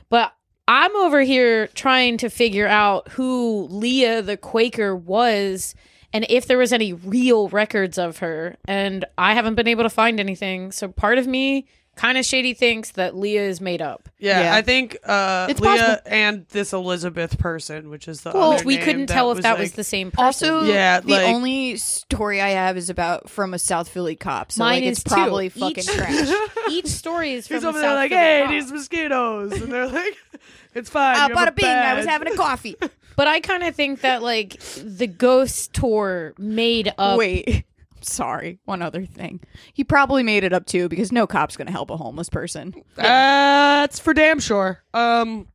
But 0.09 0.33
I'm 0.67 0.95
over 0.97 1.21
here 1.21 1.67
trying 1.67 2.17
to 2.17 2.29
figure 2.29 2.67
out 2.67 3.09
who 3.09 3.67
Leah 3.71 4.21
the 4.21 4.37
Quaker 4.37 4.95
was 4.95 5.73
and 6.13 6.25
if 6.29 6.45
there 6.47 6.57
was 6.57 6.73
any 6.73 6.93
real 6.93 7.49
records 7.49 7.97
of 7.97 8.17
her. 8.19 8.55
And 8.65 9.05
I 9.17 9.33
haven't 9.33 9.55
been 9.55 9.67
able 9.67 9.83
to 9.83 9.89
find 9.89 10.19
anything. 10.19 10.71
So 10.71 10.87
part 10.87 11.17
of 11.17 11.27
me 11.27 11.65
kind 11.95 12.17
of 12.17 12.23
shady 12.25 12.53
thinks 12.53 12.91
that 12.91 13.13
Leah 13.13 13.41
is 13.43 13.59
made 13.59 13.81
up. 13.81 14.07
Yeah, 14.19 14.41
Yeah. 14.43 14.55
I 14.55 14.61
think 14.61 14.95
uh, 15.03 15.47
It's 15.49 15.59
Leah 15.59 15.69
possible. 15.77 16.01
and 16.05 16.45
this 16.47 16.71
Elizabeth 16.71 17.37
person, 17.37 17.89
which 17.89 18.07
is 18.07 18.21
the 18.21 18.31
Well, 18.31 18.53
other 18.53 18.63
we 18.63 18.75
name 18.77 18.85
couldn't 18.85 19.07
tell 19.07 19.33
if 19.33 19.41
that 19.41 19.59
was 19.59 19.69
like- 19.71 19.75
the 19.75 19.83
same 19.83 20.09
person. 20.11 20.23
Also, 20.25 20.63
Yeah, 20.63 21.01
the 21.01 21.11
like- 21.11 21.27
only 21.27 21.75
story 21.75 22.39
I 22.41 22.49
have 22.51 22.77
is 22.77 22.89
about 22.89 23.29
from 23.29 23.53
a 23.53 23.59
South 23.59 23.89
Philly 23.89 24.15
cop. 24.15 24.53
So 24.53 24.63
Mine 24.63 24.75
like, 24.75 24.83
it's 24.85 24.99
is 24.99 25.03
too. 25.03 25.09
probably 25.13 25.49
fucking 25.49 25.77
Each- 25.83 25.87
trash. 25.93 26.29
each 26.69 26.87
story 26.87 27.33
is 27.33 27.47
from 27.49 27.55
He's 27.57 27.63
a 27.65 27.67
over 27.67 27.79
there 27.79 27.89
South 27.89 27.95
like, 27.97 28.11
Philly 28.11 28.21
hey, 28.21 28.41
cop. 28.43 28.51
these 28.51 28.71
mosquitoes, 28.71 29.51
and 29.61 29.71
they're 29.73 29.87
like, 29.87 30.17
it's 30.75 30.89
fine. 30.89 31.17
Uh, 31.17 31.27
you 31.27 31.35
have 31.35 31.47
a 31.49 31.51
bada 31.51 31.55
bing! 31.55 31.65
I 31.65 31.93
was 31.95 32.05
badge." 32.05 32.11
having 32.13 32.33
a 32.33 32.35
coffee. 32.37 32.77
But 33.19 33.27
I 33.27 33.41
kind 33.41 33.63
of 33.63 33.75
think 33.75 33.99
that 33.99 34.23
like 34.23 34.61
the 34.81 35.05
ghost 35.05 35.73
tour 35.73 36.33
made 36.37 36.93
up. 36.97 37.17
Wait, 37.19 37.65
sorry. 37.99 38.59
One 38.63 38.81
other 38.81 39.05
thing, 39.05 39.41
he 39.73 39.83
probably 39.83 40.23
made 40.23 40.45
it 40.45 40.53
up 40.53 40.65
too 40.65 40.87
because 40.87 41.11
no 41.11 41.27
cop's 41.27 41.57
gonna 41.57 41.69
help 41.69 41.89
a 41.91 41.97
homeless 41.97 42.29
person. 42.29 42.73
That's 42.95 43.99
for 43.99 44.13
damn 44.13 44.39
sure. 44.39 44.81
Um, 44.93 45.49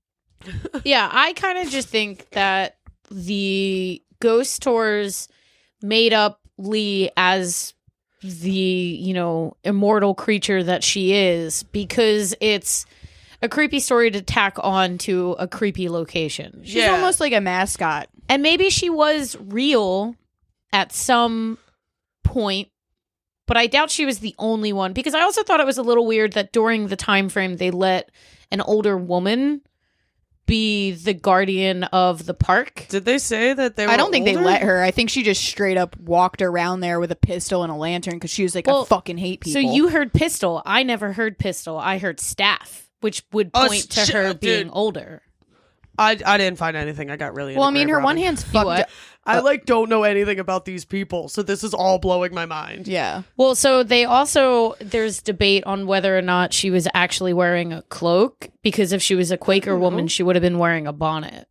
Yeah, 0.85 1.09
I 1.11 1.33
kind 1.33 1.57
of 1.57 1.70
just 1.70 1.88
think 1.88 2.29
that 2.33 2.77
the 3.11 4.03
ghost 4.20 4.61
tours 4.61 5.29
made 5.81 6.12
up 6.12 6.42
Lee 6.59 7.09
as 7.16 7.72
the, 8.20 8.50
you 8.50 9.14
know, 9.14 9.57
immortal 9.64 10.14
creature 10.14 10.62
that 10.62 10.85
she 10.85 11.14
is 11.14 11.62
because 11.62 12.35
it's 12.42 12.85
a 13.45 13.49
creepy 13.49 13.79
story 13.79 14.11
to 14.11 14.23
tack 14.23 14.57
on 14.59 14.97
to 14.99 15.33
a 15.39 15.47
creepy 15.47 15.89
location. 15.89 16.63
She's 16.65 16.77
Yeah. 16.77 16.93
almost 16.93 17.21
like 17.21 17.33
a 17.33 17.41
mascot. 17.41 18.09
And 18.29 18.43
maybe 18.43 18.71
she 18.71 18.89
was 18.91 19.37
real 19.39 20.17
at 20.73 20.93
some 20.93 21.59
point, 22.25 22.69
but 23.47 23.57
I 23.57 23.67
doubt 23.67 23.91
she 23.91 24.07
was 24.07 24.21
the 24.21 24.35
only 24.39 24.73
one 24.73 24.93
because 24.95 25.15
I 25.15 25.21
also 25.21 25.43
thought 25.43 25.61
it 25.61 25.67
was 25.67 25.79
a 25.79 25.83
little 25.83 26.07
weird 26.07 26.33
that 26.33 26.53
during 26.53 26.89
the 26.89 26.97
time 26.97 27.29
frame 27.29 27.57
they 27.59 27.71
let 27.71 28.11
an 28.51 28.61
older 28.63 28.97
woman 28.97 29.61
be 30.47 30.93
the 30.93 31.15
guardian 31.15 31.85
of 31.85 32.27
the 32.27 32.35
park. 32.35 32.87
did 32.91 33.05
they 33.07 33.17
say 33.19 33.55
that 33.55 33.77
they? 33.77 33.87
Were 33.87 33.93
I 33.93 33.97
don't 33.97 34.11
think 34.11 34.27
older? 34.29 34.41
they 34.41 34.45
let 34.45 34.63
her. 34.63 34.83
I 34.83 34.91
think 34.91 35.09
she 35.09 35.23
just 35.23 35.43
straight 35.43 35.79
up 35.79 35.97
walked 35.99 36.43
around 36.43 36.81
there 36.81 37.01
with 37.01 37.11
a 37.11 37.17
pistol 37.17 37.63
and 37.63 37.73
a 37.73 37.75
lantern 37.77 38.15
because 38.15 38.31
she 38.31 38.43
was 38.43 38.55
like, 38.55 38.67
Well, 38.67 38.83
I 38.83 38.87
fucking 38.87 39.17
hate 39.17 39.41
people. 39.41 39.53
So 39.63 39.73
you 39.73 39.89
heard 39.89 40.13
pistol. 40.13 40.61
I 40.67 40.83
never 40.83 41.13
heard 41.15 41.39
pistol. 41.39 41.79
I 41.79 41.97
heard 41.97 42.21
staff, 42.21 42.91
which 43.05 43.23
would 43.33 43.51
Oh, 43.53 43.69
point 43.69 43.83
to 43.90 44.01
shit, 44.01 44.14
her 44.14 44.29
dude. 44.31 44.40
being 44.40 44.71
older. 44.71 45.21
I, 45.99 46.19
I 46.27 46.38
didn't 46.38 46.59
find 46.59 46.77
anything. 46.77 47.11
I 47.11 47.17
got 47.17 47.35
really. 47.37 47.55
well, 47.55 47.69
I 47.69 47.71
mean, 47.71 47.88
her 47.90 48.01
one 48.01 48.17
hand's 48.17 48.43
fucked. 48.43 48.90
I 49.27 49.40
like 49.40 49.64
don't 49.64 49.88
know 49.88 50.03
anything 50.03 50.38
about 50.40 50.64
these 50.64 50.85
people, 50.85 51.29
so 51.29 51.43
this 51.43 51.62
is 51.62 51.73
all 51.73 51.99
blowing 51.99 52.35
my 52.35 52.47
mind. 52.47 52.88
Yeah. 52.88 53.23
Well, 53.37 53.55
so 53.55 53.83
they 53.83 54.05
also 54.05 54.75
there's 54.81 55.23
debate 55.23 55.64
on 55.64 55.87
whether 55.87 56.17
or 56.17 56.23
not 56.23 56.53
she 56.53 56.71
was 56.71 56.88
actually 56.95 57.33
wearing 57.33 57.73
a 57.73 57.83
cloak 57.83 58.49
because 58.62 58.93
if 58.93 59.03
she 59.03 59.14
was 59.14 59.31
a 59.31 59.37
Quaker 59.37 59.77
woman, 59.79 60.09
she 60.09 60.23
would 60.23 60.35
have 60.35 60.43
been 60.43 60.59
wearing 60.59 60.87
a 60.87 60.93
bonnet. 60.93 61.47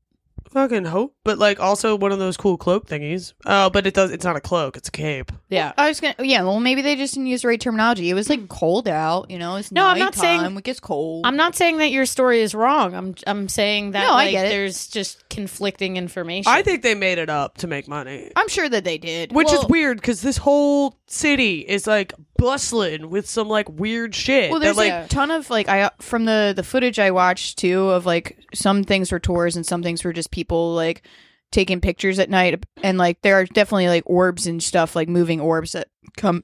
Fucking 0.54 0.86
hope, 0.86 1.16
but 1.24 1.40
like 1.40 1.60
also 1.60 1.96
one 1.96 2.12
of 2.12 2.20
those 2.20 2.38
cool 2.38 2.58
cloak 2.58 2.88
thingies. 2.88 3.34
Oh, 3.46 3.70
but 3.72 3.88
it 3.88 3.94
does. 3.94 4.12
It's 4.12 4.24
not 4.24 4.36
a 4.36 4.40
cloak. 4.42 4.78
It's 4.78 4.88
a 4.88 4.92
cape. 4.92 5.32
Yeah. 5.50 5.74
I 5.78 5.88
was 5.90 6.00
gonna, 6.00 6.14
yeah. 6.20 6.44
Well, 6.44 6.60
maybe 6.60 6.82
they 6.84 6.96
just 6.96 7.16
didn't 7.16 7.28
use 7.28 7.42
the 7.42 7.48
right 7.48 7.60
terminology. 7.60 8.10
It 8.10 8.14
was 8.14 8.30
like 8.30 8.48
cold 8.50 8.88
out, 8.88 9.32
you 9.32 9.40
know. 9.40 9.56
It's 9.56 9.72
No, 9.72 9.86
I'm 9.88 9.98
not 10.00 10.14
saying- 10.16 10.44
It 10.58 10.64
gets 10.64 10.80
cold. 10.80 11.26
I'm 11.26 11.36
not 11.36 11.56
saying 11.56 11.78
that 11.78 11.90
your 11.92 12.06
story 12.06 12.42
is 12.42 12.54
wrong. 12.54 12.94
I'm 12.94 13.16
I'm 13.26 13.50
saying 13.50 13.92
that 13.92 14.02
No, 14.06 14.12
I 14.14 14.26
like, 14.26 14.32
get 14.32 14.46
it. 14.46 14.50
there's 14.50 14.88
just 14.88 15.28
conflicting 15.30 15.98
information. 15.98 16.52
I 16.52 16.62
think 16.62 16.84
they 16.84 16.96
made 16.96 17.18
it 17.18 17.30
up 17.30 17.58
to 17.60 17.68
make 17.68 17.88
money, 17.88 18.32
I'm 18.36 18.48
sure 18.50 18.70
that 18.70 18.84
they 18.84 18.98
did. 19.00 19.32
which 19.32 19.52
is 19.52 19.60
Well- 19.60 19.68
weird 19.70 19.98
because 19.98 20.22
this 20.22 20.38
whole 20.38 20.98
city 21.08 21.60
is 21.60 21.88
like 21.88 22.14
bustling 22.38 23.10
with 23.10 23.28
some 23.30 23.48
like 23.48 23.70
weird 23.70 24.14
shit. 24.16 24.50
Well, 24.52 24.60
that, 24.60 24.66
there's 24.66 24.78
like 24.78 24.92
a 24.92 25.08
ton 25.08 25.32
of 25.32 25.50
like 25.50 25.68
I 25.70 25.90
from 26.00 26.26
the 26.26 26.54
the 26.56 26.64
footage 26.64 27.00
I 27.00 27.12
watched 27.12 27.58
too 27.58 27.90
of 27.90 28.06
like 28.06 28.38
some 28.54 28.84
things 28.84 29.12
were 29.12 29.20
tours 29.20 29.56
and 29.56 29.66
some 29.66 29.84
things 29.84 30.04
were 30.04 30.14
just 30.14 30.32
people 30.32 30.74
like 30.74 31.04
taking 31.52 31.80
pictures 31.82 32.18
at 32.20 32.30
night 32.30 32.64
and 32.82 32.98
like 32.98 33.22
there 33.22 33.36
are 33.40 33.46
definitely 33.46 33.88
like 33.88 34.04
orbs 34.06 34.48
and 34.48 34.62
stuff 34.62 34.96
like 34.96 35.08
moving 35.08 35.40
orbs 35.40 35.74
that 35.74 35.88
come 36.18 36.44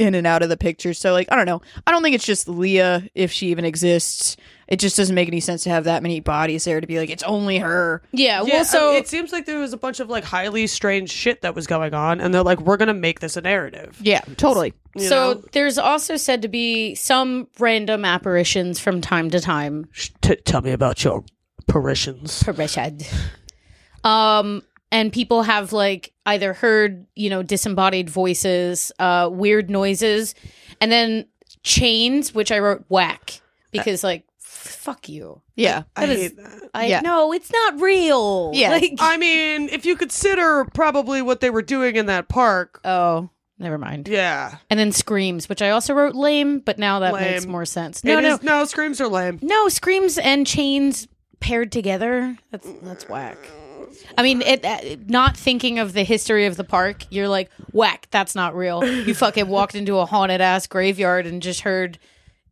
in 0.00 0.14
and 0.14 0.26
out 0.28 0.42
of 0.42 0.48
the 0.48 0.56
picture. 0.56 0.94
So 0.94 1.12
like 1.12 1.28
I 1.30 1.36
don't 1.36 1.46
know. 1.46 1.60
I 1.86 1.90
don't 1.92 2.02
think 2.02 2.14
it's 2.14 2.26
just 2.26 2.48
Leah 2.48 3.08
if 3.14 3.32
she 3.32 3.48
even 3.48 3.64
exists. 3.64 4.36
It 4.68 4.78
just 4.80 4.98
doesn't 4.98 5.14
make 5.14 5.28
any 5.28 5.40
sense 5.40 5.62
to 5.62 5.70
have 5.70 5.84
that 5.84 6.02
many 6.02 6.20
bodies 6.20 6.64
there 6.64 6.78
to 6.80 6.86
be 6.86 6.98
like 6.98 7.08
it's 7.10 7.22
only 7.22 7.58
her. 7.58 8.02
Yeah. 8.12 8.42
Yeah, 8.44 8.54
Well, 8.56 8.64
so 8.64 8.92
I- 8.92 8.96
it 8.96 9.08
seems 9.08 9.32
like 9.32 9.46
there 9.46 9.58
was 9.58 9.72
a 9.72 9.76
bunch 9.78 9.98
of 9.98 10.10
like 10.10 10.24
highly 10.24 10.66
strange 10.66 11.10
shit 11.10 11.40
that 11.42 11.54
was 11.54 11.66
going 11.66 11.94
on, 11.94 12.20
and 12.20 12.34
they're 12.34 12.42
like, 12.42 12.60
we're 12.60 12.76
gonna 12.76 12.92
make 12.94 13.20
this 13.20 13.36
a 13.36 13.40
narrative. 13.40 13.98
Yeah, 14.02 14.20
totally. 14.36 14.74
You 15.00 15.08
so 15.08 15.32
know? 15.34 15.42
there's 15.52 15.78
also 15.78 16.16
said 16.16 16.42
to 16.42 16.48
be 16.48 16.94
some 16.94 17.48
random 17.58 18.04
apparitions 18.04 18.78
from 18.80 19.00
time 19.00 19.30
to 19.30 19.40
time. 19.40 19.88
T- 20.20 20.36
tell 20.36 20.60
me 20.62 20.72
about 20.72 21.02
your 21.04 21.24
apparitions. 21.68 22.42
Parishad. 22.42 23.06
Um, 24.04 24.62
and 24.90 25.12
people 25.12 25.42
have 25.42 25.72
like 25.72 26.12
either 26.26 26.52
heard, 26.52 27.06
you 27.14 27.30
know, 27.30 27.42
disembodied 27.42 28.08
voices, 28.08 28.92
uh, 28.98 29.28
weird 29.32 29.70
noises, 29.70 30.34
and 30.80 30.90
then 30.90 31.26
chains, 31.62 32.34
which 32.34 32.50
I 32.52 32.58
wrote 32.58 32.84
whack 32.88 33.40
because 33.72 34.02
like 34.02 34.24
fuck 34.38 35.08
you. 35.08 35.42
Yeah. 35.56 35.82
I 35.96 36.06
That 36.06 36.16
is- 36.16 36.22
hate 36.22 36.36
that. 36.36 36.70
I 36.74 36.86
Yeah. 36.86 37.00
no, 37.00 37.32
it's 37.32 37.52
not 37.52 37.80
real. 37.80 38.52
Yeah. 38.54 38.70
Like, 38.70 38.94
I 39.00 39.16
mean, 39.16 39.68
if 39.70 39.84
you 39.84 39.96
consider 39.96 40.64
probably 40.72 41.20
what 41.20 41.40
they 41.40 41.50
were 41.50 41.62
doing 41.62 41.96
in 41.96 42.06
that 42.06 42.28
park, 42.28 42.80
oh, 42.84 43.28
never 43.58 43.78
mind. 43.78 44.08
yeah, 44.08 44.56
And 44.70 44.78
then 44.78 44.92
screams, 44.92 45.48
which 45.48 45.62
I 45.62 45.70
also 45.70 45.94
wrote 45.94 46.14
lame, 46.14 46.60
but 46.60 46.78
now 46.78 46.98
that 47.00 47.14
makes 47.14 47.46
more 47.46 47.64
sense. 47.64 48.04
no, 48.04 48.14
No, 48.14 48.20
no, 48.20 48.34
is, 48.34 48.42
no, 48.42 48.64
screams 48.64 49.00
are 49.00 49.08
lame. 49.08 49.38
no, 49.42 49.68
screams 49.68 50.18
and 50.18 50.46
chains 50.46 51.08
paired 51.40 51.70
together. 51.72 52.36
That's 52.50 52.68
that's 52.82 53.08
whack. 53.08 53.38
I 54.16 54.22
mean, 54.22 54.42
it, 54.42 54.64
uh, 54.64 54.96
not 55.06 55.36
thinking 55.36 55.78
of 55.78 55.92
the 55.92 56.02
history 56.04 56.46
of 56.46 56.56
the 56.56 56.64
park, 56.64 57.04
you're 57.10 57.28
like, 57.28 57.50
whack, 57.72 58.06
that's 58.10 58.34
not 58.34 58.54
real. 58.54 58.84
You 58.84 59.14
fucking 59.14 59.48
walked 59.48 59.74
into 59.74 59.98
a 59.98 60.06
haunted 60.06 60.40
ass 60.40 60.66
graveyard 60.66 61.26
and 61.26 61.40
just 61.40 61.60
heard 61.62 61.98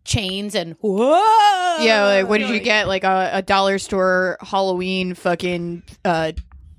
chains 0.05 0.55
and 0.55 0.77
whoa. 0.81 1.77
Yeah, 1.81 2.05
like 2.07 2.29
what 2.29 2.39
did 2.39 2.51
you 2.51 2.61
get? 2.61 2.89
Like 2.89 3.05
a, 3.05 3.31
a 3.35 3.43
dollar 3.43 3.79
store 3.79 4.39
Halloween 4.41 5.15
fucking 5.15 5.83
uh 6.05 6.33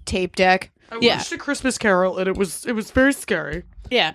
tape 0.05 0.35
deck. 0.35 0.71
I 0.91 0.97
Yeah. 1.01 1.17
watched 1.17 1.33
a 1.33 1.37
Christmas 1.37 1.77
Carol, 1.77 2.17
and 2.17 2.27
it 2.27 2.37
was 2.37 2.65
it 2.65 2.71
was 2.73 2.91
very 2.91 3.13
scary. 3.13 3.63
Yeah. 3.89 4.13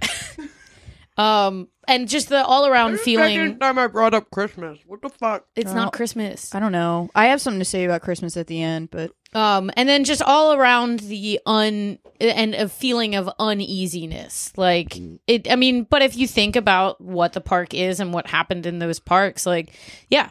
um, 1.17 1.69
and 1.89 2.09
just 2.09 2.29
the 2.29 2.45
all 2.45 2.67
around 2.67 2.99
feeling. 3.01 3.35
Second 3.37 3.59
time 3.61 3.79
I 3.79 3.87
brought 3.87 4.15
up 4.15 4.31
Christmas. 4.31 4.79
What 4.87 5.03
the 5.03 5.09
fuck? 5.11 5.47
It's 5.57 5.73
Oh. 5.73 5.75
not 5.75 5.93
Christmas. 5.93 6.55
I 6.55 6.61
don't 6.61 6.73
know. 6.73 7.11
I 7.15 7.27
have 7.27 7.41
something 7.41 7.59
to 7.61 7.65
say 7.65 7.85
about 7.85 8.03
Christmas 8.03 8.37
at 8.37 8.47
the 8.47 8.63
end, 8.63 8.91
but 8.91 9.13
Um, 9.35 9.71
and 9.77 9.89
then 9.89 10.05
just 10.05 10.21
all 10.23 10.53
around 10.53 11.01
the 11.01 11.41
un 11.47 11.99
and 12.21 12.55
a 12.55 12.69
feeling 12.69 13.15
of 13.15 13.31
uneasiness. 13.39 14.53
Like 14.57 14.97
it. 15.27 15.51
I 15.51 15.57
mean, 15.57 15.85
but 15.85 16.03
if 16.03 16.17
you 16.17 16.27
think 16.27 16.55
about 16.57 17.01
what 17.01 17.33
the 17.33 17.41
park 17.41 17.75
is 17.75 17.99
and 18.01 18.13
what 18.13 18.27
happened 18.27 18.67
in 18.67 18.79
those 18.79 19.01
parks, 19.01 19.45
like, 19.47 19.73
yeah, 20.11 20.31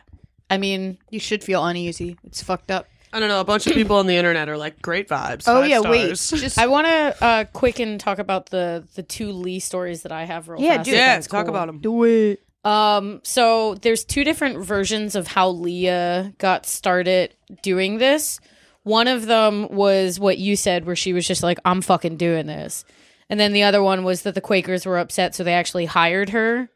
I 0.50 0.58
mean, 0.58 0.98
you 1.10 1.20
should 1.20 1.44
feel 1.44 1.66
uneasy. 1.66 2.18
It's 2.24 2.42
fucked 2.44 2.72
up. 2.72 2.88
I 3.14 3.20
don't 3.20 3.28
know. 3.30 3.42
A 3.42 3.46
bunch 3.46 3.68
of 3.68 3.74
people 3.74 3.98
on 3.98 4.08
the 4.08 4.16
internet 4.16 4.48
are 4.48 4.58
like, 4.58 4.82
great 4.82 5.10
vibes. 5.10 5.44
Oh 5.48 5.64
yeah, 5.64 5.80
wait. 5.82 6.10
Just 6.10 6.58
I 6.58 6.68
want 6.68 6.88
to 6.88 7.16
uh 7.24 7.44
quick 7.52 7.80
and 7.80 8.00
talk 8.00 8.20
about 8.20 8.48
the 8.52 8.88
the 8.96 9.04
two 9.04 9.32
Lee 9.32 9.60
stories 9.60 10.04
that 10.04 10.12
I 10.12 10.24
have 10.24 10.48
real 10.48 10.62
Yeah, 10.62 10.78
fast. 10.78 10.86
dude. 10.86 10.94
if 10.94 11.00
yeah, 11.00 11.16
that's 11.16 11.28
talk 11.28 11.46
cool. 11.46 11.56
about 11.56 11.68
them. 11.68 11.80
do 11.80 12.04
it. 12.06 12.42
Um, 12.64 13.22
so 13.24 13.74
there's 13.76 14.04
two 14.04 14.24
different 14.24 14.60
versions 14.64 15.16
of 15.16 15.28
how 15.28 15.50
Leah 15.50 16.32
got 16.38 16.66
started 16.68 17.36
doing 17.64 17.98
this. 17.98 18.40
One 18.84 19.08
of 19.08 19.26
them 19.26 19.68
was 19.70 20.20
what 20.20 20.38
you 20.38 20.56
said, 20.56 20.86
where 20.86 20.96
she 20.96 21.12
was 21.12 21.28
just 21.28 21.42
like, 21.44 21.60
I'm 21.66 21.82
fucking 21.82 22.18
doing 22.18 22.46
this. 22.46 22.86
And 23.30 23.40
then 23.40 23.54
the 23.54 23.64
other 23.64 23.82
one 23.82 24.04
was 24.04 24.22
that 24.24 24.36
the 24.36 24.42
Quakers 24.42 24.86
were 24.86 25.00
upset, 25.00 25.34
so 25.34 25.44
they 25.44 25.54
actually 25.54 25.86
hired 25.86 26.30
her 26.30 26.70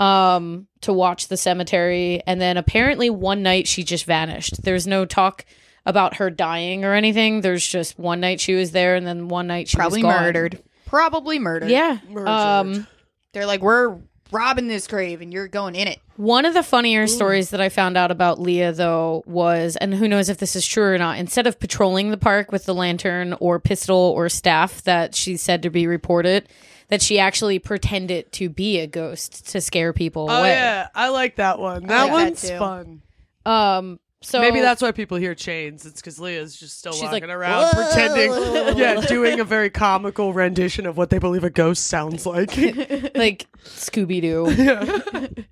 um 0.00 0.66
to 0.82 0.92
watch 0.92 1.28
the 1.28 1.36
cemetery. 1.36 2.22
And 2.26 2.40
then 2.40 2.56
apparently 2.56 3.10
one 3.10 3.42
night 3.42 3.66
she 3.66 3.82
just 3.82 4.04
vanished. 4.04 4.62
There's 4.62 4.86
no 4.86 5.04
talk 5.04 5.44
about 5.84 6.16
her 6.16 6.30
dying 6.30 6.84
or 6.84 6.94
anything. 6.94 7.40
There's 7.40 7.66
just 7.66 7.98
one 7.98 8.20
night 8.20 8.40
she 8.40 8.54
was 8.54 8.70
there 8.72 8.94
and 8.94 9.06
then 9.06 9.28
one 9.28 9.46
night 9.46 9.68
she 9.68 9.76
Probably 9.76 10.02
was 10.02 10.12
gone. 10.12 10.22
murdered. 10.22 10.62
Probably 10.86 11.38
murdered. 11.38 11.70
Yeah. 11.70 11.98
Murdered. 12.08 12.28
Um 12.28 12.86
They're 13.32 13.46
like, 13.46 13.60
we're 13.60 13.98
robbing 14.30 14.68
this 14.68 14.86
grave 14.86 15.20
and 15.22 15.32
you're 15.32 15.48
going 15.48 15.74
in 15.74 15.88
it. 15.88 15.98
One 16.16 16.44
of 16.44 16.52
the 16.54 16.62
funnier 16.62 17.06
stories 17.06 17.50
that 17.50 17.60
I 17.60 17.68
found 17.70 17.96
out 17.96 18.10
about 18.10 18.40
Leah, 18.40 18.72
though, 18.72 19.22
was, 19.24 19.76
and 19.76 19.94
who 19.94 20.06
knows 20.08 20.28
if 20.28 20.36
this 20.38 20.54
is 20.56 20.66
true 20.66 20.92
or 20.94 20.98
not, 20.98 21.16
instead 21.18 21.46
of 21.46 21.58
patrolling 21.58 22.10
the 22.10 22.16
park 22.18 22.52
with 22.52 22.64
the 22.66 22.74
lantern 22.74 23.34
or 23.40 23.58
pistol 23.58 24.12
or 24.16 24.28
staff 24.28 24.82
that 24.82 25.14
she 25.14 25.36
said 25.36 25.62
to 25.62 25.70
be 25.70 25.86
reported, 25.86 26.48
that 26.88 27.02
she 27.02 27.18
actually 27.18 27.58
pretended 27.58 28.30
to 28.32 28.48
be 28.48 28.78
a 28.80 28.86
ghost 28.86 29.48
to 29.50 29.60
scare 29.60 29.92
people 29.92 30.28
Oh 30.30 30.38
away. 30.40 30.50
yeah, 30.50 30.88
I 30.94 31.08
like 31.10 31.36
that 31.36 31.58
one. 31.58 31.86
That 31.86 32.04
like 32.04 32.06
that 32.10 32.12
one's 32.12 32.42
too. 32.42 32.58
fun. 32.58 33.02
Um, 33.46 34.00
so 34.20 34.40
Maybe 34.40 34.60
that's 34.60 34.82
why 34.82 34.90
people 34.92 35.16
hear 35.16 35.34
chains. 35.34 35.86
It's 35.86 36.00
because 36.00 36.18
Leah's 36.18 36.58
just 36.58 36.78
still 36.78 36.92
She's 36.92 37.02
walking 37.02 37.22
like, 37.28 37.30
around 37.30 37.66
"Whoa." 37.66 37.84
pretending, 37.84 38.76
yeah, 38.78 39.00
doing 39.02 39.38
a 39.38 39.44
very 39.44 39.70
comical 39.70 40.32
rendition 40.32 40.86
of 40.86 40.96
what 40.96 41.10
they 41.10 41.18
believe 41.18 41.44
a 41.44 41.50
ghost 41.50 41.86
sounds 41.86 42.26
like. 42.26 42.56
like 43.14 43.46
Scooby 43.64 44.20
Doo. 44.20 45.44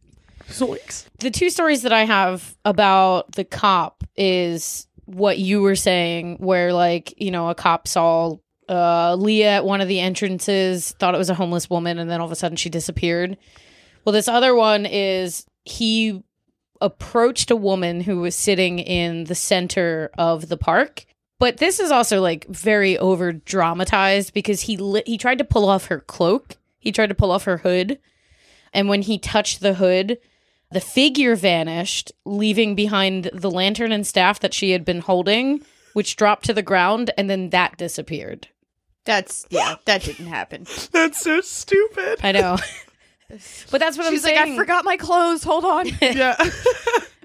Zoinks. 0.49 1.07
the 1.19 1.31
two 1.31 1.51
stories 1.51 1.83
that 1.83 1.93
I 1.93 2.05
have 2.05 2.57
about 2.65 3.33
the 3.33 3.45
cop 3.45 4.05
is 4.17 4.87
what 5.05 5.39
you 5.39 5.61
were 5.63 5.77
saying, 5.77 6.37
where 6.39 6.73
like 6.73 7.15
you 7.21 7.31
know 7.31 7.49
a 7.49 7.55
cop 7.55 7.87
saw 7.89 8.37
uh, 8.69 9.15
Leah 9.15 9.57
at 9.57 9.65
one 9.65 9.81
of 9.81 9.89
the 9.89 10.01
entrances, 10.01 10.93
thought 10.99 11.15
it 11.15 11.19
was 11.19 11.31
a 11.31 11.35
homeless 11.35 11.71
woman, 11.71 11.99
and 11.99 12.11
then 12.11 12.21
all 12.21 12.27
of 12.27 12.33
a 12.33 12.37
sudden 12.37 12.57
she 12.57 12.71
disappeared. 12.71 13.37
Well, 14.05 14.13
this 14.13 14.29
other 14.29 14.55
one 14.55 14.87
is 14.87 15.47
he 15.65 16.23
approached 16.81 17.51
a 17.51 17.57
woman 17.57 18.01
who 18.01 18.21
was 18.21 18.35
sitting 18.35 18.79
in 18.79 19.25
the 19.25 19.35
center 19.35 20.11
of 20.19 20.49
the 20.49 20.57
park. 20.57 21.07
But 21.39 21.59
this 21.59 21.81
is 21.81 21.91
also 21.91 22.21
like 22.21 22.47
very 22.47 22.99
over 22.99 23.33
dramatized 23.33 24.33
because 24.33 24.63
he 24.63 24.77
li- 24.77 25.03
he 25.07 25.19
tried 25.19 25.39
to 25.39 25.45
pull 25.45 25.69
off 25.69 25.87
her 25.87 26.01
cloak. 26.01 26.57
He 26.79 26.93
tried 26.93 27.09
to 27.09 27.15
pull 27.15 27.31
off 27.31 27.45
her 27.45 27.59
hood. 27.59 27.99
And 28.73 28.89
when 28.89 29.03
he 29.03 29.19
touched 29.19 29.61
the 29.61 29.75
hood, 29.75 30.19
the 30.71 30.81
figure 30.81 31.37
vanished, 31.37 32.13
leaving 32.25 32.75
behind 32.75 33.31
the 33.33 33.51
lantern 33.51 33.93
and 33.93 34.07
staff 34.07 34.41
that 34.41 34.55
she 34.55 34.71
had 34.71 34.85
been 34.85 35.01
holding, 35.01 35.63
which 35.93 36.17
dropped 36.17 36.45
to 36.47 36.55
the 36.55 36.63
ground, 36.63 37.11
and 37.17 37.31
then 37.31 37.51
that 37.51 37.77
disappeared. 37.77 38.49
That's 39.07 39.47
yeah, 39.51 39.77
that 39.87 40.03
didn't 40.03 40.27
happen. 40.27 40.67
That's 40.93 41.21
so 41.21 41.41
stupid. 41.41 42.19
I 42.23 42.33
know. 42.33 42.59
but 43.71 43.81
that's 43.81 43.97
what 43.97 44.09
She's 44.11 44.25
I'm 44.25 44.35
like, 44.35 44.45
saying. 44.45 44.53
I 44.55 44.57
forgot 44.57 44.85
my 44.85 44.97
clothes. 44.97 45.43
Hold 45.43 45.65
on. 45.65 45.87
Yeah. 46.03 46.37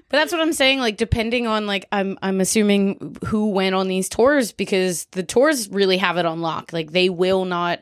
But 0.08 0.18
that's 0.18 0.32
what 0.32 0.42
I'm 0.42 0.52
saying. 0.52 0.78
Like, 0.78 0.98
depending 0.98 1.46
on 1.46 1.66
like, 1.66 1.86
I'm 1.90 2.18
I'm 2.20 2.42
assuming 2.42 3.16
who 3.24 3.48
went 3.48 3.74
on 3.74 3.88
these 3.88 4.10
tours 4.10 4.52
because 4.52 5.06
the 5.12 5.22
tours 5.22 5.70
really 5.70 5.96
have 5.96 6.18
it 6.18 6.26
on 6.26 6.42
lock. 6.42 6.70
Like, 6.70 6.92
they 6.92 7.08
will 7.08 7.46
not. 7.46 7.80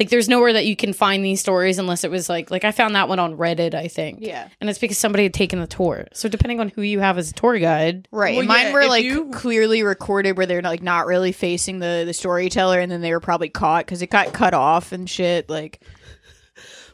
Like, 0.00 0.08
there's 0.08 0.28
nowhere 0.30 0.54
that 0.54 0.64
you 0.66 0.74
can 0.76 0.92
find 0.94 1.22
these 1.24 1.40
stories 1.40 1.78
unless 1.78 2.04
it 2.04 2.10
was 2.10 2.28
like 2.28 2.50
like 2.50 2.64
I 2.64 2.72
found 2.72 2.96
that 2.96 3.08
one 3.08 3.18
on 3.18 3.36
Reddit, 3.36 3.74
I 3.74 3.86
think. 3.88 4.18
Yeah. 4.22 4.48
and 4.60 4.70
it's 4.70 4.78
because 4.78 4.96
somebody 4.98 5.24
had 5.24 5.34
taken 5.34 5.60
the 5.60 5.66
tour. 5.66 6.06
So 6.14 6.28
depending 6.28 6.58
on 6.58 6.70
who 6.70 6.80
you 6.82 7.00
have 7.00 7.18
as 7.18 7.30
a 7.30 7.34
tour 7.34 7.58
guide, 7.58 8.08
Right. 8.10 8.36
Well, 8.36 8.46
Mine 8.46 8.66
yeah, 8.68 8.72
were 8.72 8.86
like 8.86 9.04
you- 9.04 9.30
clearly 9.30 9.82
recorded 9.82 10.36
where 10.38 10.46
they're 10.46 10.62
like 10.62 10.82
not 10.82 11.06
really 11.06 11.32
facing 11.32 11.78
the 11.80 12.04
the 12.06 12.14
storyteller, 12.14 12.80
and 12.80 12.90
then 12.90 13.02
they 13.02 13.12
were 13.12 13.20
probably 13.20 13.50
caught 13.50 13.84
because 13.84 14.00
it 14.00 14.08
got 14.10 14.32
cut 14.32 14.54
off 14.54 14.92
and 14.92 15.08
shit. 15.08 15.50
Like, 15.50 15.80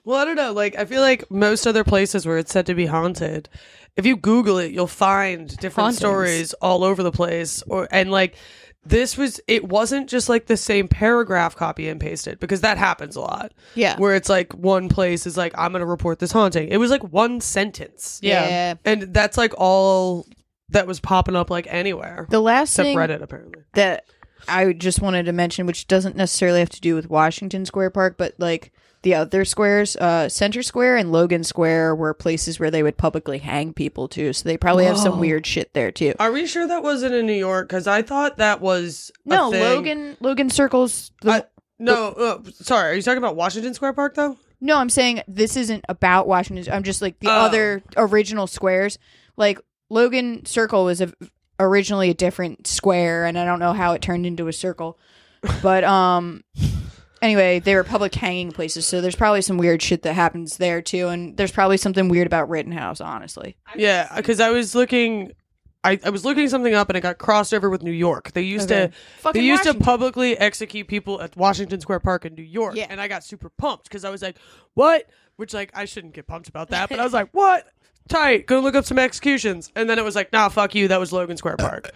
Well, 0.05 0.19
I 0.19 0.25
don't 0.25 0.37
know. 0.37 0.53
Like, 0.53 0.77
I 0.77 0.85
feel 0.85 1.01
like 1.01 1.31
most 1.31 1.66
other 1.66 1.85
places 1.85 2.27
where 2.27 2.38
it's 2.38 2.53
said 2.53 2.66
to 2.66 2.75
be 2.75 2.87
haunted, 2.87 3.49
if 3.97 4.05
you 4.07 4.16
Google 4.16 4.59
it, 4.59 4.71
you'll 4.73 4.87
find 4.87 5.49
different 5.59 5.87
Hauntings. 5.87 5.99
stories 5.99 6.53
all 6.55 6.85
over 6.85 7.03
the 7.03 7.12
place. 7.12 7.62
Or 7.69 7.88
and 7.90 8.11
like 8.11 8.37
this 8.88 9.16
was, 9.16 9.40
it 9.49 9.68
wasn't 9.68 10.09
just 10.09 10.29
like 10.29 10.46
the 10.46 10.57
same 10.57 10.88
paragraph 10.88 11.57
copy 11.57 11.88
and 11.88 12.01
pasted 12.01 12.38
because 12.40 12.61
that 12.61 12.79
happens 12.79 13.16
a 13.16 13.20
lot. 13.20 13.53
Yeah. 13.75 13.96
where 13.99 14.14
it's 14.14 14.29
like 14.29 14.53
one 14.55 14.88
place 14.88 15.27
is 15.27 15.37
like 15.37 15.53
I'm 15.57 15.72
going 15.72 15.81
to 15.81 15.87
report 15.87 16.18
this 16.18 16.33
haunting. 16.33 16.68
It 16.68 16.79
was 16.79 16.90
like 16.90 17.03
one 17.03 17.40
sentence. 17.40 18.20
Yeah. 18.22 18.75
and 18.85 19.03
that's 19.14 19.37
like 19.37 19.55
all 19.57 20.27
that 20.70 20.87
was 20.87 21.01
popping 21.01 21.37
up 21.37 21.49
like 21.51 21.66
anywhere 21.68 22.27
the 22.29 22.40
last 22.40 22.70
except 22.70 22.87
thing 22.87 22.99
Reddit 22.99 23.22
apparently. 23.22 23.62
that 23.75 24.05
I 24.49 24.72
just 24.72 25.01
wanted 25.01 25.27
to 25.27 25.33
mention, 25.33 25.66
which 25.66 25.87
doesn't 25.87 26.16
necessarily 26.16 26.61
have 26.61 26.68
to 26.70 26.81
do 26.81 26.94
with 26.94 27.09
Washington 27.11 27.64
Square 27.64 27.90
Park, 27.90 28.16
but 28.16 28.35
like 28.38 28.72
the 29.07 29.14
other 29.14 29.45
squares, 29.45 29.95
uh, 29.99 30.29
Center 30.29 30.64
Square 30.64 30.97
and 30.97 31.12
Logan 31.12 31.45
Square 31.45 31.95
were 31.95 32.12
places 32.12 32.59
where 32.59 32.72
they 32.72 32.83
would 32.83 32.97
publicly 32.97 33.39
hang 33.39 33.72
people 33.72 34.09
too. 34.09 34.33
So 34.33 34.49
they 34.49 34.57
probably 34.57 34.85
have 34.85 34.99
some 34.99 35.12
Whoa. 35.12 35.20
weird 35.20 35.47
shit 35.47 35.72
there 35.74 35.93
too. 35.93 36.14
Are 36.18 36.33
we 36.33 36.45
sure 36.45 36.66
that 36.66 36.83
wasn't 36.83 37.14
in 37.14 37.24
New 37.24 37.33
York? 37.33 37.68
Because 37.68 37.87
I 37.87 38.03
thought 38.03 38.39
that 38.39 38.61
was 38.61 39.12
a 39.24 39.28
No, 39.28 39.53
thing. 39.53 39.62
Logan 39.62 40.16
Logan 40.18 40.51
circles. 40.51 41.12
The, 41.22 41.30
I- 41.30 41.45
no, 41.78 42.09
uh, 42.09 42.51
sorry. 42.51 42.91
Are 42.91 42.95
you 42.95 43.03
talking 43.03 43.18
about 43.18 43.37
Washington 43.37 43.74
Square 43.74 43.93
Park 43.93 44.16
though? 44.16 44.37
no, 44.61 44.76
I'm 44.76 44.91
saying 44.91 45.22
this 45.28 45.57
isn't 45.57 45.85
about 45.89 46.26
Washington. 46.26 46.72
I'm 46.74 46.83
just 46.83 47.01
like 47.01 47.20
the 47.20 47.28
Oh. 47.28 47.43
other 47.43 47.85
original 47.97 48.49
squares. 48.49 48.99
Like 49.37 49.61
Logan 49.89 50.45
Circle 50.47 50.85
was 50.85 51.01
a, 51.01 51.12
originally 51.61 52.11
a 52.11 52.14
different 52.14 52.66
square, 52.66 53.24
and 53.24 53.39
I 53.39 53.45
don't 53.45 53.61
know 53.61 53.72
how 53.72 53.93
it 53.93 54.03
turned 54.03 54.26
into 54.26 54.49
a 54.49 54.53
circle. 54.53 54.99
But 55.62 55.85
um, 55.85 56.43
anyway, 57.27 57.59
they 57.59 57.74
were 57.74 57.85
public 57.85 58.14
hanging 58.14 58.53
places, 58.53 58.87
so 58.87 59.01
there's 59.01 59.16
probably 59.16 59.43
some 59.43 59.59
weird 59.59 59.83
shit 59.83 60.03
that 60.03 60.14
happens 60.14 60.57
there 60.57 60.81
too, 60.81 61.09
and 61.09 61.37
there's 61.37 61.53
probably 61.53 61.77
something 61.77 62.09
weird 62.09 62.27
about 62.27 62.49
Rittenhouse, 62.49 63.01
honestly. 63.01 63.57
Yeah, 63.77 64.11
because 64.16 64.41
I 64.41 64.51
was 64.51 64.74
looking, 64.74 65.33
I, 65.85 65.99
I 66.05 66.11
was 66.11 66.24
looking 66.24 66.49
something 66.49 66.74
up 66.74 66.89
and 66.89 66.97
it 66.97 67.01
got 67.03 67.18
crossed 67.18 67.53
over 67.53 67.68
with 67.70 67.83
New 67.83 67.93
York. 67.93 68.33
They 68.33 68.43
used 68.43 68.70
Okay. 68.72 68.87
to 68.89 68.93
Fucking 69.22 69.41
they 69.41 69.47
used 69.47 69.61
Washington. 69.61 69.81
to 69.81 69.85
publicly 69.85 70.39
execute 70.39 70.89
people 70.89 71.20
at 71.20 71.37
Washington 71.37 71.81
Square 71.81 72.01
Park 72.01 72.24
in 72.24 72.35
New 72.35 72.43
York. 72.43 72.74
Yeah. 72.77 72.87
and 72.89 73.01
I 73.01 73.09
got 73.09 73.22
super 73.24 73.51
pumped 73.51 73.85
because 73.85 74.05
I 74.05 74.11
was 74.11 74.22
like, 74.22 74.37
"What?" 74.74 75.07
Which 75.37 75.53
like 75.53 75.70
I 75.74 75.85
shouldn't 75.85 76.14
get 76.14 76.27
pumped 76.27 76.49
about 76.49 76.70
that, 76.70 76.89
but 76.89 76.99
I 76.99 77.05
was 77.05 77.12
like, 77.12 77.29
"What?" 77.33 77.66
Tight. 78.09 78.46
Go 78.46 78.61
look 78.61 78.74
up 78.74 78.84
some 78.84 78.98
executions, 78.98 79.70
and 79.74 79.88
then 79.90 79.98
it 79.98 80.04
was 80.04 80.14
like, 80.14 80.32
"Nah, 80.32 80.48
fuck 80.48 80.74
you." 80.74 80.88
That 80.88 81.00
was 81.00 81.12
Logan 81.12 81.36
Square 81.36 81.57
Park. 81.57 81.90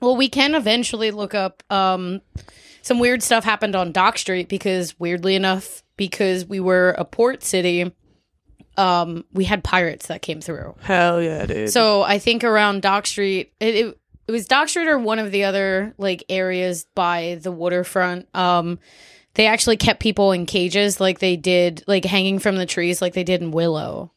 Well, 0.00 0.16
we 0.16 0.28
can 0.28 0.54
eventually 0.54 1.10
look 1.10 1.34
up 1.34 1.62
um, 1.70 2.20
some 2.82 2.98
weird 2.98 3.22
stuff 3.22 3.44
happened 3.44 3.74
on 3.74 3.92
Dock 3.92 4.18
Street 4.18 4.48
because, 4.48 4.98
weirdly 5.00 5.34
enough, 5.34 5.82
because 5.96 6.44
we 6.44 6.60
were 6.60 6.90
a 6.98 7.04
port 7.04 7.42
city, 7.42 7.92
um, 8.76 9.24
we 9.32 9.44
had 9.44 9.64
pirates 9.64 10.06
that 10.06 10.22
came 10.22 10.40
through. 10.40 10.74
Hell 10.80 11.20
yeah, 11.22 11.46
dude. 11.46 11.70
So 11.70 12.02
I 12.02 12.18
think 12.18 12.44
around 12.44 12.82
Dock 12.82 13.06
Street, 13.06 13.52
it, 13.58 13.74
it 13.74 14.00
it 14.28 14.32
was 14.32 14.46
Dock 14.46 14.68
Street 14.68 14.88
or 14.88 14.98
one 14.98 15.18
of 15.18 15.30
the 15.32 15.44
other 15.44 15.94
like 15.98 16.24
areas 16.28 16.86
by 16.94 17.38
the 17.42 17.52
waterfront. 17.52 18.28
Um, 18.34 18.78
they 19.34 19.46
actually 19.46 19.76
kept 19.76 20.00
people 20.00 20.32
in 20.32 20.46
cages, 20.46 21.00
like 21.00 21.18
they 21.18 21.36
did, 21.36 21.84
like 21.86 22.04
hanging 22.04 22.38
from 22.38 22.56
the 22.56 22.66
trees, 22.66 23.02
like 23.02 23.12
they 23.14 23.24
did 23.24 23.42
in 23.42 23.50
Willow. 23.50 24.12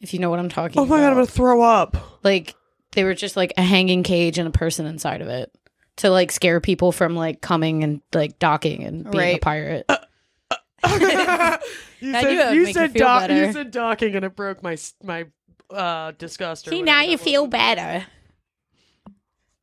If 0.00 0.12
you 0.12 0.20
know 0.20 0.30
what 0.30 0.38
I'm 0.38 0.48
talking. 0.48 0.78
About. 0.78 0.82
Oh 0.82 0.86
my 0.86 0.96
god, 0.98 1.06
I'm 1.06 1.12
about. 1.12 1.14
gonna 1.22 1.26
throw 1.26 1.62
up. 1.62 1.96
like 2.22 2.54
they 2.92 3.04
were 3.04 3.14
just 3.14 3.36
like 3.36 3.52
a 3.56 3.62
hanging 3.62 4.02
cage 4.02 4.38
and 4.38 4.46
a 4.48 4.50
person 4.50 4.86
inside 4.86 5.20
of 5.22 5.28
it 5.28 5.50
to 5.96 6.10
like 6.10 6.30
scare 6.32 6.60
people 6.60 6.92
from 6.92 7.14
like 7.16 7.40
coming 7.40 7.82
and 7.82 8.00
like 8.14 8.38
docking 8.38 8.84
and 8.84 9.04
being 9.10 9.14
a 9.14 9.18
Right. 9.32 9.40
pirate. 9.40 9.86
you 9.90 9.96
That 10.86 11.60
said, 12.22 12.30
you 12.30 12.38
would 12.38 12.54
you 12.54 12.62
make 12.62 12.66
you 12.68 12.72
said 12.72 12.92
feel 12.92 13.00
doc- 13.00 13.20
better. 13.22 13.46
you 13.46 13.52
said 13.52 13.70
docking 13.70 14.14
and 14.14 14.24
it 14.24 14.36
broke 14.36 14.62
my 14.62 14.74
s- 14.74 14.94
my 15.02 15.26
uh 15.70 16.12
disgust. 16.18 16.66
or 16.68 16.70
See, 16.70 16.80
whatever 16.80 16.96
now 16.98 17.02
you 17.02 17.16
that 17.16 17.24
feel 17.24 17.46
better. 17.46 18.06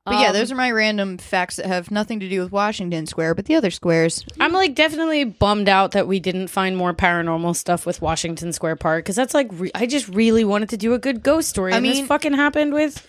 But 0.06 0.20
yeah, 0.20 0.28
Um, 0.28 0.34
those 0.34 0.52
are 0.52 0.56
my 0.56 0.70
random 0.70 1.18
facts 1.18 1.56
that 1.56 1.66
have 1.66 1.90
nothing 1.90 2.20
to 2.20 2.28
do 2.28 2.42
with 2.42 2.52
Washington 2.52 3.06
Square, 3.06 3.36
but 3.36 3.46
the 3.46 3.56
other 3.56 3.72
squares. 3.72 4.26
I'm 4.38 4.52
like 4.52 4.76
definitely 4.76 5.24
bummed 5.24 5.70
out 5.70 5.92
that 5.92 6.08
we 6.08 6.20
didn't 6.20 6.50
find 6.50 6.76
more 6.76 6.94
paranormal 6.94 7.56
stuff 7.56 7.86
with 7.86 8.02
Washington 8.02 8.52
Square 8.52 8.76
Park 8.78 9.06
because 9.06 9.16
that's 9.16 9.34
like 9.34 9.48
re- 9.54 9.72
I 9.74 9.86
just 9.86 10.10
really 10.10 10.44
wanted 10.44 10.70
to 10.70 10.78
do 10.78 10.94
a 10.94 11.00
good 11.00 11.24
ghost 11.24 11.48
story. 11.50 11.72
I 11.72 11.78
and 11.78 11.84
mean- 11.84 11.94
this 11.96 12.08
fucking 12.08 12.34
happened 12.34 12.74
with 12.74 13.08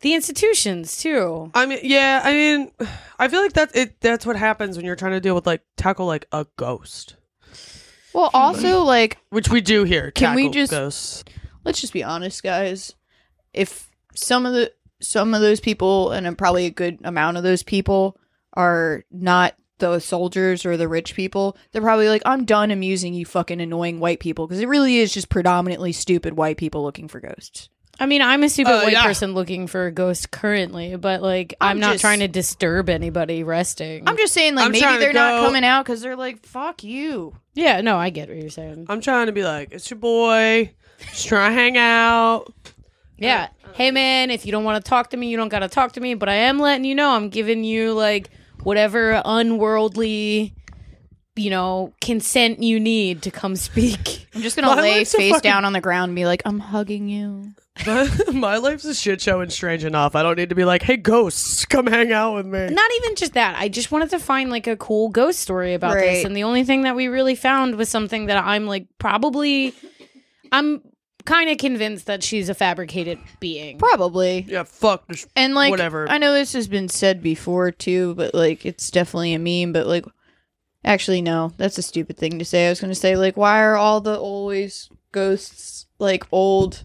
the 0.00 0.14
institutions 0.14 0.96
too. 0.96 1.50
I 1.54 1.66
mean, 1.66 1.80
yeah, 1.82 2.22
I 2.24 2.32
mean, 2.32 2.70
I 3.18 3.28
feel 3.28 3.42
like 3.42 3.52
that's 3.52 3.74
it. 3.76 4.00
That's 4.00 4.24
what 4.24 4.36
happens 4.36 4.78
when 4.78 4.86
you're 4.86 4.96
trying 4.96 5.12
to 5.12 5.20
deal 5.20 5.34
with 5.34 5.46
like 5.46 5.60
tackle 5.76 6.06
like 6.06 6.24
a 6.32 6.46
ghost, 6.56 7.16
Well, 8.14 8.30
also 8.32 8.82
like 8.82 9.18
which 9.28 9.50
we 9.50 9.60
do 9.60 9.84
here. 9.84 10.10
Can 10.10 10.34
we 10.34 10.44
tackle 10.44 10.52
just- 10.54 10.70
ghosts? 10.70 11.24
let's 11.64 11.82
just 11.82 11.92
be 11.92 12.02
honest, 12.02 12.42
guys. 12.42 12.94
If 13.52 13.90
some 14.14 14.46
of 14.46 14.54
the 14.54 14.72
some 15.00 15.34
of 15.34 15.40
those 15.40 15.60
people, 15.60 16.12
and 16.12 16.36
probably 16.38 16.66
a 16.66 16.70
good 16.70 16.98
amount 17.04 17.36
of 17.36 17.42
those 17.42 17.62
people, 17.62 18.16
are 18.54 19.04
not 19.10 19.54
the 19.78 19.98
soldiers 19.98 20.66
or 20.66 20.76
the 20.76 20.88
rich 20.88 21.14
people, 21.14 21.56
they're 21.72 21.80
probably 21.82 22.08
like, 22.08 22.22
"I'm 22.26 22.44
done 22.44 22.70
amusing 22.70 23.14
you, 23.14 23.24
fucking 23.24 23.60
annoying 23.60 23.98
white 24.00 24.20
people," 24.20 24.46
because 24.46 24.60
it 24.60 24.68
really 24.68 24.98
is 24.98 25.12
just 25.12 25.28
predominantly 25.30 25.92
stupid 25.92 26.36
white 26.36 26.56
people 26.58 26.82
looking 26.82 27.08
for 27.08 27.20
ghosts. 27.20 27.68
I 27.98 28.06
mean, 28.06 28.22
I'm 28.22 28.42
a 28.42 28.48
stupid 28.48 28.70
Uh, 28.72 28.80
white 28.82 28.92
yeah. 28.94 29.02
person 29.04 29.34
looking 29.34 29.66
for 29.66 29.86
a 29.86 29.92
ghost 29.92 30.30
currently, 30.30 30.96
but 30.96 31.20
like 31.22 31.54
I'm, 31.60 31.72
I'm 31.72 31.80
not 31.80 31.92
just- 31.92 32.00
trying 32.02 32.20
to 32.20 32.28
disturb 32.28 32.88
anybody 32.88 33.42
resting. 33.42 34.08
I'm 34.08 34.16
just 34.16 34.32
saying, 34.34 34.54
like 34.54 34.66
I'm 34.66 34.72
maybe 34.72 34.96
they're 34.98 35.12
not 35.12 35.44
coming 35.44 35.64
out 35.64 35.84
because 35.84 36.00
they're 36.00 36.16
like, 36.16 36.44
"Fuck 36.46 36.82
you." 36.84 37.34
yeah, 37.54 37.80
no, 37.82 37.96
I 37.98 38.10
get 38.10 38.28
what 38.28 38.38
you're 38.38 38.48
saying. 38.50 38.86
I'm 38.88 39.00
trying 39.00 39.26
to 39.26 39.32
be 39.32 39.44
like, 39.44 39.72
it's 39.72 39.90
your 39.90 39.98
boy, 39.98 40.72
just 41.10 41.26
trying 41.26 41.50
to 41.50 41.54
hang 41.54 41.76
out. 41.78 42.52
Yeah. 43.18 43.48
Hey 43.74 43.90
man, 43.90 44.30
if 44.30 44.44
you 44.46 44.52
don't 44.52 44.64
want 44.64 44.82
to 44.84 44.88
talk 44.88 45.10
to 45.10 45.16
me, 45.16 45.28
you 45.28 45.36
don't 45.36 45.48
got 45.48 45.60
to 45.60 45.68
talk 45.68 45.92
to 45.92 46.00
me, 46.00 46.14
but 46.14 46.28
I 46.28 46.34
am 46.34 46.58
letting 46.58 46.84
you 46.84 46.94
know 46.94 47.10
I'm 47.10 47.28
giving 47.28 47.64
you 47.64 47.92
like 47.92 48.30
whatever 48.62 49.22
unworldly 49.24 50.54
you 51.36 51.48
know, 51.48 51.94
consent 52.02 52.62
you 52.62 52.78
need 52.78 53.22
to 53.22 53.30
come 53.30 53.56
speak. 53.56 54.26
I'm 54.34 54.42
just 54.42 54.56
gonna 54.56 54.68
My 54.74 54.82
lay 54.82 54.98
life's 54.98 55.14
a 55.14 55.18
face 55.18 55.32
fucking- 55.32 55.48
down 55.48 55.64
on 55.64 55.72
the 55.72 55.80
ground 55.80 56.10
and 56.10 56.16
be 56.16 56.26
like, 56.26 56.42
"I'm 56.44 56.58
hugging 56.58 57.08
you." 57.08 57.52
My 58.32 58.58
life's 58.58 58.84
a 58.84 58.92
shit 58.94 59.22
show 59.22 59.40
and 59.40 59.50
strange 59.50 59.84
enough. 59.84 60.14
I 60.14 60.22
don't 60.22 60.36
need 60.36 60.50
to 60.50 60.54
be 60.54 60.66
like, 60.66 60.82
hey, 60.82 60.98
ghosts, 60.98 61.64
come 61.64 61.86
hang 61.86 62.12
out 62.12 62.34
with 62.34 62.44
me. 62.44 62.68
Not 62.68 62.90
even 62.98 63.16
just 63.16 63.32
that. 63.34 63.56
I 63.58 63.68
just 63.68 63.90
wanted 63.90 64.10
to 64.10 64.18
find 64.18 64.50
like 64.50 64.66
a 64.66 64.76
cool 64.76 65.08
ghost 65.08 65.38
story 65.40 65.72
about 65.72 65.94
this 65.94 66.24
and 66.26 66.36
the 66.36 66.42
only 66.42 66.62
thing 66.64 66.82
that 66.82 66.94
we 66.94 67.08
really 67.08 67.36
found 67.36 67.76
was 67.76 67.88
something 67.88 68.26
that 68.26 68.44
I'm 68.44 68.66
like 68.66 68.86
probably 68.98 69.72
I'm 70.52 70.82
kind 71.30 71.50
of 71.50 71.58
convinced 71.58 72.06
that 72.06 72.22
she's 72.22 72.48
a 72.48 72.54
fabricated 72.54 73.18
being. 73.38 73.78
Probably. 73.78 74.44
Yeah, 74.48 74.64
fuck. 74.64 75.08
Just, 75.10 75.28
And 75.36 75.54
like, 75.54 75.70
Whatever. 75.70 76.08
I 76.10 76.18
know 76.18 76.32
this 76.32 76.52
has 76.54 76.68
been 76.68 76.88
said 76.88 77.22
before 77.22 77.70
too, 77.70 78.14
but 78.16 78.34
like, 78.34 78.66
it's 78.66 78.90
definitely 78.90 79.34
a 79.34 79.38
meme. 79.38 79.72
But 79.72 79.86
like, 79.86 80.04
actually, 80.84 81.22
no, 81.22 81.52
that's 81.56 81.78
a 81.78 81.82
stupid 81.82 82.16
thing 82.16 82.38
to 82.38 82.44
say. 82.44 82.66
I 82.66 82.70
was 82.70 82.80
going 82.80 82.90
to 82.90 82.94
say 82.94 83.16
like, 83.16 83.36
why 83.36 83.60
are 83.62 83.76
all 83.76 84.00
the 84.00 84.18
always 84.18 84.90
ghosts 85.12 85.86
like 85.98 86.24
old 86.32 86.84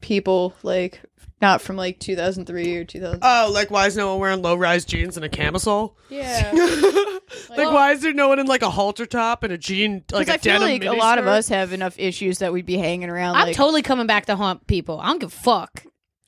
people 0.00 0.54
like 0.62 1.00
not 1.40 1.60
from 1.62 1.76
like 1.76 1.98
2003 2.00 2.76
or 2.76 2.84
2000? 2.84 3.20
oh, 3.22 3.50
like, 3.52 3.70
why 3.70 3.86
is 3.86 3.96
no 3.96 4.10
one 4.10 4.20
wearing 4.20 4.42
low 4.42 4.54
rise 4.56 4.84
jeans 4.84 5.16
and 5.16 5.24
a 5.24 5.28
camisole? 5.28 5.96
Yeah. 6.08 6.50
like, 7.50 7.70
why 7.72 7.92
is 7.92 8.02
there 8.02 8.12
no 8.12 8.28
one 8.28 8.38
in 8.38 8.46
like 8.46 8.62
a 8.62 8.70
halter 8.70 9.06
top 9.06 9.44
and 9.44 9.52
a 9.52 9.58
jean, 9.58 10.04
like 10.12 10.26
Because 10.26 10.28
a 10.28 10.32
I 10.34 10.38
feel 10.38 10.60
denim 10.60 10.68
like 10.68 10.84
a 10.84 10.92
lot 10.98 11.18
of 11.18 11.26
us 11.26 11.48
have 11.48 11.72
enough 11.72 11.98
issues 11.98 12.38
that 12.38 12.52
we'd 12.52 12.66
be 12.66 12.76
hanging 12.76 13.10
around. 13.10 13.36
I'm 13.36 13.48
like, 13.48 13.56
totally 13.56 13.82
coming 13.82 14.06
back 14.06 14.26
to 14.26 14.36
haunt 14.36 14.66
people. 14.66 15.00
I 15.00 15.06
don't 15.08 15.20
give 15.20 15.32
a 15.32 15.36
fuck. 15.36 15.84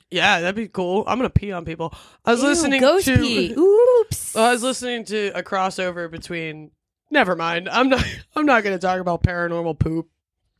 Yeah, 0.09 0.41
that'd 0.41 0.55
be 0.55 0.67
cool. 0.67 1.05
I'm 1.07 1.17
gonna 1.17 1.29
pee 1.29 1.53
on 1.53 1.63
people. 1.63 1.93
I 2.25 2.31
was 2.31 2.41
Ew, 2.41 2.49
listening 2.49 2.81
ghost 2.81 3.05
to. 3.05 3.17
pee. 3.17 3.53
Oops. 3.57 4.35
I 4.35 4.51
was 4.51 4.61
listening 4.61 5.05
to 5.05 5.27
a 5.29 5.41
crossover 5.41 6.11
between. 6.11 6.71
Never 7.09 7.35
mind. 7.35 7.69
I'm 7.69 7.87
not. 7.89 8.05
I'm 8.35 8.45
not 8.45 8.63
gonna 8.63 8.77
talk 8.77 8.99
about 8.99 9.23
paranormal 9.23 9.79
poop, 9.79 10.09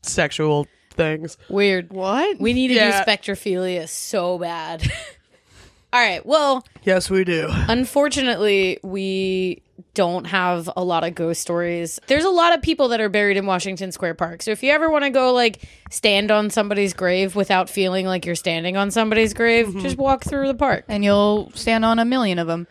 sexual 0.04 0.68
things. 0.92 1.38
Weird. 1.50 1.92
what? 1.92 2.40
We 2.40 2.54
need 2.54 2.70
to 2.70 2.74
Yeah. 2.76 3.04
do 3.04 3.12
spectrophilia 3.12 3.88
so 3.88 4.38
bad. 4.38 4.84
All 5.94 6.00
right. 6.02 6.26
Well, 6.26 6.66
Yes, 6.84 7.10
we 7.10 7.24
do. 7.26 7.48
unfortunately, 7.50 8.80
we 8.84 9.62
don't 9.94 10.26
have 10.28 10.70
a 10.78 10.84
lot 10.84 11.04
of 11.04 11.16
ghost 11.16 11.42
stories. 11.42 12.00
There's 12.08 12.24
a 12.24 12.30
lot 12.30 12.54
of 12.54 12.62
people 12.62 12.88
that 12.90 13.02
are 13.02 13.10
buried 13.10 13.36
in 13.36 13.46
Washington 13.46 13.92
Square 13.92 14.14
Park. 14.14 14.42
So 14.42 14.52
if 14.52 14.64
you 14.64 14.72
ever 14.72 14.90
want 14.90 15.04
to 15.04 15.10
go 15.10 15.34
like 15.34 15.68
stand 15.90 16.32
on 16.32 16.50
somebody's 16.50 16.94
grave 16.94 17.36
without 17.36 17.70
feeling 17.70 18.06
like 18.06 18.26
you're 18.26 18.36
standing 18.36 18.78
on 18.78 18.90
somebody's 18.92 19.34
grave, 19.34 19.68
mm-hmm. 19.68 19.80
just 19.82 19.98
walk 19.98 20.24
through 20.24 20.48
the 20.48 20.54
park. 20.56 20.86
and 20.88 21.04
you'll 21.04 21.52
stand 21.56 21.84
on 21.84 22.00
a 22.00 22.06
million 22.06 22.40
of 22.40 22.48
them. 22.48 22.68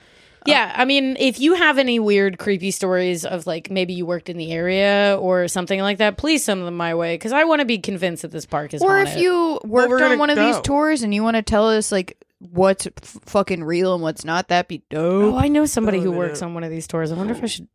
Yeah, 0.46 0.72
I 0.74 0.84
mean, 0.84 1.16
if 1.18 1.38
you 1.40 1.54
have 1.54 1.78
any 1.78 1.98
weird, 1.98 2.38
creepy 2.38 2.70
stories 2.70 3.24
of 3.26 3.46
like 3.46 3.70
maybe 3.70 3.92
you 3.92 4.06
worked 4.06 4.28
in 4.28 4.36
the 4.38 4.52
area 4.52 5.16
or 5.20 5.48
something 5.48 5.80
like 5.80 5.98
that, 5.98 6.16
please 6.16 6.42
send 6.44 6.66
them 6.66 6.76
my 6.76 6.94
way 6.94 7.14
because 7.14 7.32
I 7.32 7.44
want 7.44 7.60
to 7.60 7.66
be 7.66 7.78
convinced 7.78 8.22
that 8.22 8.30
this 8.30 8.46
park 8.46 8.72
is 8.74 8.82
Or 8.82 8.96
haunted. 8.96 9.14
if 9.16 9.20
you 9.22 9.60
worked 9.64 9.90
we're 9.90 9.96
on 9.96 10.00
gonna 10.02 10.16
one 10.18 10.30
of 10.30 10.36
these 10.38 10.60
tours 10.62 11.02
and 11.02 11.12
you 11.14 11.22
want 11.22 11.36
to 11.36 11.42
tell 11.42 11.68
us 11.68 11.92
like 11.92 12.16
what's 12.38 12.86
f- 12.86 12.92
fucking 13.26 13.62
real 13.64 13.92
and 13.94 14.02
what's 14.02 14.24
not, 14.24 14.48
that'd 14.48 14.66
be 14.68 14.82
dope. 14.88 15.34
Oh. 15.34 15.36
I 15.36 15.48
know 15.48 15.66
somebody 15.66 15.98
Oh, 15.98 16.02
who 16.02 16.12
yeah. 16.12 16.18
works 16.18 16.40
on 16.42 16.54
one 16.54 16.64
of 16.64 16.70
these 16.70 16.86
tours. 16.86 17.12
I 17.12 17.16
wonder 17.16 17.34
if 17.34 17.42
I 17.42 17.46
should. 17.46 17.68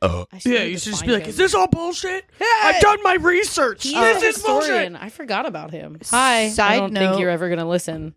Oh. 0.00 0.26
I 0.32 0.38
should 0.38 0.52
Yeah, 0.52 0.62
you 0.62 0.78
should 0.78 0.92
just 0.94 1.04
be 1.06 1.12
like, 1.12 1.24
him. 1.24 1.28
"Is 1.30 1.36
this 1.36 1.54
all 1.54 1.68
bullshit? 1.68 2.24
I've 2.40 2.80
done 2.80 2.98
my 3.04 3.14
research. 3.14 3.84
He's 3.84 3.92
this 3.94 4.22
a 4.22 4.26
is 4.26 4.42
bullshit." 4.42 4.94
I 4.98 5.10
forgot 5.10 5.46
about 5.46 5.70
him. 5.70 5.98
Hi. 6.10 6.44
I 6.44 6.48
Side 6.48 6.78
don't 6.78 6.92
note- 6.92 7.00
think 7.10 7.20
you're 7.20 7.30
ever 7.30 7.48
gonna 7.48 7.68
listen. 7.68 8.14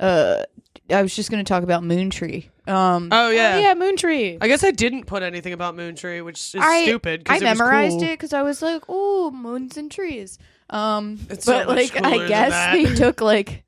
Uh, 0.00 0.42
I 0.90 1.02
was 1.02 1.14
just 1.14 1.30
gonna 1.30 1.44
talk 1.44 1.62
about 1.62 1.82
Moontree. 1.82 2.48
Um, 2.66 3.08
Oh 3.12 3.30
yeah. 3.30 3.54
Oh, 3.56 3.58
yeah, 3.60 3.74
Moontree. 3.74 4.38
I 4.40 4.48
guess 4.48 4.62
I 4.64 4.70
didn't 4.70 5.04
put 5.04 5.22
anything 5.22 5.52
about 5.52 5.74
Moon 5.76 5.94
Tree, 5.96 6.20
which 6.20 6.38
is 6.38 6.54
I- 6.58 6.84
stupid. 6.84 7.22
I 7.26 7.34
'cause 7.34 7.42
it 7.42 7.48
was 7.48 7.58
memorized 7.58 7.98
cool. 7.98 8.02
it 8.04 8.12
because 8.12 8.32
I 8.32 8.42
was 8.42 8.60
like, 8.62 8.82
"Oh, 8.88 9.30
moons 9.30 9.76
and 9.76 9.90
trees." 9.90 10.38
Um, 10.70 11.18
It's 11.30 11.44
so 11.46 11.52
but 11.60 11.66
much 11.68 11.76
like, 11.76 11.92
cooler 11.94 12.14
I 12.14 12.18
than 12.18 12.28
guess 12.28 12.50
that. 12.50 12.72
they 12.74 12.84
took 12.94 13.20
like, 13.20 13.64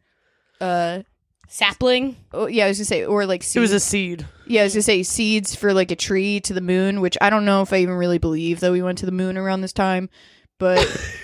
uh, 0.61 1.01
Sapling. 1.49 2.17
oh, 2.33 2.47
yeah, 2.47 2.67
I 2.67 2.69
was 2.69 2.79
gonna 2.79 2.85
say, 2.85 3.05
or 3.05 3.27
like, 3.27 3.43
seeds. 3.43 3.57
It 3.57 3.61
was 3.61 3.73
a 3.73 3.81
seed. 3.81 4.27
yeah, 4.47 4.61
I 4.61 4.65
was 4.65 4.75
gonna 4.75 4.83
say 4.83 5.03
seeds 5.03 5.55
for 5.55 5.73
like 5.73 5.91
a 5.91 5.97
tree 5.97 6.39
to 6.41 6.53
the 6.55 6.61
moon, 6.61 7.01
which 7.01 7.17
I 7.21 7.29
don't 7.31 7.45
know 7.45 7.63
if 7.63 7.73
I 7.73 7.79
even 7.79 7.95
really 7.95 8.19
believe 8.19 8.61
that 8.61 8.71
we 8.71 8.83
went 8.83 8.99
to 8.99 9.07
the 9.07 9.13
moon 9.13 9.37
around 9.37 9.63
this 9.63 9.73
time, 9.73 10.11
but 10.59 10.79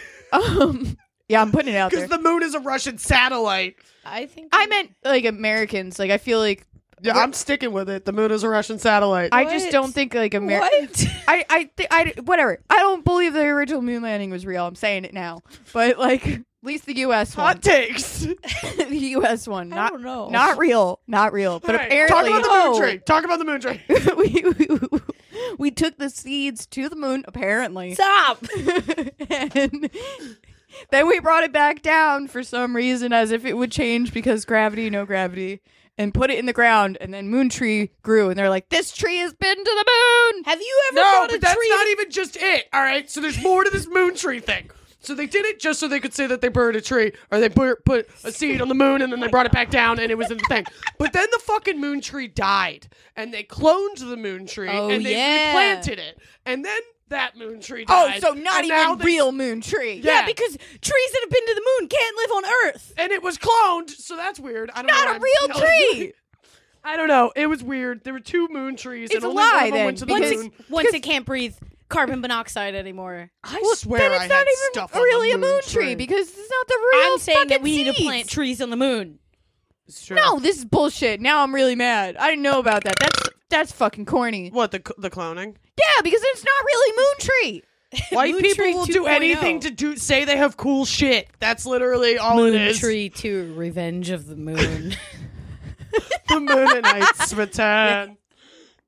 um, 0.33 0.97
yeah, 1.29 1.41
I'm 1.41 1.51
putting 1.53 1.75
it 1.75 1.77
out 1.77 1.91
there. 1.91 2.07
Because 2.07 2.17
the 2.17 2.23
moon 2.23 2.43
is 2.43 2.55
a 2.55 2.61
Russian 2.61 2.99
satellite. 2.99 3.77
I 4.05 4.27
think 4.27 4.49
I 4.53 4.67
meant 4.67 4.93
like 5.05 5.25
Americans. 5.25 5.99
Like 5.99 6.11
I 6.11 6.19
feel 6.19 6.39
like 6.39 6.67
Yeah, 7.03 7.15
I'm 7.15 7.33
sticking 7.33 7.73
with 7.73 7.91
it. 7.91 8.05
The 8.05 8.13
moon 8.13 8.31
is 8.31 8.45
a 8.45 8.49
Russian 8.49 8.79
satellite. 8.79 9.31
I 9.33 9.45
just 9.45 9.67
What? 9.67 9.73
don't 9.73 9.93
think 9.93 10.15
like 10.15 10.35
America. 10.35 10.69
What? 10.81 11.07
I 11.29 11.45
I 11.51 11.71
think 11.77 11.89
I 11.93 12.15
whatever. 12.25 12.61
I 12.71 12.77
don't 12.77 13.05
believe 13.05 13.33
the 13.33 13.43
original 13.43 13.83
moon 13.83 14.03
landing 14.03 14.31
was 14.31 14.47
real. 14.47 14.67
I'm 14.67 14.77
saying 14.77 15.05
it 15.05 15.13
now, 15.15 15.43
but 15.73 15.99
like 15.99 16.27
at 16.27 16.45
least 16.63 16.87
the 16.87 16.97
U.S. 16.99 17.35
Hot 17.35 17.57
one, 17.57 17.61
takes. 17.61 18.21
the 18.21 18.87
U.S. 18.91 19.49
one, 19.49 19.73
I 19.73 19.77
not 19.77 19.93
don't 19.93 20.03
know. 20.03 20.29
not 20.29 20.59
real, 20.59 21.01
not 21.09 21.33
real. 21.33 21.59
But 21.59 21.71
All 21.71 21.77
right, 21.79 21.87
apparently, 21.87 22.33
oh. 22.33 22.41
talk 22.41 22.41
about 22.41 22.43
the 22.43 22.49
moon 22.49 22.75
oh, 22.75 22.81
tree. 22.81 22.99
Talk 22.99 23.25
about 23.25 23.39
the 23.39 23.45
moon 23.45 23.61
tree. 23.61 23.81
we, 24.17 24.89
we 24.91 25.01
we 25.59 25.71
took 25.71 25.99
the 25.99 26.11
seeds 26.11 26.67
to 26.67 26.89
the 26.89 26.97
moon. 26.97 27.25
Apparently, 27.27 27.95
Stop. 27.95 28.45
and 29.31 29.91
then 30.91 31.07
we 31.07 31.21
brought 31.21 31.45
it 31.45 31.53
back 31.53 31.83
down 31.83 32.29
for 32.29 32.43
some 32.43 32.75
reason, 32.77 33.13
as 33.13 33.31
if 33.31 33.45
it 33.45 33.57
would 33.57 33.73
change 33.73 34.13
because 34.13 34.45
gravity, 34.45 34.89
no 34.91 35.05
gravity, 35.07 35.61
and 35.99 36.13
put 36.13 36.31
it 36.31 36.39
in 36.39 36.47
the 36.47 36.53
ground. 36.53 36.99
And 37.01 37.13
then 37.15 37.29
moon 37.29 37.49
tree 37.49 37.91
grew, 38.03 38.29
and 38.31 38.39
they're 38.39 38.51
like, 38.51 38.69
"This 38.69 38.93
tree 38.93 39.19
has 39.19 39.33
been 39.33 39.57
to 39.57 39.65
the 39.65 39.85
moon." 40.35 40.45
Have 40.45 40.61
you 40.61 40.83
ever 40.91 40.97
No, 40.97 41.11
brought 41.11 41.31
a 41.31 41.33
but 41.35 41.41
that's 41.41 41.55
tree? 41.55 41.69
not 41.71 41.87
even 41.89 42.11
just 42.11 42.37
it. 42.37 42.67
All 42.73 42.83
right, 42.83 43.11
so 43.11 43.21
there's 43.21 43.43
more 43.43 43.65
to 43.65 43.71
this 43.71 43.87
moon 43.89 44.15
tree 44.15 44.41
thing. 44.41 44.71
So 45.01 45.15
they 45.15 45.27
did 45.27 45.45
it 45.47 45.61
just 45.61 45.79
so 45.79 45.87
they 45.87 46.01
could 46.01 46.15
say 46.15 46.27
that 46.27 46.41
they 46.41 46.49
buried 46.49 46.75
a 46.75 46.81
tree, 46.81 47.13
or 47.31 47.39
they 47.39 47.49
put, 47.49 47.85
put 47.85 48.09
a 48.25 48.33
seed 48.33 48.61
on 48.61 48.67
the 48.69 48.75
moon, 48.75 49.03
and 49.03 49.13
then 49.13 49.21
they 49.21 49.29
brought 49.29 49.47
it 49.47 49.53
back 49.53 49.71
down, 49.71 50.01
and 50.01 50.11
it 50.11 50.19
was 50.19 50.33
in 50.33 50.39
the 50.39 50.45
thing. 50.49 50.65
But 50.99 51.13
then 51.13 51.29
the 51.31 51.39
fucking 51.39 51.81
moon 51.81 52.01
tree 52.01 52.27
died, 52.27 52.89
and 53.15 53.33
they 53.33 53.45
cloned 53.45 53.99
the 54.01 54.17
moon 54.17 54.47
tree, 54.49 54.69
Oh, 54.69 54.89
and 54.91 55.07
they 55.07 55.13
yeah. 55.13 55.47
replanted 55.55 56.01
it, 56.01 56.19
and 56.45 56.65
then 56.65 56.81
that 57.09 57.37
moon 57.37 57.61
tree 57.61 57.85
oh, 57.89 58.07
died. 58.09 58.21
Oh, 58.25 58.35
so 58.35 58.41
not 58.41 58.57
and 58.65 58.67
even 58.67 58.99
they- 58.99 59.05
real 59.05 59.33
moon 59.33 59.61
tree. 59.61 59.95
Yeah. 60.03 60.21
yeah, 60.21 60.27
because 60.27 60.57
trees 60.57 61.11
that 61.13 61.21
have 61.23 61.31
been 61.31 61.47
to 61.47 61.55
the 61.55 61.67
moon 61.81 61.89
can't 61.89 62.17
live 62.17 62.31
on 62.33 62.45
Earth. 62.67 62.95
and 62.99 63.13
it 63.13 63.23
was 63.23 63.39
cloned, 63.39 63.91
so 63.91 64.17
that's 64.17 64.41
weird. 64.41 64.71
I 64.75 64.83
don't 64.83 64.87
know. 64.89 64.95
Not 64.95 65.05
why 65.07 65.13
a 65.13 65.15
I'm 65.15 65.23
real 65.23 65.49
telling- 65.61 65.93
tree. 65.95 66.13
I 66.85 66.97
don't 66.97 67.09
know. 67.09 67.33
It 67.35 67.47
was 67.49 67.65
weird. 67.65 68.05
There 68.05 68.13
were 68.13 68.21
two 68.21 68.47
moon 68.49 68.77
trees, 68.77 69.07
It's 69.11 69.17
and 69.17 69.25
a 69.25 69.27
only 69.27 69.43
one 69.43 69.53
lie, 69.57 69.65
of 69.65 69.71
them 69.71 69.75
then, 69.75 69.85
went 69.87 69.99
to 69.99 70.07
the 70.07 70.13
Once 70.13 70.31
moon. 70.37 70.47
it, 70.47 70.71
once 70.71 70.95
it 70.95 71.01
can't 71.03 71.27
breathe 71.27 71.55
carbon 71.89 72.21
monoxide 72.21 72.77
anymore. 72.77 73.31
I 73.43 73.59
Well, 73.61 73.75
swear 73.75 73.99
then 73.99 74.13
I 74.13 74.15
it's 74.17 74.29
not 74.29 74.37
had 74.39 74.43
even 74.43 74.73
stuff 74.73 74.95
really 74.95 75.31
the 75.31 75.35
a 75.35 75.39
moon 75.39 75.61
tree 75.65 75.95
because 75.97 76.29
it's 76.29 76.37
not 76.51 76.69
the 76.69 76.79
real. 76.93 77.13
I'm 77.13 77.19
saying 77.19 77.49
that 77.49 77.55
fucking 77.59 77.63
we 77.65 77.77
need 77.85 77.97
to 77.97 78.03
plant 78.03 78.29
trees 78.29 78.61
on 78.63 78.71
the 78.71 78.77
moon. 78.77 79.19
It's 79.89 80.07
true. 80.07 80.15
No, 80.17 80.39
this 80.39 80.59
is 80.59 80.65
bullshit. 80.65 81.21
Now 81.21 81.43
I'm 81.43 81.53
really 81.53 81.75
mad. 81.75 82.17
I 82.17 82.29
didn't 82.31 82.43
know 82.43 82.61
about 82.61 82.85
that. 82.85 82.95
That's 83.01 83.19
that's 83.49 83.73
fucking 83.73 84.05
corny. 84.07 84.51
What 84.51 84.71
the 84.71 84.81
the 84.99 85.11
cloning? 85.11 85.57
Yeah, 85.79 86.03
because 86.03 86.21
it's 86.23 86.45
not 86.45 86.65
really 86.65 86.97
moon 86.97 87.15
tree. 87.21 87.63
White 88.17 88.33
Moon 88.33 88.43
people 88.43 88.65
Tree 88.65 88.75
will 88.75 88.85
do 88.87 89.05
2.0. 89.05 89.09
anything 89.09 89.61
to 89.61 89.71
do 89.71 89.97
say 89.97 90.25
they 90.25 90.37
have 90.37 90.57
cool 90.57 90.85
shit. 90.85 91.29
That's 91.39 91.65
literally 91.65 92.19
all 92.19 92.37
Moon 92.37 92.55
it 92.55 92.61
is. 92.63 92.81
Tree 92.81 93.09
2, 93.09 93.55
Revenge 93.57 94.11
of 94.11 94.27
the 94.27 94.37
Moon. 94.37 94.95
The 96.29 96.35
Moonanites 96.35 97.37
return. 97.37 98.19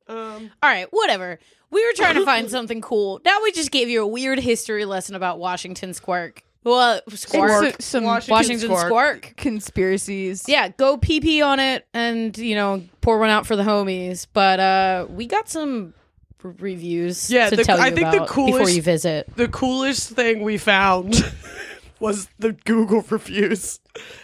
Um, 0.09 0.51
All 0.63 0.69
right, 0.69 0.87
whatever. 0.91 1.39
We 1.71 1.85
were 1.87 1.93
trying 1.95 2.17
to 2.17 2.25
find 2.25 2.51
something 2.51 2.81
cool. 2.81 3.21
Now 3.25 3.43
we 3.43 3.53
just 3.53 3.71
gave 3.71 3.89
you 3.89 4.03
a 4.03 4.07
weird 4.07 4.39
history 4.41 4.85
lesson 4.85 5.15
about 5.15 5.39
Washington 5.39 5.91
Squark. 5.93 6.41
Well, 6.65 7.01
Squark. 7.09 7.73
Some, 7.73 7.81
some 7.81 8.05
Washington 8.05 8.33
Washington 8.35 8.71
Squark. 8.71 8.91
Squark. 8.91 9.37
conspiracies. 9.37 10.45
Yeah, 10.49 10.69
go 10.69 10.97
pee 10.97 11.21
pee 11.21 11.41
on 11.41 11.61
it 11.61 11.87
and, 11.95 12.37
you 12.37 12.57
know, 12.57 12.83
pour 13.01 13.19
one 13.19 13.31
out 13.31 13.47
for 13.47 13.57
the 13.57 13.63
homies. 13.63 14.27
But 14.33 14.61
uh 14.61 15.07
we 15.09 15.27
got 15.27 15.49
some 15.49 15.95
reviews 16.43 17.31
Yeah, 17.31 17.51
to 17.51 17.57
the- 17.57 17.65
tell 17.65 17.79
you 17.79 17.85
I 17.85 17.91
think 17.91 18.11
the 18.11 18.17
about 18.19 18.29
before 18.29 18.47
coolest- 18.51 18.77
you 18.77 18.83
visit. 18.83 19.37
the 19.37 19.49
coolest 19.49 20.11
thing 20.11 20.43
we 20.43 20.59
found 20.59 21.15
was 22.01 22.29
the 22.39 22.53
Google 22.53 23.05
reviews. 23.11 23.81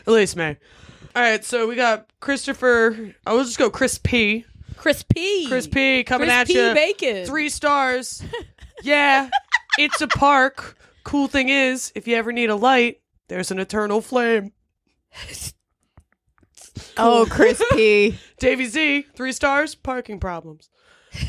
At 0.06 0.12
least 0.12 0.36
me. 0.36 0.56
All 1.16 1.22
right, 1.22 1.44
so 1.44 1.66
we 1.68 1.76
got 1.76 2.08
Christopher. 2.20 3.14
I 3.26 3.32
will 3.34 3.44
just 3.44 3.58
go 3.58 3.70
Chris 3.70 3.98
P. 3.98 4.44
Chris 4.76 5.04
P. 5.04 5.46
Chris 5.48 5.66
P. 5.68 6.02
coming 6.04 6.26
Chris 6.26 6.34
at 6.36 6.46
P. 6.48 6.54
you. 6.68 6.74
Bacon. 6.74 7.24
Three 7.26 7.48
stars. 7.48 8.22
yeah, 8.82 9.30
it's 9.78 10.00
a 10.00 10.08
park. 10.08 10.76
Cool 11.04 11.28
thing 11.28 11.48
is, 11.50 11.92
if 11.94 12.08
you 12.08 12.16
ever 12.16 12.32
need 12.32 12.50
a 12.50 12.56
light, 12.56 13.00
there's 13.28 13.50
an 13.50 13.58
eternal 13.60 14.00
flame. 14.00 14.52
Oh, 16.96 17.26
Chris 17.30 17.62
P. 17.72 18.18
Davy 18.38 18.66
Z, 18.66 19.06
three 19.14 19.32
stars, 19.32 19.74
parking 19.74 20.18
problems. 20.18 20.68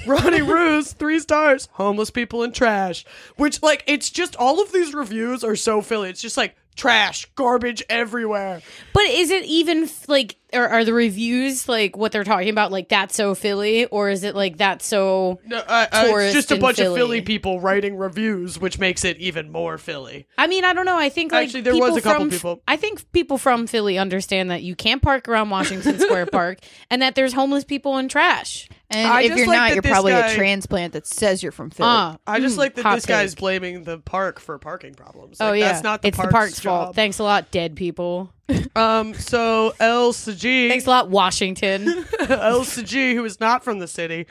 Ronnie 0.05 0.41
Ruse, 0.41 0.93
three 0.93 1.19
stars, 1.19 1.67
homeless 1.73 2.09
people 2.09 2.43
and 2.43 2.53
trash. 2.53 3.05
Which, 3.36 3.61
like, 3.61 3.83
it's 3.88 4.09
just 4.09 4.36
all 4.36 4.61
of 4.61 4.71
these 4.71 4.93
reviews 4.93 5.43
are 5.43 5.55
so 5.55 5.81
Philly. 5.81 6.09
It's 6.09 6.21
just 6.21 6.38
like 6.38 6.55
trash, 6.75 7.25
garbage 7.36 7.83
everywhere. 7.89 8.61
But 8.93 9.03
is 9.05 9.29
it 9.31 9.45
even 9.45 9.89
like, 10.07 10.36
are, 10.54 10.68
are 10.68 10.86
the 10.86 10.93
reviews 10.93 11.68
like 11.68 11.98
what 11.98 12.12
they're 12.12 12.24
talking 12.24 12.50
about, 12.50 12.72
like 12.72 12.89
that's 12.89 13.16
so 13.16 13.36
Philly, 13.36 13.86
or 13.86 14.10
is 14.10 14.24
it 14.24 14.36
like 14.36 14.58
that's 14.58 14.86
so? 14.86 15.39
No, 15.46 15.58
uh, 15.58 15.88
uh, 15.91 16.08
Tourist 16.08 16.28
it's 16.28 16.34
just 16.36 16.52
a 16.52 16.56
in 16.56 16.62
bunch 16.62 16.80
of 16.80 16.86
Philly. 16.86 17.00
Philly 17.00 17.22
people 17.22 17.60
writing 17.60 17.98
reviews, 17.98 18.60
which 18.60 18.80
makes 18.80 19.04
it 19.04 19.18
even 19.18 19.52
more 19.52 19.78
Philly. 19.78 20.28
I 20.38 20.48
mean, 20.48 20.64
I 20.66 20.74
don't 20.74 20.86
know. 20.86 20.98
I 20.98 21.10
think 21.10 21.32
like 21.32 21.46
Actually, 21.48 21.62
there 21.62 21.76
was 21.76 21.98
a 21.98 22.02
couple 22.02 22.22
from, 22.26 22.30
people- 22.30 22.62
I 22.68 22.78
think 22.78 23.12
people 23.12 23.38
from 23.38 23.68
Philly 23.68 23.98
understand 23.98 24.52
that 24.52 24.64
you 24.64 24.76
can't 24.76 25.02
park 25.02 25.28
around 25.28 25.50
Washington 25.50 26.00
Square 26.00 26.26
Park, 26.32 26.60
and 26.89 27.02
that 27.02 27.16
there's 27.16 27.34
homeless 27.34 27.64
people 27.64 27.98
and 27.98 28.10
trash. 28.10 28.70
And 28.91 29.08
I 29.12 29.22
if 29.24 29.36
you're 29.36 29.48
like 29.48 29.58
not, 29.58 29.74
you're 29.74 29.82
probably 29.82 30.12
guy- 30.12 30.32
a 30.32 30.36
transplant 30.36 30.93
that 30.93 31.08
says 31.08 31.41
you're 31.41 31.52
from 31.52 31.72
Philly. 31.72 31.89
Ah, 31.89 32.18
I 32.28 32.39
just 32.39 32.56
mm, 32.56 32.60
like 32.60 32.76
that 32.76 32.84
hot 32.84 32.96
this 32.96 33.06
guy's 33.08 33.34
take. 33.34 33.39
blaming 33.39 33.84
the 33.84 33.98
park 33.98 34.39
for 34.39 34.58
parking 34.60 34.93
problems. 34.93 35.38
Oh 35.39 35.54
yeah, 35.54 35.72
that's 35.72 35.84
not 35.84 36.02
the 36.04 36.10
it's 36.10 36.18
park's 36.18 36.30
the 36.30 36.34
park's 36.34 36.60
job. 36.62 36.84
fault. 36.86 36.96
Thanks 36.96 37.18
a 37.20 37.24
lot, 37.24 37.50
dead 37.52 37.76
people. 37.76 38.32
Um, 38.76 39.14
so 39.16 39.74
El 39.80 40.14
Saji, 40.14 40.68
Thanks 40.70 40.86
a 40.86 40.89
lot, 40.89 41.10
Washington. 41.10 41.88
El 42.20 42.62
Saji, 42.62 43.14
who 43.16 43.26
is 43.26 43.39
not 43.39 43.64
from 43.64 43.80
the 43.80 43.88
city, 43.88 44.28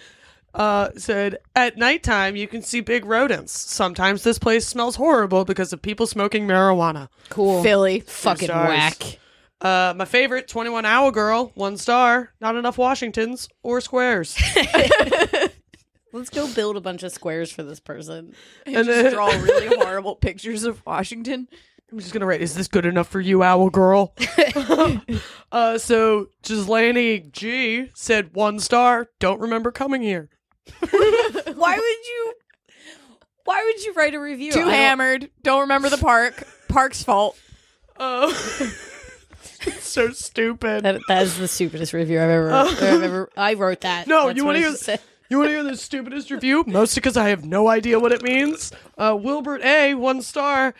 uh, 0.55 0.91
said 0.97 1.39
at 1.57 1.77
nighttime 1.77 2.37
you 2.37 2.47
can 2.47 2.62
see 2.62 2.81
big 2.81 3.05
rodents. 3.05 3.51
Sometimes 3.53 4.23
this 4.23 4.39
place 4.39 4.67
smells 4.67 4.97
horrible 4.97 5.45
because 5.45 5.73
of 5.73 5.83
people 5.83 6.07
smoking 6.07 6.47
marijuana. 6.47 7.09
cool. 7.31 7.62
Philly. 7.62 8.01
Fucking 8.01 8.47
stars. 8.47 8.69
whack. 8.69 9.19
Uh, 9.61 9.95
my 9.97 10.05
favorite, 10.05 10.47
21 10.47 10.85
Hour 10.85 11.11
Girl, 11.11 11.51
one 11.55 11.77
star. 11.79 12.33
Not 12.41 12.55
enough 12.55 12.77
Washingtons 12.79 13.49
or 13.62 13.81
squares. 13.81 14.37
Let's 16.12 16.31
go 16.31 16.47
build 16.55 16.77
a 16.77 16.81
bunch 16.81 17.03
of 17.03 17.11
squares 17.11 17.51
for 17.51 17.62
this 17.65 17.81
person. 17.81 18.35
And 18.67 18.77
And 18.77 18.87
just 18.87 19.03
then- 19.03 19.12
draw 19.12 19.27
really 19.29 19.67
horrible 19.77 20.15
pictures 20.17 20.62
of 20.65 20.85
Washington. 20.87 21.49
I'm 21.95 22.01
just 22.01 22.12
gonna 22.12 22.26
write. 22.26 22.40
Is 22.40 22.55
this 22.57 22.66
good 22.66 22.86
enough 22.86 23.07
for 23.07 23.20
you, 23.20 23.45
Owl 23.45 23.70
Girl? 23.70 24.12
uh, 25.53 25.78
so 25.78 26.26
Gislani 26.42 27.30
G 27.30 27.88
said 27.95 28.34
one 28.34 28.59
star. 28.59 29.11
Don't 29.20 29.40
remember 29.40 29.70
coming 29.70 30.03
here. 30.03 30.28
Why 30.80 31.76
would 31.76 32.07
you? 32.09 32.34
Why 33.45 33.62
would 33.64 33.84
you 33.84 33.92
write 33.92 34.12
a 34.14 34.20
review? 34.20 34.51
I 34.51 34.55
Too 34.55 34.61
don't- 34.62 34.70
hammered. 34.70 35.30
Don't 35.45 35.61
remember 35.61 35.88
the 35.88 35.99
park. 35.99 36.45
Park's 36.68 37.05
fault. 37.05 37.38
Oh, 37.97 38.32
so 39.78 40.11
stupid. 40.11 40.82
That, 40.82 41.01
that 41.07 41.22
is 41.22 41.38
the 41.38 41.47
stupidest 41.47 41.92
review 41.92 42.20
I've 42.20 42.28
ever. 42.28 42.51
I've 42.51 42.82
ever. 42.82 43.30
I 43.36 43.55
wrote 43.55 43.82
that. 43.82 44.09
No, 44.09 44.26
That's 44.26 44.36
you 44.36 44.45
want 44.45 44.57
to 44.57 44.62
hear? 44.62 44.74
said. 44.74 45.01
You 45.30 45.38
want 45.38 45.49
to 45.51 45.53
hear 45.53 45.62
the 45.62 45.76
stupidest 45.76 46.32
review? 46.32 46.64
Mostly 46.66 47.01
because 47.01 47.16
I 47.16 47.28
have 47.28 47.45
no 47.45 47.68
idea 47.68 48.01
what 48.01 48.11
it 48.11 48.22
means. 48.22 48.72
Uh, 48.99 49.16
Wilbert 49.18 49.62
A, 49.62 49.95
one 49.95 50.22
star. 50.22 50.74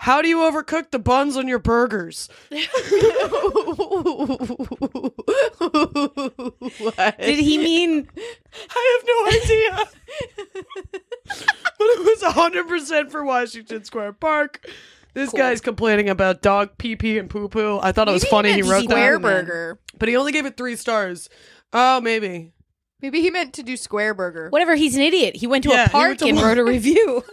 How 0.00 0.22
do 0.22 0.28
you 0.28 0.38
overcook 0.38 0.90
the 0.92 0.98
buns 0.98 1.36
on 1.36 1.46
your 1.46 1.58
burgers? 1.58 2.30
what? 6.78 7.18
Did 7.20 7.38
he 7.38 7.58
mean? 7.58 8.08
I 8.70 8.98
have 8.98 9.06
no 9.06 9.26
idea. 9.42 9.90
but 11.26 11.44
it 11.78 12.22
was 12.22 12.22
100% 12.34 13.10
for 13.10 13.24
Washington 13.24 13.84
Square 13.84 14.14
Park. 14.14 14.66
This 15.12 15.32
guy's 15.32 15.60
complaining 15.60 16.08
about 16.08 16.40
dog 16.40 16.78
pee 16.78 16.96
pee 16.96 17.18
and 17.18 17.28
poo 17.28 17.48
poo. 17.48 17.78
I 17.82 17.92
thought 17.92 18.08
it 18.08 18.12
was 18.12 18.22
Maybe 18.22 18.30
funny 18.30 18.52
he 18.52 18.62
meant 18.62 18.70
wrote 18.72 18.84
Square 18.84 19.12
that. 19.18 19.22
Burger. 19.22 19.78
But 19.98 20.08
he 20.08 20.16
only 20.16 20.32
gave 20.32 20.46
it 20.46 20.56
three 20.56 20.76
stars. 20.76 21.28
Oh, 21.72 22.00
maybe. 22.00 22.52
Maybe 23.02 23.20
he 23.20 23.30
meant 23.30 23.52
to 23.54 23.62
do 23.62 23.76
Square 23.76 24.14
Burger. 24.14 24.48
Whatever. 24.50 24.76
He's 24.76 24.94
an 24.96 25.02
idiot. 25.02 25.36
He 25.36 25.46
went 25.46 25.64
to 25.64 25.70
Yeah, 25.70 25.86
a 25.86 25.88
park 25.90 26.18
to 26.18 26.26
and 26.28 26.36
one- 26.36 26.46
wrote 26.46 26.58
a 26.58 26.64
review. 26.64 27.22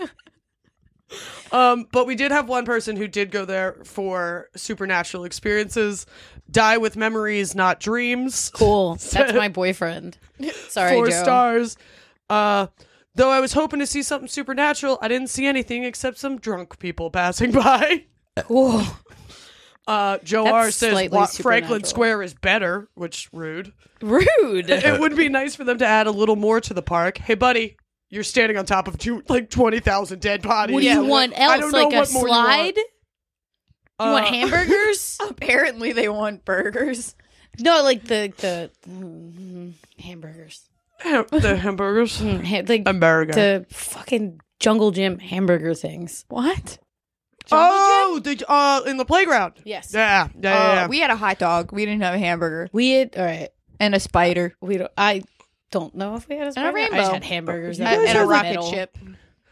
Um, 1.52 1.88
but 1.92 2.06
we 2.06 2.16
did 2.16 2.32
have 2.32 2.50
one 2.50 2.66
person 2.66 2.96
who 2.98 3.08
did 3.08 3.32
go 3.32 3.46
there 3.46 3.78
for 3.86 4.50
supernatural 4.56 5.24
experiences. 5.24 6.06
Die 6.52 6.78
with 6.78 6.96
memories, 6.98 7.56
not 7.56 7.80
dreams. 7.80 8.52
cool. 8.54 8.96
That's 9.12 9.34
my 9.34 9.48
boyfriend. 9.50 10.18
Sorry, 10.70 10.94
Four 10.94 11.08
Joe. 11.10 11.24
stars. 11.24 11.78
Uh, 12.30 12.68
though 13.16 13.30
I 13.32 13.40
was 13.40 13.54
hoping 13.54 13.80
to 13.80 13.86
see 13.88 14.04
something 14.04 14.28
supernatural, 14.28 14.98
I 15.02 15.08
didn't 15.08 15.28
see 15.30 15.46
anything 15.46 15.84
except 15.84 16.18
some 16.18 16.38
drunk 16.40 16.80
people 16.80 17.10
passing 17.10 17.52
by. 17.54 18.06
Cool. 18.44 18.84
Uh, 19.88 20.18
Joe 20.24 20.44
That's 20.44 20.54
R 20.54 20.72
says 20.72 20.92
slightly 20.92 21.18
Wa- 21.18 21.26
Franklin 21.28 21.84
supernatural. 21.84 21.90
Square 21.90 22.24
is 22.24 22.34
better, 22.34 22.90
which 22.96 23.30
rude. 23.32 23.72
Rude. 24.02 24.26
it 24.70 25.00
would 25.00 25.16
be 25.16 25.30
nice 25.30 25.56
for 25.56 25.64
them 25.64 25.78
to 25.78 25.86
add 25.86 26.08
a 26.08 26.12
little 26.12 26.36
more 26.36 26.60
to 26.60 26.74
the 26.74 26.82
park. 26.82 27.18
Hey, 27.18 27.36
buddy, 27.36 27.78
you're 28.10 28.24
standing 28.24 28.58
on 28.58 28.66
top 28.66 28.88
of 28.88 28.98
two, 28.98 29.24
like 29.28 29.50
twenty 29.50 29.80
thousand 29.80 30.22
dead 30.22 30.42
bodies. 30.42 30.74
What 30.74 30.82
do 30.82 30.88
you 30.88 31.06
want 31.06 31.34
I 31.38 31.44
else? 31.44 31.60
don't 31.60 31.72
know 31.72 31.84
Like 31.84 31.94
a 31.94 31.98
what 31.98 32.14
more 32.14 32.28
you 32.28 32.30
want. 32.34 32.48
slide? 32.48 32.78
You 34.00 34.12
want 34.12 34.26
Uh, 34.26 34.30
hamburgers? 34.32 35.18
Apparently, 35.30 35.92
they 35.94 36.10
want 36.10 36.46
burgers. 36.46 37.16
No, 37.60 37.82
like 37.84 38.04
the 38.06 38.32
the 38.38 38.72
mm, 38.90 39.74
hamburgers. 40.00 40.70
the 41.04 41.58
hamburgers. 41.62 42.22
Mm, 42.22 42.44
ha- 42.46 42.64
like 42.68 42.86
Hamburger. 42.86 43.34
the 43.34 43.66
fucking 43.72 44.40
jungle 44.60 44.92
gym 44.92 45.20
hamburger 45.20 45.74
things. 45.74 46.26
What? 46.30 46.80
oh, 47.52 48.20
the, 48.24 48.44
uh, 48.50 48.82
in 48.86 48.98
the 48.98 49.06
playground. 49.06 49.54
Yes. 49.64 49.92
Yeah, 49.94 50.28
yeah, 50.36 50.42
yeah. 50.42 50.50
Uh, 50.54 50.74
yeah. 50.76 50.88
we 50.88 51.00
had 51.00 51.12
a 51.12 51.16
hot 51.16 51.40
dog. 51.40 51.72
We 51.72 51.86
didn't 51.86 52.02
have 52.04 52.14
a 52.14 52.20
hamburger 52.20 52.68
We 52.74 52.92
had 52.92 53.16
all 53.16 53.24
right. 53.26 53.50
and 53.80 53.96
a 53.96 54.00
spider 54.00 54.54
We 54.62 54.78
don't. 54.78 54.92
I 54.98 55.22
don't 55.72 55.96
know 55.96 56.16
if 56.16 56.28
we 56.30 56.36
had 56.36 56.44
a, 56.48 56.60
And 56.60 56.68
a 56.68 56.72
spider. 56.72 56.78
I 56.94 56.98
just 56.98 57.12
had 57.14 57.24
hamburgers 57.24 57.80
You 57.80 57.86
and, 57.86 58.02
and 58.02 58.06
a 58.06 58.08
have 58.08 58.22
in 58.22 58.28
the 58.28 58.32
rocket 58.34 58.50
middle. 58.50 58.72
ship. 58.72 58.98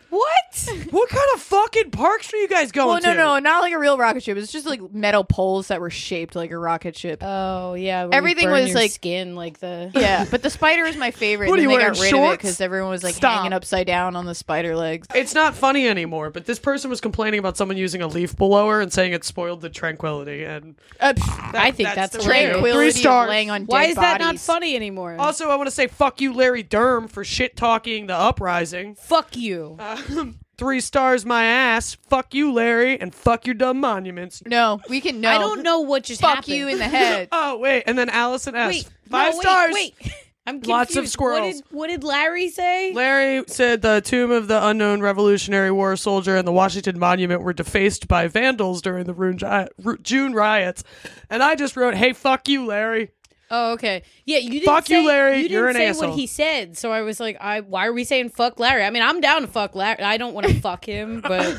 What? 0.09 0.69
what 0.91 1.09
kind 1.09 1.25
of 1.33 1.41
fucking 1.41 1.91
parks 1.91 2.33
are 2.33 2.37
you 2.37 2.47
guys 2.47 2.71
going 2.71 2.87
Well, 2.87 3.01
no, 3.01 3.11
to? 3.11 3.15
no, 3.15 3.39
not 3.39 3.61
like 3.61 3.73
a 3.73 3.79
real 3.79 3.97
rocket 3.97 4.23
ship. 4.23 4.37
It's 4.37 4.51
just 4.51 4.65
like 4.65 4.93
metal 4.93 5.23
poles 5.23 5.67
that 5.67 5.81
were 5.81 5.89
shaped 5.89 6.35
like 6.35 6.51
a 6.51 6.57
rocket 6.57 6.95
ship. 6.97 7.19
Oh 7.21 7.73
yeah. 7.73 8.03
where 8.03 8.11
you 8.13 8.17
Everything 8.17 8.45
burn 8.45 8.61
was, 8.61 8.69
your 8.69 8.77
like- 8.79 8.91
skin 8.91 9.35
like 9.35 9.59
the. 9.59 9.91
yeah, 9.95 10.25
but 10.31 10.41
the 10.43 10.49
spider 10.49 10.83
is 10.85 10.95
my 10.97 11.11
favorite. 11.11 11.49
What 11.49 11.59
are 11.59 11.63
and 11.63 11.71
you 11.71 11.77
then 11.77 11.79
they 11.79 11.85
got 11.93 11.97
wearing, 11.99 12.13
rid 12.13 12.13
of 12.13 12.23
it 12.23 12.27
shorts? 12.27 12.37
because 12.37 12.61
everyone 12.61 12.89
was 12.91 13.03
like 13.03 13.15
Stop. 13.15 13.37
hanging 13.39 13.53
upside 13.53 13.87
down 13.87 14.15
on 14.15 14.25
the 14.25 14.35
spider 14.35 14.75
legs. 14.75 15.07
It's 15.13 15.33
not 15.33 15.55
funny 15.55 15.87
anymore, 15.87 16.29
but 16.29 16.45
this 16.45 16.59
person 16.59 16.89
was 16.89 17.01
complaining 17.01 17.39
about 17.39 17.57
someone 17.57 17.77
using 17.77 18.01
a 18.01 18.07
leaf 18.07 18.35
blower 18.35 18.81
and 18.81 18.91
saying 18.93 19.13
it 19.13 19.23
spoiled 19.25 19.61
the 19.61 19.69
tranquility. 19.69 20.43
And 20.45 20.75
Uh, 20.99 21.13
I 21.53 21.71
think 21.71 21.89
that's 21.93 22.15
the 22.15 22.21
hilarious. 22.23 22.47
review. 22.47 22.51
tranquility 22.61 22.91
Three 22.91 23.01
stars. 23.01 23.25
of 23.25 23.29
laying 23.29 23.49
on 23.51 23.65
Why 23.65 23.83
dead 23.83 23.89
is 23.89 23.95
that 23.97 24.19
not 24.21 24.27
bodies. 24.27 24.45
funny 24.45 24.75
anymore? 24.75 25.15
Also, 25.19 25.49
I 25.49 25.55
want 25.55 25.67
to 25.67 25.71
say 25.75 25.87
fuck 25.87 26.21
you, 26.21 26.33
Larry 26.33 26.63
Durham, 26.63 27.07
for 27.07 27.23
shit 27.23 27.55
talking 27.57 28.07
the 28.07 28.15
uprising. 28.15 28.95
Fuck 28.95 29.35
you. 29.35 29.77
Three 30.57 30.79
stars, 30.79 31.25
my 31.25 31.43
ass. 31.43 31.95
Fuck 32.07 32.33
you, 32.33 32.53
Larry, 32.53 32.97
and 32.99 33.13
fuck 33.13 33.45
your 33.45 33.55
dumb 33.55 33.79
monuments. 33.81 34.41
No, 34.45 34.79
we 34.89 35.01
can 35.01 35.19
no. 35.19 35.29
I 35.29 35.37
don't 35.37 35.63
know 35.63 35.81
what 35.81 36.03
just 36.05 36.21
Fuck 36.21 36.35
happened. 36.35 36.55
you 36.55 36.67
in 36.69 36.77
the 36.77 36.85
head. 36.87 37.27
Oh 37.31 37.57
wait, 37.59 37.83
and 37.87 37.97
then 37.97 38.09
Allison 38.09 38.55
S. 38.55 38.69
Wait, 38.69 38.89
Five 39.09 39.33
no, 39.33 39.37
wait, 39.37 39.41
stars. 39.41 39.73
Wait, 39.73 39.95
I'm 40.47 40.55
confused. 40.61 40.69
Lots 40.69 40.95
of 40.95 41.03
What 41.03 41.09
squirrels. 41.09 41.55
did, 41.55 41.63
what 41.71 41.87
did 41.89 42.03
Larry 42.03 42.49
say? 42.49 42.93
Larry 42.93 43.43
said 43.47 43.81
the 43.81 43.99
tomb 44.01 44.31
of 44.31 44.47
the 44.47 44.65
unknown 44.67 45.01
Revolutionary 45.01 45.71
War 45.71 45.95
soldier 45.97 46.37
and 46.37 46.47
the 46.47 46.51
Washington 46.51 46.99
Monument 46.99 47.41
were 47.41 47.51
defaced 47.53 48.07
by 48.07 48.27
vandals 48.27 48.81
during 48.81 49.05
the 49.07 49.97
June 50.03 50.33
riots. 50.33 50.83
And 51.31 51.41
I 51.41 51.55
just 51.55 51.75
wrote, 51.75 51.95
hey, 51.95 52.13
fuck 52.13 52.47
you, 52.47 52.63
Larry. 52.65 53.09
Oh, 53.57 53.71
okay. 53.73 54.03
Yeah, 54.25 54.39
you 54.39 54.49
didn't 54.49 54.65
Fuck 54.65 54.89
you, 54.89 55.01
say, 55.01 55.05
Larry. 55.07 55.37
You 55.37 55.43
didn't 55.43 55.51
You're 55.53 55.67
an 55.69 55.75
say 55.75 55.87
asshole. 55.87 56.09
what 56.09 56.19
he 56.19 56.27
said, 56.27 56.77
so 56.77 56.91
I 56.91 57.01
was 57.01 57.19
like, 57.19 57.37
I 57.39 57.61
why 57.61 57.85
are 57.87 57.93
we 57.93 58.03
saying 58.03 58.29
fuck 58.29 58.59
Larry? 58.59 58.83
I 58.83 58.89
mean, 58.89 59.03
I'm 59.03 59.21
down 59.21 59.41
to 59.43 59.47
fuck 59.47 59.75
Larry. 59.75 60.01
I 60.03 60.17
don't 60.17 60.33
want 60.33 60.47
to 60.47 60.59
fuck 60.59 60.83
him, 60.85 61.21
but 61.27 61.57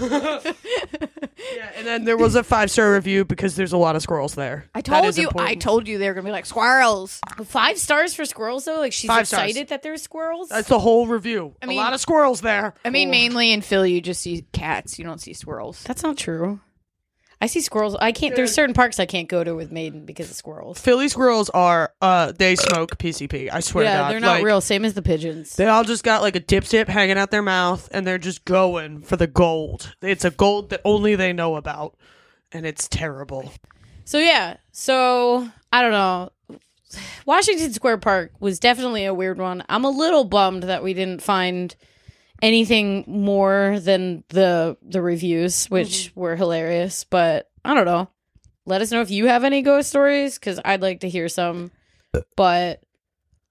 Yeah, 1.55 1.71
and 1.77 1.87
then 1.87 2.05
there 2.05 2.17
was 2.17 2.35
a 2.35 2.43
five 2.43 2.71
star 2.71 2.93
review 2.93 3.25
because 3.25 3.57
there's 3.57 3.73
a 3.73 3.77
lot 3.79 3.97
of 3.97 4.03
squirrels 4.03 4.35
there. 4.35 4.67
I 4.75 4.81
told 4.81 5.05
is 5.05 5.19
you. 5.19 5.31
I 5.37 5.55
told 5.55 5.87
you 5.89 5.99
they 5.99 6.09
were 6.09 6.15
gonna 6.15 6.25
be 6.27 6.33
like 6.33 6.47
squirrels. 6.47 7.21
five 7.45 7.79
stars 7.79 8.15
for 8.15 8.25
squirrels 8.25 8.65
though. 8.65 8.79
Like 8.79 8.93
she's 8.93 9.09
Five 9.09 9.27
stars. 9.29 9.45
excited 9.51 9.69
that 9.69 9.83
there's 9.83 10.03
squirrels. 10.03 10.49
That's 10.49 10.69
the 10.69 10.79
whole 10.79 11.07
review. 11.07 11.55
I 11.63 11.67
mean- 11.67 11.79
a 11.79 11.81
lot 11.81 11.93
of 11.93 12.01
squirrels 12.01 12.41
there. 12.41 12.75
I 12.85 12.91
mean, 12.91 13.11
mainly 13.11 13.53
in 13.53 13.61
Philly, 13.63 13.93
you 13.93 14.01
just 14.01 14.21
see 14.23 14.45
cats. 14.53 14.99
You 14.99 15.05
don't 15.05 15.21
see 15.21 15.33
squirrels. 15.33 15.83
That's 15.85 16.03
not 16.03 16.17
true. 16.17 16.61
I 17.41 17.47
see 17.49 17.61
squirrels. 17.61 17.95
I 18.01 18.13
can't. 18.13 18.35
There's 18.35 18.53
certain 18.55 18.75
parks 18.75 18.99
I 18.99 19.05
can't 19.07 19.29
go 19.29 19.45
to 19.45 19.55
with 19.55 19.71
Maiden 19.71 20.07
because 20.07 20.31
of 20.31 20.37
squirrels. 20.37 20.81
Philly 20.81 21.09
squirrels 21.09 21.51
are, 21.51 21.93
uh, 22.01 22.33
they 22.33 22.57
smoke 22.57 22.97
PCP. 22.97 23.51
I 23.53 23.61
swear 23.61 23.85
to 23.85 23.91
Yeah, 23.91 23.97
God. 23.99 24.11
they're 24.13 24.21
not 24.21 24.37
Like, 24.37 24.45
real. 24.45 24.61
Same 24.63 24.85
as 24.87 24.95
the 24.95 25.03
pigeons. 25.03 25.55
They 25.55 25.67
all 25.67 25.85
just 25.85 26.03
got 26.03 26.23
like 26.23 26.35
a 26.35 26.41
dip 26.41 26.65
tip 26.65 26.89
hanging 26.89 27.19
out 27.19 27.31
their 27.31 27.43
mouth 27.43 27.89
and 27.93 28.07
they're 28.07 28.17
just 28.17 28.45
going 28.47 29.03
for 29.03 29.17
the 29.17 29.27
gold. 29.27 29.95
It's 30.01 30.25
a 30.25 30.31
gold 30.31 30.71
that 30.71 30.81
only 30.85 31.15
they 31.15 31.33
know 31.35 31.57
about. 31.57 31.95
And 32.53 32.65
it's 32.65 32.89
terrible. 32.89 33.53
So 34.07 34.19
yeah, 34.19 34.57
so 34.73 35.49
I 35.73 35.83
don't 35.83 35.91
know. 35.93 36.31
Washington 37.27 37.73
Square 37.73 37.99
Park 37.99 38.33
was 38.41 38.59
definitely 38.59 39.05
a 39.05 39.13
weird 39.13 39.39
one. 39.39 39.63
I'm 39.69 39.85
a 39.85 39.91
little 39.91 40.25
bummed 40.25 40.63
that 40.63 40.83
we 40.83 40.95
didn't 40.95 41.23
find 41.23 41.75
anything 42.43 43.05
more 43.07 43.79
than 43.81 44.25
the 44.29 44.77
the 44.83 45.01
reviews, 45.03 45.67
which 45.67 46.13
were 46.15 46.37
hilarious. 46.37 47.05
But 47.05 47.51
I 47.65 47.75
don't 47.75 47.85
know. 47.87 48.09
Let 48.67 48.81
us 48.83 48.91
know 48.91 49.01
if 49.01 49.11
you 49.11 49.27
have 49.27 49.45
any 49.45 49.63
ghost 49.63 49.89
stories 49.89 50.39
because 50.39 50.59
I'd 50.65 50.83
like 50.83 51.01
to 51.01 51.09
hear 51.09 51.29
some. 51.29 51.71
But 52.37 52.83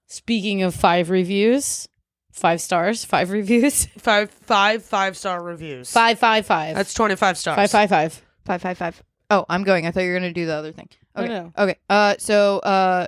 speaking 0.08 0.64
of 0.64 0.76
five 0.76 1.10
reviews, 1.10 1.88
five 2.32 2.60
stars, 2.62 3.06
five 3.06 3.32
reviews, 3.32 3.86
Five, 3.98 4.30
five, 4.32 4.84
five 4.84 5.16
star 5.18 5.42
reviews. 5.42 5.90
five, 5.92 6.20
five, 6.20 6.46
five, 6.46 6.76
That's 6.76 6.94
25 6.94 7.38
stars. 7.38 7.56
five, 7.56 7.72
five, 7.72 7.90
five. 7.90 8.22
Five, 8.46 8.62
five, 8.62 8.78
five. 8.78 9.04
Oh, 9.30 9.46
I'm 9.50 9.64
going. 9.64 9.88
I 9.88 9.92
thought 9.92 10.02
you 10.02 10.12
were 10.12 10.18
gonna 10.20 10.34
do 10.34 10.46
the 10.46 10.54
other 10.54 10.72
thing. 10.72 10.88
No, 11.16 11.24
Okay. 11.24 11.34
no. 11.34 11.54
Okay. 11.58 11.76
Uh, 11.90 12.16
so 12.20 12.60
uh, 12.60 13.08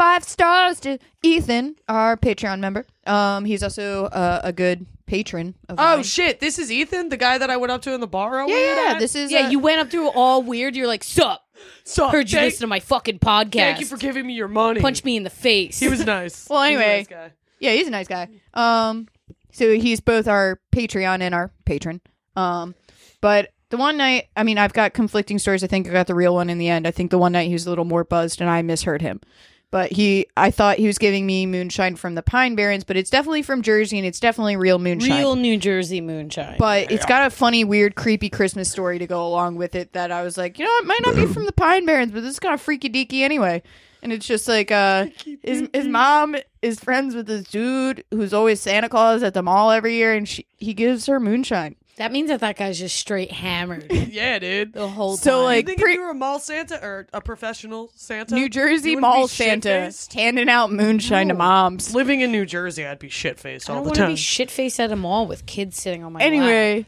five 0.00 0.24
stars 0.24 0.80
to 0.80 0.98
Ethan, 1.22 1.76
our 1.88 2.16
Patreon 2.16 2.58
member. 2.60 2.86
Um, 3.06 3.44
he's 3.44 3.62
also 3.62 4.04
uh, 4.06 4.40
a 4.42 4.52
good 4.52 4.86
patron 5.06 5.54
of 5.68 5.76
Oh, 5.78 5.96
mine. 5.96 6.02
shit. 6.04 6.40
This 6.40 6.58
is 6.58 6.72
Ethan, 6.72 7.10
the 7.10 7.16
guy 7.18 7.36
that 7.36 7.50
I 7.50 7.56
went 7.58 7.70
up 7.70 7.82
to 7.82 7.92
in 7.92 8.00
the 8.00 8.06
bar. 8.06 8.48
yeah, 8.48 8.92
yeah. 8.92 8.98
This 8.98 9.14
is 9.14 9.30
Yeah, 9.30 9.46
uh, 9.46 9.50
you 9.50 9.58
went 9.58 9.80
up 9.80 9.90
through 9.90 10.08
all 10.08 10.42
weird. 10.42 10.74
You're 10.74 10.86
like, 10.86 11.04
sup? 11.04 11.42
so, 11.84 12.08
Heard 12.08 12.30
you 12.30 12.38
thank, 12.38 12.46
listen 12.52 12.60
to 12.62 12.66
my 12.68 12.80
fucking 12.80 13.18
podcast. 13.18 13.52
thank 13.52 13.80
you 13.80 13.86
for 13.86 13.98
giving 13.98 14.26
me 14.26 14.32
your 14.34 14.48
money. 14.48 14.80
Punch 14.80 15.04
me 15.04 15.16
in 15.18 15.22
the 15.24 15.28
face. 15.30 15.78
He 15.78 15.88
was 15.88 16.04
nice. 16.06 16.46
Well, 16.50 16.62
He 16.64 16.76
was 16.76 16.80
a 16.80 16.84
anyway. 16.86 16.98
nice 17.00 17.06
guy. 17.08 17.32
Yeah, 17.58 17.72
he's 17.72 17.86
a 17.88 17.90
nice 17.90 18.08
guy. 18.08 18.28
Um, 18.54 19.06
so 19.52 19.74
he's 19.74 20.00
both 20.00 20.26
our 20.28 20.60
Patreon 20.74 21.20
and 21.20 21.34
our 21.34 21.50
patron. 21.66 22.00
Um, 22.36 22.74
but 23.20 23.52
the 23.68 23.76
one 23.76 23.98
night, 23.98 24.28
I 24.34 24.44
mean, 24.44 24.56
I've 24.56 24.72
got 24.72 24.94
conflicting 24.94 25.38
stories. 25.38 25.62
I 25.62 25.66
think 25.66 25.86
I 25.86 25.92
got 25.92 26.06
the 26.06 26.14
real 26.14 26.34
one 26.34 26.48
in 26.48 26.56
the 26.56 26.68
end. 26.70 26.86
I 26.86 26.90
think 26.90 27.10
the 27.10 27.18
one 27.18 27.32
night 27.32 27.48
he 27.48 27.52
was 27.52 27.66
a 27.66 27.68
little 27.68 27.84
more 27.84 28.04
buzzed, 28.04 28.40
and 28.40 28.48
I 28.48 28.62
misheard 28.62 29.02
him. 29.02 29.20
But 29.72 29.92
he, 29.92 30.26
I 30.36 30.50
thought 30.50 30.78
he 30.78 30.88
was 30.88 30.98
giving 30.98 31.26
me 31.26 31.46
moonshine 31.46 31.94
from 31.94 32.16
the 32.16 32.22
Pine 32.22 32.56
Barrens, 32.56 32.82
but 32.82 32.96
it's 32.96 33.08
definitely 33.08 33.42
from 33.42 33.62
Jersey, 33.62 33.98
and 33.98 34.06
it's 34.06 34.18
definitely 34.18 34.56
real 34.56 34.80
moonshine. 34.80 35.16
real 35.18 35.36
New 35.36 35.56
Jersey 35.56 36.00
moonshine. 36.00 36.56
but 36.58 36.90
it's 36.90 37.06
got 37.06 37.26
a 37.26 37.30
funny, 37.30 37.62
weird, 37.62 37.94
creepy 37.94 38.28
Christmas 38.30 38.68
story 38.68 38.98
to 38.98 39.06
go 39.06 39.24
along 39.24 39.54
with 39.56 39.76
it. 39.76 39.92
That 39.92 40.10
I 40.10 40.22
was 40.22 40.36
like, 40.36 40.58
you 40.58 40.64
know, 40.64 40.76
it 40.80 40.86
might 40.86 41.02
not 41.02 41.14
be 41.14 41.26
from 41.26 41.44
the 41.46 41.52
Pine 41.52 41.86
Barrens, 41.86 42.10
but 42.10 42.22
this 42.22 42.32
is 42.32 42.40
kind 42.40 42.52
of 42.54 42.60
freaky 42.60 42.88
deaky 42.88 43.20
anyway. 43.20 43.62
And 44.02 44.12
it's 44.12 44.26
just 44.26 44.48
like, 44.48 44.72
uh, 44.72 45.06
his 45.42 45.68
his 45.72 45.86
mom 45.86 46.34
is 46.62 46.80
friends 46.80 47.14
with 47.14 47.26
this 47.26 47.44
dude 47.44 48.02
who's 48.10 48.32
always 48.32 48.60
Santa 48.60 48.88
Claus 48.88 49.22
at 49.22 49.34
the 49.34 49.42
mall 49.42 49.70
every 49.70 49.94
year, 49.94 50.14
and 50.14 50.26
she 50.28 50.46
he 50.56 50.74
gives 50.74 51.06
her 51.06 51.20
moonshine. 51.20 51.76
That 52.00 52.12
means 52.12 52.28
that 52.30 52.40
that 52.40 52.56
guy's 52.56 52.78
just 52.78 52.96
straight 52.96 53.30
hammered 53.30 53.92
Yeah, 53.92 54.38
dude. 54.38 54.72
the 54.72 54.88
whole 54.88 55.16
time. 55.16 55.22
So, 55.22 55.30
time. 55.38 55.44
like, 55.44 55.56
you 55.64 55.66
think 55.66 55.80
pre- 55.80 55.92
if 55.92 55.96
you 55.96 56.02
were 56.02 56.10
a 56.10 56.14
mall 56.14 56.38
Santa 56.38 56.82
or 56.82 57.06
a 57.12 57.20
professional 57.20 57.90
Santa? 57.94 58.34
New 58.34 58.48
Jersey 58.48 58.90
you 58.90 58.96
wouldn't 58.96 59.02
mall 59.14 59.24
be 59.24 59.28
Santa 59.28 59.68
shit-faced? 59.68 60.14
handing 60.14 60.48
out 60.48 60.72
moonshine 60.72 61.28
to 61.28 61.34
moms. 61.34 61.94
Living 61.94 62.22
in 62.22 62.32
New 62.32 62.46
Jersey, 62.46 62.86
I'd 62.86 62.98
be 62.98 63.08
shit 63.10 63.38
faced 63.38 63.68
I 63.68 63.74
all 63.74 63.76
don't 63.80 63.84
the 63.84 63.88
want 63.88 63.96
to 63.96 64.02
time. 64.02 64.10
be 64.12 64.16
shit 64.16 64.50
faced 64.50 64.80
at 64.80 64.90
a 64.90 64.96
mall 64.96 65.26
with 65.26 65.44
kids 65.46 65.76
sitting 65.80 66.02
on 66.02 66.14
my 66.14 66.20
lap. 66.20 66.26
Anyway, 66.26 66.86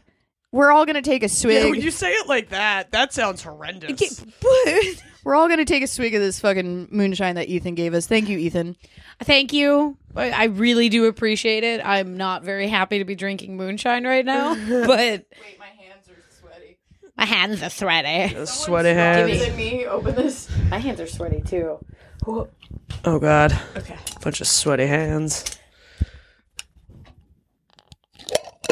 we're 0.51 0.71
all 0.71 0.85
gonna 0.85 1.01
take 1.01 1.21
a 1.21 1.25
yeah, 1.25 1.29
swig. 1.31 1.71
when 1.71 1.81
you 1.81 1.91
say 1.91 2.11
it 2.13 2.27
like 2.27 2.49
that, 2.49 2.91
that 2.91 3.13
sounds 3.13 3.43
horrendous. 3.43 4.23
we're 5.23 5.35
all 5.35 5.47
gonna 5.47 5.65
take 5.65 5.83
a 5.83 5.87
swig 5.87 6.13
of 6.15 6.21
this 6.21 6.39
fucking 6.39 6.89
moonshine 6.91 7.35
that 7.35 7.47
Ethan 7.47 7.75
gave 7.75 7.93
us. 7.93 8.05
Thank 8.07 8.29
you, 8.29 8.37
Ethan. 8.37 8.75
Thank 9.21 9.53
you. 9.53 9.97
I 10.15 10.31
I 10.31 10.43
really 10.45 10.89
do 10.89 11.05
appreciate 11.05 11.63
it. 11.63 11.81
I'm 11.85 12.17
not 12.17 12.43
very 12.43 12.67
happy 12.67 12.99
to 12.99 13.05
be 13.05 13.15
drinking 13.15 13.57
moonshine 13.57 14.05
right 14.05 14.25
now, 14.25 14.53
but 14.85 14.87
Wait, 14.97 15.25
my 15.59 15.65
hands 15.67 16.09
are 16.09 16.21
sweaty. 16.39 16.77
my 17.17 17.25
hands 17.25 17.63
are 17.63 17.69
sweaty. 17.69 18.33
The 18.33 18.45
sweaty 18.47 18.89
hands. 18.93 19.39
than 19.45 19.55
me. 19.55 19.85
Open 19.85 20.15
this. 20.15 20.49
My 20.69 20.77
hands 20.79 20.99
are 20.99 21.07
sweaty 21.07 21.41
too. 21.41 21.79
Oh 22.25 23.19
god. 23.19 23.57
Okay. 23.75 23.97
Bunch 24.21 24.39
of 24.41 24.47
sweaty 24.47 24.87
hands. 24.87 25.57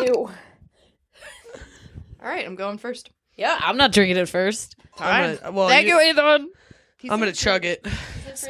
Ew. 0.01 0.13
All 2.21 2.27
right, 2.27 2.45
I'm 2.45 2.55
going 2.55 2.77
first. 2.77 3.09
Yeah, 3.35 3.57
I'm 3.59 3.77
not 3.77 3.91
drinking 3.91 4.17
it 4.17 4.29
first. 4.29 4.75
I'm 4.99 5.37
gonna, 5.37 5.51
well, 5.51 5.67
Thank 5.69 5.87
you, 5.87 5.99
Ethan. 6.01 6.51
I'm 7.09 7.19
gonna 7.19 7.31
chug 7.31 7.65
it. 7.65 7.85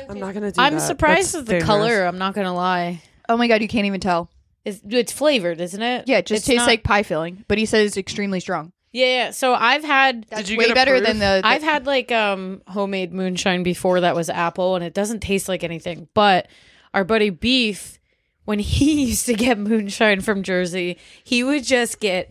I'm 0.10 0.20
not 0.20 0.34
gonna 0.34 0.52
do 0.52 0.62
I'm 0.62 0.74
that. 0.76 0.82
surprised 0.82 1.34
That's 1.34 1.36
at 1.42 1.46
the 1.46 1.52
dangerous. 1.54 1.68
color. 1.68 2.04
I'm 2.06 2.18
not 2.18 2.34
gonna 2.34 2.54
lie. 2.54 3.02
Oh 3.30 3.38
my 3.38 3.48
god, 3.48 3.62
you 3.62 3.68
can't 3.68 3.86
even 3.86 4.00
tell. 4.02 4.30
It's, 4.66 4.82
it's 4.88 5.12
flavored, 5.12 5.60
isn't 5.62 5.82
it? 5.82 6.08
Yeah, 6.08 6.18
it 6.20 6.26
just 6.28 6.40
It's 6.40 6.48
tastes 6.48 6.60
not- 6.60 6.68
like 6.68 6.84
pie 6.84 7.04
filling, 7.04 7.46
but 7.48 7.58
he 7.58 7.66
says 7.66 7.88
it's 7.88 7.98
extremely 7.98 8.40
strong. 8.40 8.74
Yeah, 8.92 9.06
yeah. 9.06 9.32
So 9.32 9.54
I've 9.54 9.84
had 9.86 10.26
That's 10.30 10.50
you 10.50 10.58
way 10.58 10.66
get 10.66 10.72
a 10.72 10.76
better 10.76 10.92
proof? 10.96 11.06
than 11.08 11.20
the, 11.20 11.40
the- 11.42 11.48
I've 11.48 11.64
had 11.64 11.86
like 11.86 12.12
um 12.12 12.62
homemade 12.68 13.14
moonshine 13.14 13.64
before 13.64 14.02
that 14.02 14.16
was 14.16 14.30
apple 14.30 14.76
and 14.76 14.84
it 14.84 14.94
doesn't 14.94 15.22
taste 15.22 15.48
like 15.48 15.64
anything. 15.64 16.10
But 16.14 16.48
our 16.94 17.06
buddy 17.06 17.30
Beef, 17.30 18.00
when 18.44 18.60
he 18.60 19.06
used 19.08 19.26
to 19.28 19.34
get 19.34 19.58
moonshine 19.58 20.20
from 20.22 20.44
Jersey, 20.44 20.98
he 21.24 21.42
would 21.44 21.64
just 21.64 22.00
get 22.02 22.30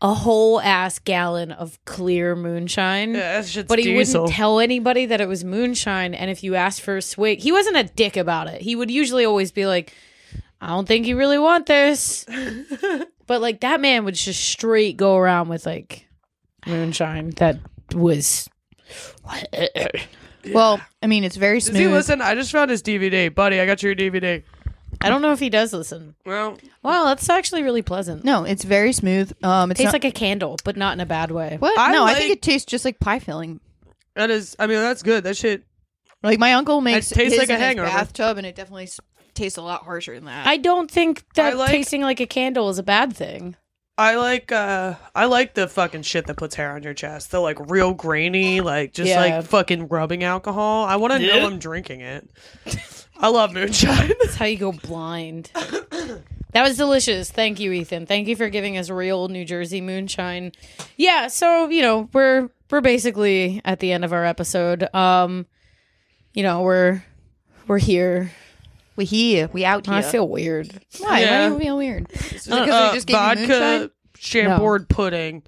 a 0.00 0.14
whole 0.14 0.60
ass 0.60 0.98
gallon 1.00 1.50
of 1.52 1.78
clear 1.84 2.36
moonshine. 2.36 3.14
Yeah, 3.14 3.44
but 3.66 3.78
he 3.78 3.86
diesel. 3.86 4.22
wouldn't 4.22 4.36
tell 4.36 4.60
anybody 4.60 5.06
that 5.06 5.20
it 5.20 5.26
was 5.28 5.44
moonshine. 5.44 6.14
And 6.14 6.30
if 6.30 6.44
you 6.44 6.54
asked 6.54 6.82
for 6.82 6.96
a 6.98 7.02
swig, 7.02 7.40
he 7.40 7.50
wasn't 7.50 7.76
a 7.76 7.84
dick 7.84 8.16
about 8.16 8.46
it. 8.48 8.60
He 8.62 8.76
would 8.76 8.90
usually 8.90 9.24
always 9.24 9.50
be 9.50 9.66
like, 9.66 9.92
I 10.60 10.68
don't 10.68 10.86
think 10.86 11.06
you 11.06 11.16
really 11.16 11.38
want 11.38 11.66
this. 11.66 12.24
but 13.26 13.40
like 13.40 13.60
that 13.60 13.80
man 13.80 14.04
would 14.04 14.14
just 14.14 14.44
straight 14.44 14.96
go 14.96 15.16
around 15.16 15.48
with 15.48 15.66
like 15.66 16.06
moonshine 16.66 17.30
that 17.36 17.58
was 17.94 18.48
Well, 20.52 20.80
I 21.02 21.06
mean, 21.06 21.24
it's 21.24 21.36
very 21.36 21.58
Does 21.58 21.66
smooth. 21.66 21.80
he 21.80 21.88
listen? 21.88 22.22
I 22.22 22.34
just 22.34 22.52
found 22.52 22.70
his 22.70 22.82
DVD, 22.82 23.34
buddy. 23.34 23.60
I 23.60 23.66
got 23.66 23.82
your 23.82 23.94
DVD. 23.94 24.42
I 25.00 25.08
don't 25.10 25.22
know 25.22 25.32
if 25.32 25.38
he 25.40 25.48
does 25.50 25.72
listen. 25.72 26.14
Well, 26.26 26.58
Wow, 26.82 27.04
that's 27.06 27.28
actually 27.28 27.62
really 27.62 27.82
pleasant. 27.82 28.24
No, 28.24 28.44
it's 28.44 28.64
very 28.64 28.92
smooth. 28.92 29.32
Um, 29.44 29.70
it's 29.70 29.78
Tastes 29.78 29.92
not, 29.92 30.02
like 30.02 30.04
a 30.04 30.10
candle, 30.10 30.56
but 30.64 30.76
not 30.76 30.92
in 30.94 31.00
a 31.00 31.06
bad 31.06 31.30
way. 31.30 31.56
what? 31.58 31.78
I 31.78 31.92
no, 31.92 32.02
I 32.02 32.06
like- 32.06 32.16
think 32.18 32.32
it 32.32 32.42
tastes 32.42 32.66
just 32.66 32.84
like 32.84 32.98
pie 32.98 33.18
filling. 33.20 33.60
that 34.14 34.30
is. 34.30 34.56
I 34.58 34.66
mean, 34.66 34.78
that's 34.78 35.02
good. 35.02 35.24
That 35.24 35.36
shit. 35.36 35.64
Like 36.22 36.38
my 36.40 36.54
uncle 36.54 36.80
makes 36.80 37.12
it 37.12 37.14
tastes 37.14 37.38
his 37.38 37.38
like 37.38 37.48
a 37.50 37.52
in 37.54 37.58
his 37.60 37.66
hangover. 37.66 37.88
bathtub, 37.88 38.38
and 38.38 38.46
it 38.46 38.56
definitely 38.56 38.84
s- 38.84 38.98
tastes 39.34 39.56
a 39.56 39.62
lot 39.62 39.84
harsher 39.84 40.14
than 40.16 40.24
that. 40.24 40.46
I 40.48 40.56
don't 40.56 40.90
think 40.90 41.24
that 41.34 41.52
I 41.52 41.56
like- 41.56 41.70
tasting 41.70 42.02
like 42.02 42.18
a 42.18 42.26
candle 42.26 42.68
is 42.70 42.78
a 42.78 42.82
bad 42.82 43.14
thing. 43.14 43.54
I 43.96 44.16
like. 44.16 44.50
uh 44.52 44.94
I 45.14 45.26
like 45.26 45.54
the 45.54 45.66
fucking 45.68 46.02
shit 46.02 46.26
that 46.26 46.36
puts 46.36 46.54
hair 46.56 46.72
on 46.72 46.82
your 46.82 46.94
chest. 46.94 47.30
The 47.30 47.38
like 47.40 47.58
real 47.70 47.94
grainy, 47.94 48.60
like 48.60 48.92
just 48.94 49.08
Yeah. 49.10 49.20
like 49.20 49.44
fucking 49.44 49.88
rubbing 49.88 50.24
alcohol. 50.24 50.84
I 50.84 50.96
want 50.96 51.12
to 51.14 51.18
know 51.20 51.46
I'm 51.46 51.58
drinking 51.60 52.00
it. 52.00 52.28
I 53.20 53.28
love 53.28 53.52
moonshine. 53.52 54.12
That's 54.20 54.36
how 54.36 54.44
you 54.46 54.58
go 54.58 54.72
blind. 54.72 55.50
that 55.54 56.22
was 56.62 56.76
delicious. 56.76 57.30
Thank 57.30 57.60
you, 57.60 57.72
Ethan. 57.72 58.06
Thank 58.06 58.28
you 58.28 58.36
for 58.36 58.48
giving 58.48 58.76
us 58.76 58.90
real 58.90 59.28
New 59.28 59.44
Jersey 59.44 59.80
moonshine. 59.80 60.52
Yeah, 60.96 61.28
so 61.28 61.68
you 61.68 61.82
know 61.82 62.08
we're 62.12 62.48
we're 62.70 62.80
basically 62.80 63.60
at 63.64 63.80
the 63.80 63.92
end 63.92 64.04
of 64.04 64.12
our 64.12 64.24
episode. 64.24 64.92
Um, 64.94 65.46
you 66.34 66.42
know 66.42 66.62
we're 66.62 67.02
we're 67.66 67.78
here. 67.78 68.30
we 68.96 69.04
here, 69.04 69.48
we 69.52 69.64
out 69.64 69.86
here. 69.86 69.94
I 69.94 70.02
feel 70.02 70.28
weird. 70.28 70.70
why? 70.98 71.20
Yeah. 71.20 71.42
Why 71.42 71.48
do 71.48 71.54
you 71.54 71.60
feel 71.60 71.76
weird? 71.76 72.08
Because 72.08 72.44
they 72.44 72.66
just 72.94 73.06
gave 73.06 73.16
you 73.16 73.46
moonshine? 73.46 73.90
vodka, 73.90 73.90
pudding, 74.88 75.42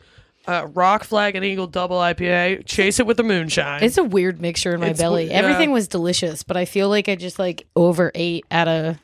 uh, 0.47 0.67
rock 0.73 1.05
flag 1.05 1.37
and 1.37 1.45
eagle 1.45 1.67
double 1.67 1.99
IPA. 1.99 2.65
Chase 2.67 2.99
it 2.99 3.07
with 3.07 3.17
the 3.17 3.23
moonshine. 3.23 3.83
It's 3.83 3.99
a 3.99 4.05
weird 4.05 4.41
mixture 4.41 4.75
in 4.75 4.81
my 4.81 4.89
It's 4.89 5.01
belly. 5.01 5.27
yeah. 5.29 5.35
Everything 5.35 5.71
was 5.71 5.89
delicious, 5.89 6.43
but 6.43 6.57
I 6.57 6.65
feel 6.65 6.89
like 6.89 7.09
I 7.09 7.15
just 7.17 7.39
like 7.39 7.67
overate 7.77 8.45
at 8.51 8.69
a 8.69 8.99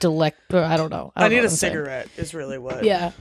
delect. 0.00 0.32
I 0.52 0.76
don't 0.76 0.90
know. 0.90 1.12
I 1.16 1.22
don't 1.22 1.30
need 1.30 1.36
know 1.36 1.42
a 1.42 1.44
what 1.44 1.50
I'm 1.52 1.56
saying. 1.56 1.72
cigarette. 1.72 2.08
Is 2.16 2.34
really 2.34 2.58
what. 2.58 2.84
Yeah. 2.84 3.12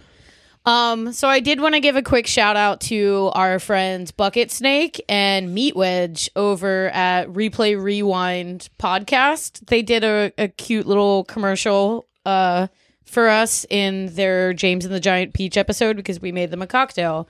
Um, 0.66 1.14
so 1.14 1.30
I 1.30 1.40
did 1.40 1.62
want 1.62 1.76
to 1.76 1.80
give 1.80 1.96
a 1.96 2.02
quick 2.02 2.28
shout 2.28 2.58
out 2.58 2.82
to 2.82 3.32
our 3.34 3.58
friends 3.58 4.12
Bucket 4.12 4.52
Snake 4.52 5.02
and 5.08 5.54
Meat 5.54 5.78
Wedge 5.78 6.30
over 6.36 6.90
at 6.90 7.28
Replay 7.30 7.82
Rewind 7.82 8.68
podcast. 8.78 9.66
They 9.68 9.82
did 9.82 10.04
a, 10.04 10.34
a 10.38 10.50
cute 10.50 10.86
little 10.86 11.24
commercial 11.24 12.06
uh 12.26 12.68
for 13.08 13.30
us 13.30 13.66
in 13.70 14.14
their 14.16 14.54
James 14.54 14.86
and 14.86 14.94
the 14.94 15.00
Giant 15.00 15.34
Peach 15.34 15.58
episode 15.58 15.96
because 15.96 16.22
we 16.22 16.32
made 16.32 16.52
them 16.52 16.62
a 16.62 16.68
cocktail. 16.68 17.28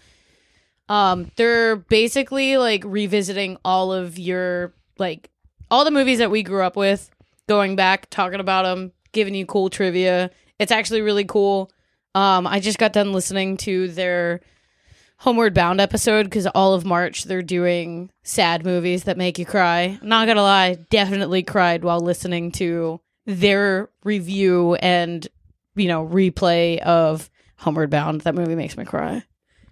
Um, 0.89 1.31
they're 1.35 1.75
basically 1.75 2.57
like 2.57 2.83
revisiting 2.85 3.57
all 3.63 3.91
of 3.91 4.17
your 4.17 4.73
like 4.97 5.29
all 5.69 5.85
the 5.85 5.91
movies 5.91 6.19
that 6.19 6.31
we 6.31 6.43
grew 6.43 6.63
up 6.63 6.75
with, 6.75 7.09
going 7.47 7.75
back, 7.75 8.09
talking 8.09 8.39
about 8.39 8.63
them, 8.63 8.91
giving 9.11 9.35
you 9.35 9.45
cool 9.45 9.69
trivia. 9.69 10.31
It's 10.59 10.71
actually 10.71 11.01
really 11.01 11.25
cool. 11.25 11.71
Um, 12.15 12.47
I 12.47 12.59
just 12.59 12.79
got 12.79 12.93
done 12.93 13.13
listening 13.13 13.57
to 13.57 13.89
their 13.89 14.41
Homeward 15.17 15.53
Bound 15.53 15.81
episode 15.81 16.23
because 16.23 16.47
all 16.47 16.73
of 16.73 16.85
March 16.85 17.25
they're 17.25 17.41
doing 17.41 18.09
sad 18.23 18.63
movies 18.65 19.03
that 19.03 19.17
make 19.17 19.37
you 19.37 19.45
cry. 19.45 19.99
Not 20.01 20.27
gonna 20.27 20.41
lie, 20.41 20.75
definitely 20.89 21.43
cried 21.43 21.83
while 21.83 21.99
listening 21.99 22.51
to 22.53 23.01
their 23.25 23.89
review 24.03 24.75
and 24.75 25.27
you 25.77 25.87
know 25.87 26.05
replay 26.05 26.79
of 26.79 27.29
Homeward 27.57 27.89
Bound. 27.89 28.21
That 28.21 28.35
movie 28.35 28.55
makes 28.55 28.75
me 28.77 28.85
cry. 28.85 29.23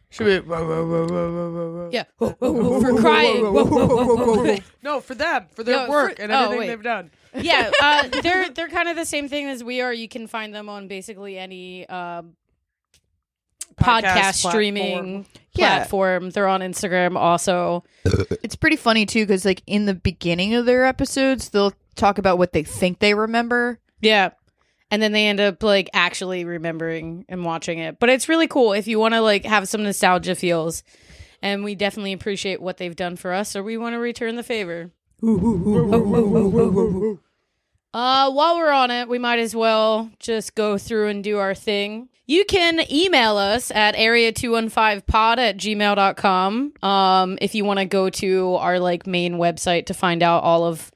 Should 0.10 0.28
we? 0.28 0.40
Whoa, 0.40 0.66
whoa, 0.66 0.86
whoa, 0.88 1.08
whoa, 1.08 1.32
whoa, 1.32 1.52
whoa, 1.52 1.72
whoa. 1.72 1.90
Yeah, 1.92 2.04
for 2.18 3.02
crying. 3.02 4.62
No, 4.82 5.02
for 5.02 5.16
them, 5.16 5.48
for 5.52 5.64
their 5.64 5.76
No, 5.78 5.86
for- 5.88 5.92
work 5.92 6.20
and 6.20 6.32
oh, 6.32 6.36
everything 6.36 6.60
wait. 6.60 6.68
they've 6.68 6.84
done. 6.84 7.12
yeah, 7.42 7.70
uh, 7.82 8.08
they're 8.22 8.50
they're 8.50 8.70
kind 8.70 8.88
of 8.88 8.96
the 8.96 9.06
same 9.06 9.28
thing 9.28 9.48
as 9.50 9.64
we 9.64 9.82
are. 9.82 9.92
You 9.94 10.08
can 10.08 10.28
find 10.28 10.54
them 10.56 10.70
on 10.70 10.88
basically 10.88 11.38
any 11.38 11.86
um, 11.90 12.36
podcast, 13.78 14.14
platform. 14.14 14.52
streaming 14.52 15.26
Yeah. 15.54 15.78
platform. 15.80 16.30
They're 16.30 16.48
on 16.48 16.62
Instagram 16.62 17.18
also. 17.18 17.84
It's 18.44 18.56
pretty 18.56 18.78
funny 18.78 19.06
too, 19.06 19.24
because 19.26 19.44
like 19.46 19.62
in 19.68 19.86
the 19.86 19.96
beginning 19.96 20.54
of 20.56 20.66
their 20.66 20.86
episodes, 20.86 21.50
they'll 21.50 21.74
talk 21.96 22.18
about 22.18 22.38
what 22.38 22.54
they 22.54 22.64
think 22.64 23.00
they 23.00 23.14
remember. 23.14 23.80
Yeah. 24.02 24.30
And 24.92 25.02
then 25.02 25.12
they 25.12 25.28
end 25.28 25.40
up 25.40 25.64
like 25.64 25.90
actually 25.94 26.46
remembering 26.46 27.26
and 27.28 27.44
watching 27.44 27.80
it. 27.80 28.00
But 28.00 28.10
it's 28.10 28.30
really 28.30 28.48
cool 28.48 28.74
if 28.74 28.88
you 28.88 29.00
want 29.00 29.14
to 29.14 29.22
like 29.22 29.46
have 29.46 29.68
some 29.68 29.84
nostalgia 29.84 30.36
feels. 30.36 30.84
And 31.42 31.64
we 31.64 31.76
definitely 31.76 32.14
appreciate 32.14 32.62
what 32.62 32.78
they've 32.78 32.96
done 32.96 33.16
for 33.16 33.34
us, 33.34 33.56
or 33.56 33.64
we 33.64 33.78
want 33.78 33.94
to 33.94 34.00
return 34.00 34.36
the 34.36 34.44
favor. 34.44 34.92
Uh, 37.94 38.30
while 38.30 38.58
we're 38.58 38.72
on 38.72 38.92
it, 38.92 39.08
we 39.08 39.18
might 39.18 39.40
as 39.40 39.56
well 39.56 40.12
just 40.20 40.54
go 40.54 40.78
through 40.78 41.08
and 41.08 41.24
do 41.24 41.38
our 41.38 41.56
thing. 41.56 42.10
You 42.28 42.44
can 42.44 42.82
email 42.92 43.38
us 43.38 43.72
at 43.72 43.96
area215pod 43.96 45.38
at 45.38 45.58
gmail.com 45.58 46.74
um, 46.84 47.38
if 47.40 47.56
you 47.56 47.64
want 47.64 47.80
to 47.80 47.86
go 47.86 48.10
to 48.10 48.56
our 48.56 48.80
like 48.80 49.08
main 49.08 49.36
website 49.36 49.86
to 49.86 49.94
find 49.94 50.24
out 50.24 50.44
all 50.44 50.66
of 50.66 50.92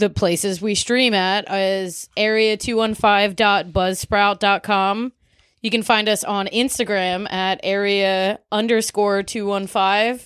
the 0.00 0.10
places 0.10 0.60
we 0.60 0.74
stream 0.74 1.14
at 1.14 1.50
is 1.50 2.08
area215.buzzsprout.com. 2.16 5.12
You 5.62 5.70
can 5.70 5.82
find 5.82 6.08
us 6.08 6.24
on 6.24 6.46
Instagram 6.48 7.30
at 7.30 7.60
area 7.62 8.40
underscore 8.50 9.22
215. 9.22 10.14
You 10.14 10.18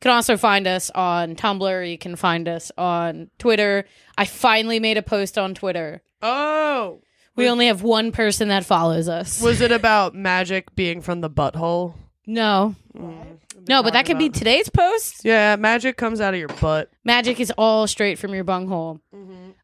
can 0.00 0.10
also 0.12 0.36
find 0.36 0.66
us 0.66 0.90
on 0.90 1.36
Tumblr. 1.36 1.90
You 1.90 1.98
can 1.98 2.16
find 2.16 2.48
us 2.48 2.72
on 2.76 3.30
Twitter. 3.38 3.84
I 4.18 4.24
finally 4.24 4.80
made 4.80 4.96
a 4.96 5.02
post 5.02 5.38
on 5.38 5.54
Twitter. 5.54 6.02
Oh, 6.22 7.00
We 7.36 7.48
only 7.48 7.68
have 7.68 7.82
one 7.82 8.10
person 8.12 8.48
that 8.48 8.64
follows 8.66 9.08
us. 9.08 9.40
was 9.40 9.60
it 9.60 9.70
about 9.72 10.14
magic 10.14 10.74
being 10.74 11.00
from 11.02 11.20
the 11.20 11.30
butthole? 11.30 11.94
No. 12.26 12.74
Mm. 12.96 13.38
No, 13.68 13.82
but 13.82 13.92
that 13.92 14.06
could 14.06 14.18
be 14.18 14.28
today's 14.30 14.68
post. 14.68 15.24
Yeah, 15.24 15.56
magic 15.56 15.96
comes 15.96 16.20
out 16.20 16.34
of 16.34 16.40
your 16.40 16.48
butt. 16.48 16.90
Magic 17.04 17.40
is 17.40 17.52
all 17.58 17.86
straight 17.86 18.18
from 18.18 18.34
your 18.34 18.44
bunghole. 18.44 19.00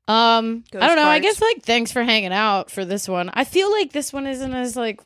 Um, 0.09 0.64
Ghost 0.70 0.82
I 0.84 0.86
don't 0.86 0.97
know. 0.97 1.05
I 1.09 1.18
farts. 1.18 1.22
guess 1.22 1.40
like 1.40 1.62
thanks 1.62 1.92
for 1.92 2.03
hanging 2.03 2.32
out 2.32 2.70
for 2.70 2.84
this 2.84 3.09
one. 3.09 3.30
I 3.34 3.44
feel 3.44 3.70
like 3.70 3.92
this 3.92 4.12
one 4.12 4.26
isn't 4.26 4.55
as 4.55 4.76
like 4.76 5.01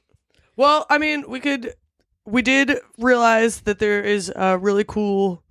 Well, 0.56 0.86
I 0.90 0.98
mean, 0.98 1.24
we 1.28 1.40
could. 1.40 1.74
We 2.26 2.42
did 2.42 2.78
realize 2.98 3.62
that 3.62 3.78
there 3.78 4.02
is 4.02 4.30
a 4.36 4.58
really 4.58 4.84
cool 4.84 5.42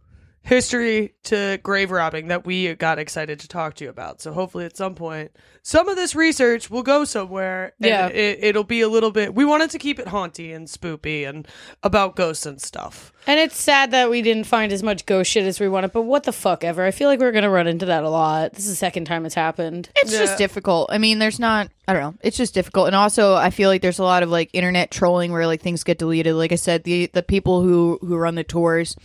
history 0.49 1.13
to 1.23 1.59
grave 1.61 1.91
robbing 1.91 2.27
that 2.29 2.43
we 2.45 2.73
got 2.73 2.97
excited 2.99 3.39
to 3.39 3.47
talk 3.47 3.75
to 3.75 3.83
you 3.83 3.89
about. 3.89 4.19
So 4.19 4.33
hopefully, 4.33 4.65
at 4.65 4.75
some 4.75 4.95
point, 4.95 5.31
some 5.61 5.87
of 5.87 5.95
this 5.95 6.15
research 6.15 6.71
will 6.71 6.81
go 6.81 7.05
somewhere. 7.05 7.73
And 7.79 7.87
Yeah. 7.89 8.07
it, 8.07 8.39
it'll 8.43 8.63
be 8.63 8.81
a 8.81 8.89
little 8.89 9.11
bit. 9.11 9.35
We 9.35 9.45
wanted 9.45 9.69
to 9.69 9.77
keep 9.77 9.99
it 9.99 10.07
haunty 10.07 10.51
and 10.51 10.67
spoopy 10.67 11.29
and 11.29 11.47
about 11.83 12.15
ghosts 12.15 12.47
and 12.47 12.59
stuff. 12.59 13.13
And 13.27 13.39
it's 13.39 13.61
sad 13.61 13.91
that 13.91 14.09
we 14.09 14.23
didn't 14.23 14.45
find 14.45 14.71
as 14.73 14.81
much 14.81 15.05
ghost 15.05 15.29
shit 15.29 15.45
as 15.45 15.59
we 15.59 15.69
wanted, 15.69 15.91
but 15.91 16.01
what 16.01 16.23
the 16.23 16.31
fuck 16.31 16.63
ever. 16.63 16.83
I 16.83 16.89
feel 16.91 17.09
like 17.09 17.19
we're 17.19 17.31
gonna 17.31 17.49
run 17.49 17.67
into 17.67 17.85
that 17.85 18.03
a 18.03 18.09
lot. 18.09 18.53
This 18.53 18.65
is 18.65 18.71
the 18.71 18.75
second 18.75 19.05
time 19.05 19.25
it's 19.27 19.35
happened. 19.35 19.89
It's 19.97 20.11
Yeah. 20.11 20.19
just 20.19 20.37
difficult. 20.39 20.89
I 20.91 20.97
mean, 20.97 21.19
there's 21.19 21.39
not. 21.39 21.69
I 21.87 21.93
don't 21.93 22.01
know. 22.01 22.15
It's 22.21 22.37
just 22.37 22.53
difficult, 22.55 22.87
and 22.87 22.95
also 22.95 23.35
I 23.35 23.51
feel 23.51 23.69
like 23.69 23.81
there's 23.83 23.99
a 23.99 24.03
lot 24.03 24.23
of 24.23 24.29
like 24.29 24.49
internet 24.53 24.89
trolling 24.89 25.31
where 25.31 25.45
like 25.45 25.61
things 25.61 25.83
get 25.83 25.99
deleted. 25.99 26.33
Like 26.33 26.51
I 26.51 26.55
said, 26.55 26.83
the 26.85 27.07
the 27.13 27.21
people 27.23 27.61
who 27.61 27.99
who 28.01 28.15
run 28.17 28.33
the 28.35 28.43
tours 28.43 28.95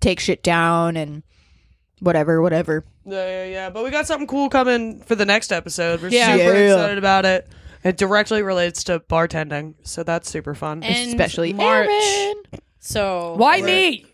take 0.00 0.20
shit 0.20 0.42
down 0.42 0.96
and 0.96 1.22
whatever, 2.00 2.40
whatever. 2.42 2.84
Yeah, 3.04 3.26
yeah, 3.26 3.44
yeah. 3.46 3.70
But 3.70 3.84
we 3.84 3.90
got 3.90 4.06
something 4.06 4.26
cool 4.26 4.48
coming 4.48 5.00
for 5.00 5.14
the 5.14 5.24
next 5.26 5.50
episode. 5.52 6.00
We're 6.02 6.08
Yeah. 6.08 6.36
super 6.36 6.54
Yeah. 6.58 6.72
excited 6.74 6.98
about 6.98 7.24
it. 7.24 7.48
It 7.84 7.96
directly 7.96 8.42
relates 8.42 8.84
to 8.84 9.00
bartending, 9.00 9.74
so 9.82 10.02
that's 10.02 10.28
super 10.30 10.54
fun. 10.54 10.82
And 10.82 11.08
Especially 11.08 11.52
March. 11.52 11.88
Aaron. 11.90 12.34
So 12.80 13.34
Why 13.36 13.62
me? 13.62 14.04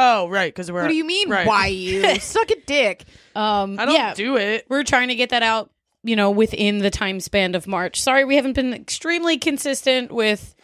Oh, 0.00 0.28
right, 0.28 0.54
because 0.54 0.70
we're. 0.70 0.82
What 0.82 0.88
do 0.88 0.94
you 0.94 1.04
mean? 1.04 1.28
Right. 1.28 1.46
Why 1.46 1.66
you 1.66 2.18
suck 2.20 2.50
a 2.50 2.60
dick? 2.66 3.04
Um 3.34 3.78
I 3.78 3.84
don't 3.86 3.94
yeah, 3.94 4.14
do 4.14 4.36
it. 4.36 4.66
we're 4.68 4.84
trying 4.84 5.08
to 5.08 5.14
get 5.16 5.30
that 5.30 5.42
out, 5.42 5.70
you 6.04 6.14
know, 6.16 6.30
within 6.30 6.78
the 6.78 6.90
time 6.90 7.18
span 7.20 7.54
of 7.56 7.66
March. 7.66 8.00
Sorry 8.00 8.24
we 8.24 8.36
haven't 8.36 8.52
been 8.54 8.72
extremely 8.72 9.36
consistent 9.38 10.12
with 10.12 10.54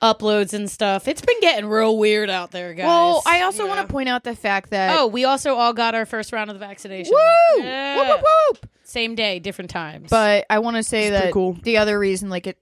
uploads 0.00 0.52
and 0.52 0.70
stuff. 0.70 1.08
It's 1.08 1.20
been 1.20 1.40
getting 1.40 1.68
real 1.68 1.96
weird 1.98 2.30
out 2.30 2.50
there, 2.50 2.72
guys. 2.74 2.86
Well, 2.86 3.22
I 3.26 3.42
also 3.42 3.64
Yeah. 3.64 3.74
want 3.74 3.86
to 3.86 3.92
point 3.92 4.08
out 4.08 4.24
the 4.24 4.36
fact 4.36 4.70
that 4.70 4.96
Oh, 4.98 5.06
we 5.08 5.24
also 5.24 5.54
all 5.54 5.72
got 5.72 5.94
our 5.94 6.06
first 6.06 6.32
round 6.32 6.50
of 6.50 6.58
the 6.58 6.64
vaccination. 6.64 7.12
woo, 7.14 7.62
Yeah. 7.62 7.96
whoop, 7.96 8.08
whoop, 8.08 8.24
whoop. 8.62 8.70
Same 8.84 9.14
day, 9.14 9.38
different 9.38 9.70
times. 9.70 10.08
But 10.10 10.46
I 10.48 10.60
want 10.60 10.76
to 10.76 10.82
say 10.82 11.08
It's 11.08 11.20
that 11.20 11.32
cool. 11.32 11.54
the 11.62 11.76
other 11.78 11.98
reason, 11.98 12.30
like 12.30 12.46
it, 12.46 12.58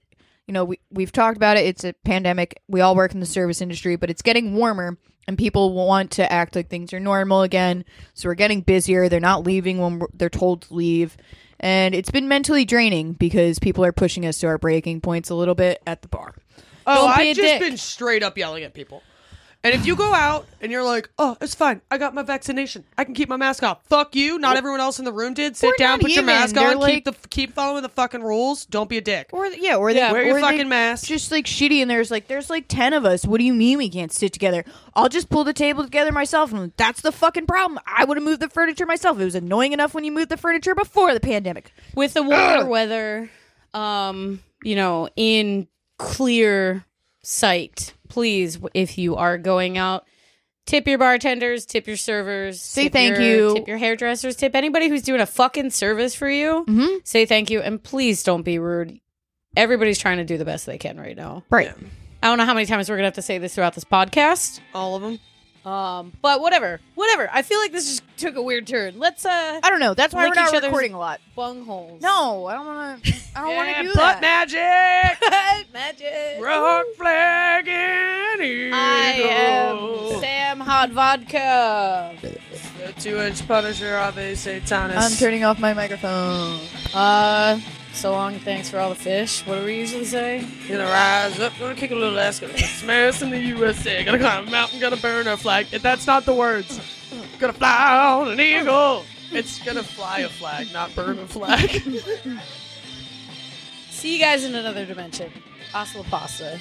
you 0.47 0.53
know, 0.53 0.65
we 0.65 0.79
we've 0.91 1.11
talked 1.11 1.37
about 1.37 1.57
it. 1.57 1.65
It's 1.65 1.83
a 1.83 1.93
pandemic. 2.05 2.61
We 2.67 2.81
all 2.81 2.95
work 2.95 3.13
in 3.13 3.19
the 3.19 3.25
service 3.25 3.61
industry, 3.61 3.95
but 3.97 4.09
it's 4.09 4.21
getting 4.21 4.55
warmer, 4.55 4.97
and 5.27 5.37
people 5.37 5.73
want 5.73 6.11
to 6.11 6.31
act 6.31 6.55
like 6.55 6.69
things 6.69 6.91
are 6.93 6.99
normal 6.99 7.43
again. 7.43 7.85
So 8.13 8.29
we're 8.29 8.35
getting 8.35 8.61
busier. 8.61 9.09
They're 9.09 9.19
not 9.19 9.45
leaving 9.45 9.77
when 9.77 10.01
they're 10.13 10.29
told 10.29 10.63
to 10.63 10.73
leave, 10.73 11.17
and 11.59 11.93
it's 11.93 12.11
been 12.11 12.27
mentally 12.27 12.65
draining 12.65 13.13
because 13.13 13.59
people 13.59 13.83
are 13.85 13.91
pushing 13.91 14.25
us 14.25 14.39
to 14.39 14.47
our 14.47 14.57
breaking 14.57 15.01
points 15.01 15.29
a 15.29 15.35
little 15.35 15.55
bit 15.55 15.81
at 15.85 16.01
the 16.01 16.07
bar. 16.07 16.33
Oh, 16.87 17.07
Don't 17.07 17.17
be 17.17 17.23
a 17.23 17.29
I've 17.31 17.35
just 17.35 17.47
dick. 17.47 17.59
been 17.61 17.77
straight 17.77 18.23
up 18.23 18.37
yelling 18.37 18.63
at 18.63 18.73
people. 18.73 19.03
And 19.63 19.73
if 19.73 19.85
you 19.87 19.95
go 19.95 20.13
out 20.13 20.45
and 20.61 20.71
you're 20.71 20.83
like, 20.83 21.09
"Oh, 21.17 21.35
it's 21.41 21.55
fine. 21.55 21.81
I 21.89 21.97
got 21.97 22.13
my 22.13 22.21
vaccination. 22.21 22.85
I 22.97 23.03
can 23.03 23.15
keep 23.15 23.27
my 23.27 23.35
mask 23.37 23.63
off." 23.63 23.83
Fuck 23.89 24.15
you. 24.15 24.37
Not 24.37 24.55
everyone 24.55 24.79
else 24.79 24.99
in 24.99 25.03
the 25.03 25.11
room 25.11 25.33
did. 25.33 25.57
Sit 25.57 25.67
Or 25.67 25.73
down, 25.77 25.89
not 25.93 26.01
put 26.01 26.11
your 26.11 26.17
even. 26.23 26.25
mask 26.27 26.55
They're 26.55 26.77
on. 26.77 26.85
keep 26.85 27.03
the 27.05 27.13
keep 27.31 27.53
following 27.53 27.81
the 27.81 27.89
fucking 27.89 28.21
rules. 28.21 28.65
Don't 28.67 28.87
be 28.87 28.97
a 28.97 29.01
dick. 29.01 29.29
Or 29.33 29.47
yeah, 29.47 29.75
or 29.75 29.89
Yeah. 29.89 30.07
they 30.09 30.13
Wear 30.13 30.23
your 30.25 30.31
or 30.37 30.41
they 30.41 30.47
fucking 30.47 30.69
mask. 30.69 31.07
Just 31.07 31.31
like 31.31 31.45
shitty, 31.45 31.81
and 31.81 31.89
there's 31.89 32.11
like 32.11 32.27
there's 32.27 32.51
like 32.51 32.65
ten 32.69 32.93
of 32.93 33.03
us. 33.03 33.25
What 33.25 33.39
do 33.39 33.43
you 33.45 33.53
mean 33.53 33.79
we 33.79 33.89
can't 33.89 34.11
sit 34.13 34.31
together? 34.31 34.63
I'll 34.93 35.09
just 35.09 35.27
pull 35.27 35.43
the 35.43 35.53
table 35.53 35.83
together 35.83 36.11
myself, 36.13 36.53
and 36.53 36.71
that's 36.77 37.01
the 37.01 37.11
fucking 37.11 37.47
problem. 37.47 37.79
I 37.85 38.05
would 38.05 38.15
have 38.15 38.23
moved 38.23 38.41
the 38.41 38.49
furniture 38.49 38.85
myself. 38.85 39.19
It 39.19 39.25
was 39.25 39.35
annoying 39.35 39.73
enough 39.73 39.93
when 39.95 40.03
you 40.05 40.11
moved 40.13 40.29
the 40.29 40.37
furniture 40.37 40.75
before 40.75 41.13
the 41.15 41.19
pandemic. 41.19 41.73
with 41.95 42.13
the 42.13 42.21
warmer 42.23 42.65
weather, 42.65 43.29
um, 43.73 44.41
you 44.63 44.75
know, 44.75 45.09
in 45.15 45.67
clear 45.97 46.85
sight, 47.23 47.93
please, 48.09 48.59
if 48.73 48.97
you 48.97 49.15
are 49.15 49.37
going 49.37 49.77
out, 49.77 50.05
tip 50.65 50.87
your 50.87 50.97
bartenders, 50.97 51.65
tip 51.65 51.87
your 51.87 51.97
servers, 51.97 52.61
Say 52.61 52.89
thank 52.89 53.17
your- 53.17 53.25
you. 53.25 53.53
tip 53.55 53.67
your 53.67 53.77
hairdressers, 53.77 54.35
tip 54.35 54.55
anybody 54.55 54.89
who's 54.89 55.01
doing 55.01 55.21
a 55.21 55.25
fucking 55.25 55.71
service 55.71 56.13
for 56.15 56.29
you. 56.29 56.65
Mm-hmm. 56.67 56.97
Say 57.03 57.25
thank 57.25 57.49
you, 57.49 57.61
and 57.61 57.81
please 57.81 58.23
don't 58.23 58.43
be 58.43 58.59
rude. 58.59 58.99
Everybody's 59.55 59.97
trying 59.99 60.17
to 60.17 60.25
do 60.25 60.37
the 60.37 60.45
best 60.45 60.65
they 60.65 60.77
can 60.77 60.99
right 60.99 61.15
now. 61.17 61.43
Right. 61.49 61.73
I 62.21 62.27
don't 62.27 62.37
know 62.37 62.45
how 62.45 62.53
many 62.53 62.65
times 62.65 62.89
we're 62.89 62.95
gonna 62.97 63.07
have 63.07 63.13
to 63.15 63.21
say 63.21 63.37
this 63.37 63.55
throughout 63.55 63.73
this 63.75 63.83
podcast. 63.85 64.59
All 64.73 64.95
of 64.95 65.01
them. 65.01 65.19
Um, 65.67 66.13
but 66.21 66.39
whatever, 66.39 66.79
whatever. 66.95 67.29
I 67.33 67.41
feel 67.41 67.59
like 67.59 67.73
this 67.73 67.85
just 67.87 68.03
took 68.17 68.35
a 68.37 68.41
weird 68.41 68.65
turn. 68.67 68.99
Let's 68.99 69.25
uh 69.25 69.59
I 69.61 69.69
don't 69.69 69.81
know. 69.81 69.93
That's 69.93 70.13
why 70.13 70.27
we're 70.29 70.33
not 70.35 70.47
each 70.49 70.55
other's- 70.55 70.63
recording 70.71 70.93
a 70.93 70.99
lot. 70.99 71.19
bung 71.35 71.65
holes. 71.65 72.01
No, 72.01 72.45
I 72.45 72.53
don't 72.53 72.65
want 72.65 73.03
to. 73.03 73.13
I 73.35 73.41
don't 73.41 73.55
want 73.55 73.75
to 73.75 73.83
do 73.83 73.87
butt 73.93 74.21
that. 74.21 74.49
magic. 74.49 75.67
magic. 75.73 76.41
Rock 76.43 76.85
flag 76.95 77.67
and 77.67 78.41
eagle. 78.41 78.79
I 78.79 79.11
am 80.15 80.19
Sam 80.21 80.59
Hot 80.61 80.89
Vodka. 80.91 82.15
The 82.21 82.93
two-inch 83.01 83.45
Punisher 83.47 83.95
of 83.97 84.17
a 84.17 84.35
Satanist. 84.35 84.97
I'm 85.11 85.17
turning 85.17 85.43
off 85.43 85.59
my 85.59 85.73
microphone. 85.73 86.61
Uh, 86.93 87.59
so 87.97 88.11
long. 88.11 88.37
Thanks 88.39 88.69
for 88.69 88.77
all 88.79 88.89
the 88.89 88.95
fish. 88.95 89.45
What 89.45 89.59
do 89.59 89.65
we 89.65 89.75
usually 89.75 90.05
say? 90.05 90.47
Gonna 90.67 90.85
rise 90.85 91.39
up, 91.39 91.53
gonna 91.59 91.75
kick 91.75 91.91
a 91.91 91.95
little 91.95 92.17
ass, 92.19 92.39
gonna 92.39 92.57
smash 92.57 93.21
in 93.21 93.31
the 93.31 93.39
USA, 93.39 94.03
gonna 94.03 94.19
climb 94.19 94.47
a 94.47 94.51
mountain, 94.51 94.79
gonna 94.79 94.97
burn 94.97 95.27
a 95.27 95.35
flag. 95.35 95.67
That's 95.67 96.05
not 96.05 96.25
the 96.25 96.33
words. 96.33 96.79
Gonna 97.39 97.53
fly 97.53 98.19
on 98.21 98.31
an 98.31 98.39
eagle. 98.39 99.03
It's 99.31 99.59
gonna 99.63 99.83
fly 99.83 100.19
a 100.19 100.29
flag, 100.29 100.71
not 100.73 100.93
burn 100.95 101.19
a 101.19 101.27
flag. 101.27 101.81
See 103.89 104.13
you 104.13 104.19
guys 104.19 104.43
in 104.43 104.53
another 104.53 104.85
dimension. 104.85 105.31
Hasta 105.71 105.97
la 105.97 106.03
pasta. 106.03 106.59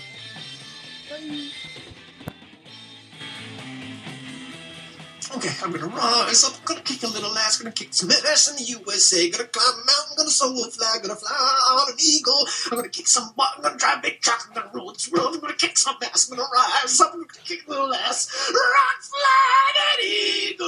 Okay, 5.35 5.51
I'm 5.62 5.72
gonna 5.72 5.89
rise 5.89 6.45
up, 6.45 6.64
gonna 6.64 6.81
kick 6.83 7.03
a 7.03 7.09
little 7.09 7.37
ass, 7.37 7.59
gonna 7.59 7.72
kick 7.72 7.93
some 7.93 8.11
ass 8.11 8.49
in 8.49 8.57
the 8.57 8.62
USA, 8.79 9.29
gonna 9.29 9.49
climb 9.49 9.74
a 9.74 9.85
mountain, 9.85 10.16
gonna 10.16 10.31
soar 10.31 10.53
a 10.53 10.70
flag, 10.70 11.03
gonna 11.03 11.16
fly 11.16 11.31
on 11.33 11.93
an 11.93 11.99
eagle, 11.99 12.47
I'm 12.70 12.77
gonna 12.79 12.89
kick 12.89 13.09
some 13.09 13.33
butt, 13.37 13.49
I'm 13.57 13.62
gonna 13.62 13.77
drive 13.77 14.03
big 14.03 14.20
truck, 14.20 14.47
I'm 14.49 14.55
gonna 14.55 14.70
rule 14.72 14.93
this 14.93 15.11
world, 15.11 15.35
I'm 15.35 15.41
gonna 15.41 15.55
kick 15.55 15.77
some 15.77 15.97
ass, 16.05 16.31
I'm 16.31 16.37
gonna 16.37 16.49
rise 16.55 17.01
up, 17.01 17.12
I'm 17.12 17.22
gonna 17.22 17.33
kick 17.45 17.66
a 17.66 17.70
little 17.70 17.93
ass, 17.93 18.29
rock, 18.55 19.03
flag, 19.03 19.74
and 19.91 20.05
eagle. 20.07 20.66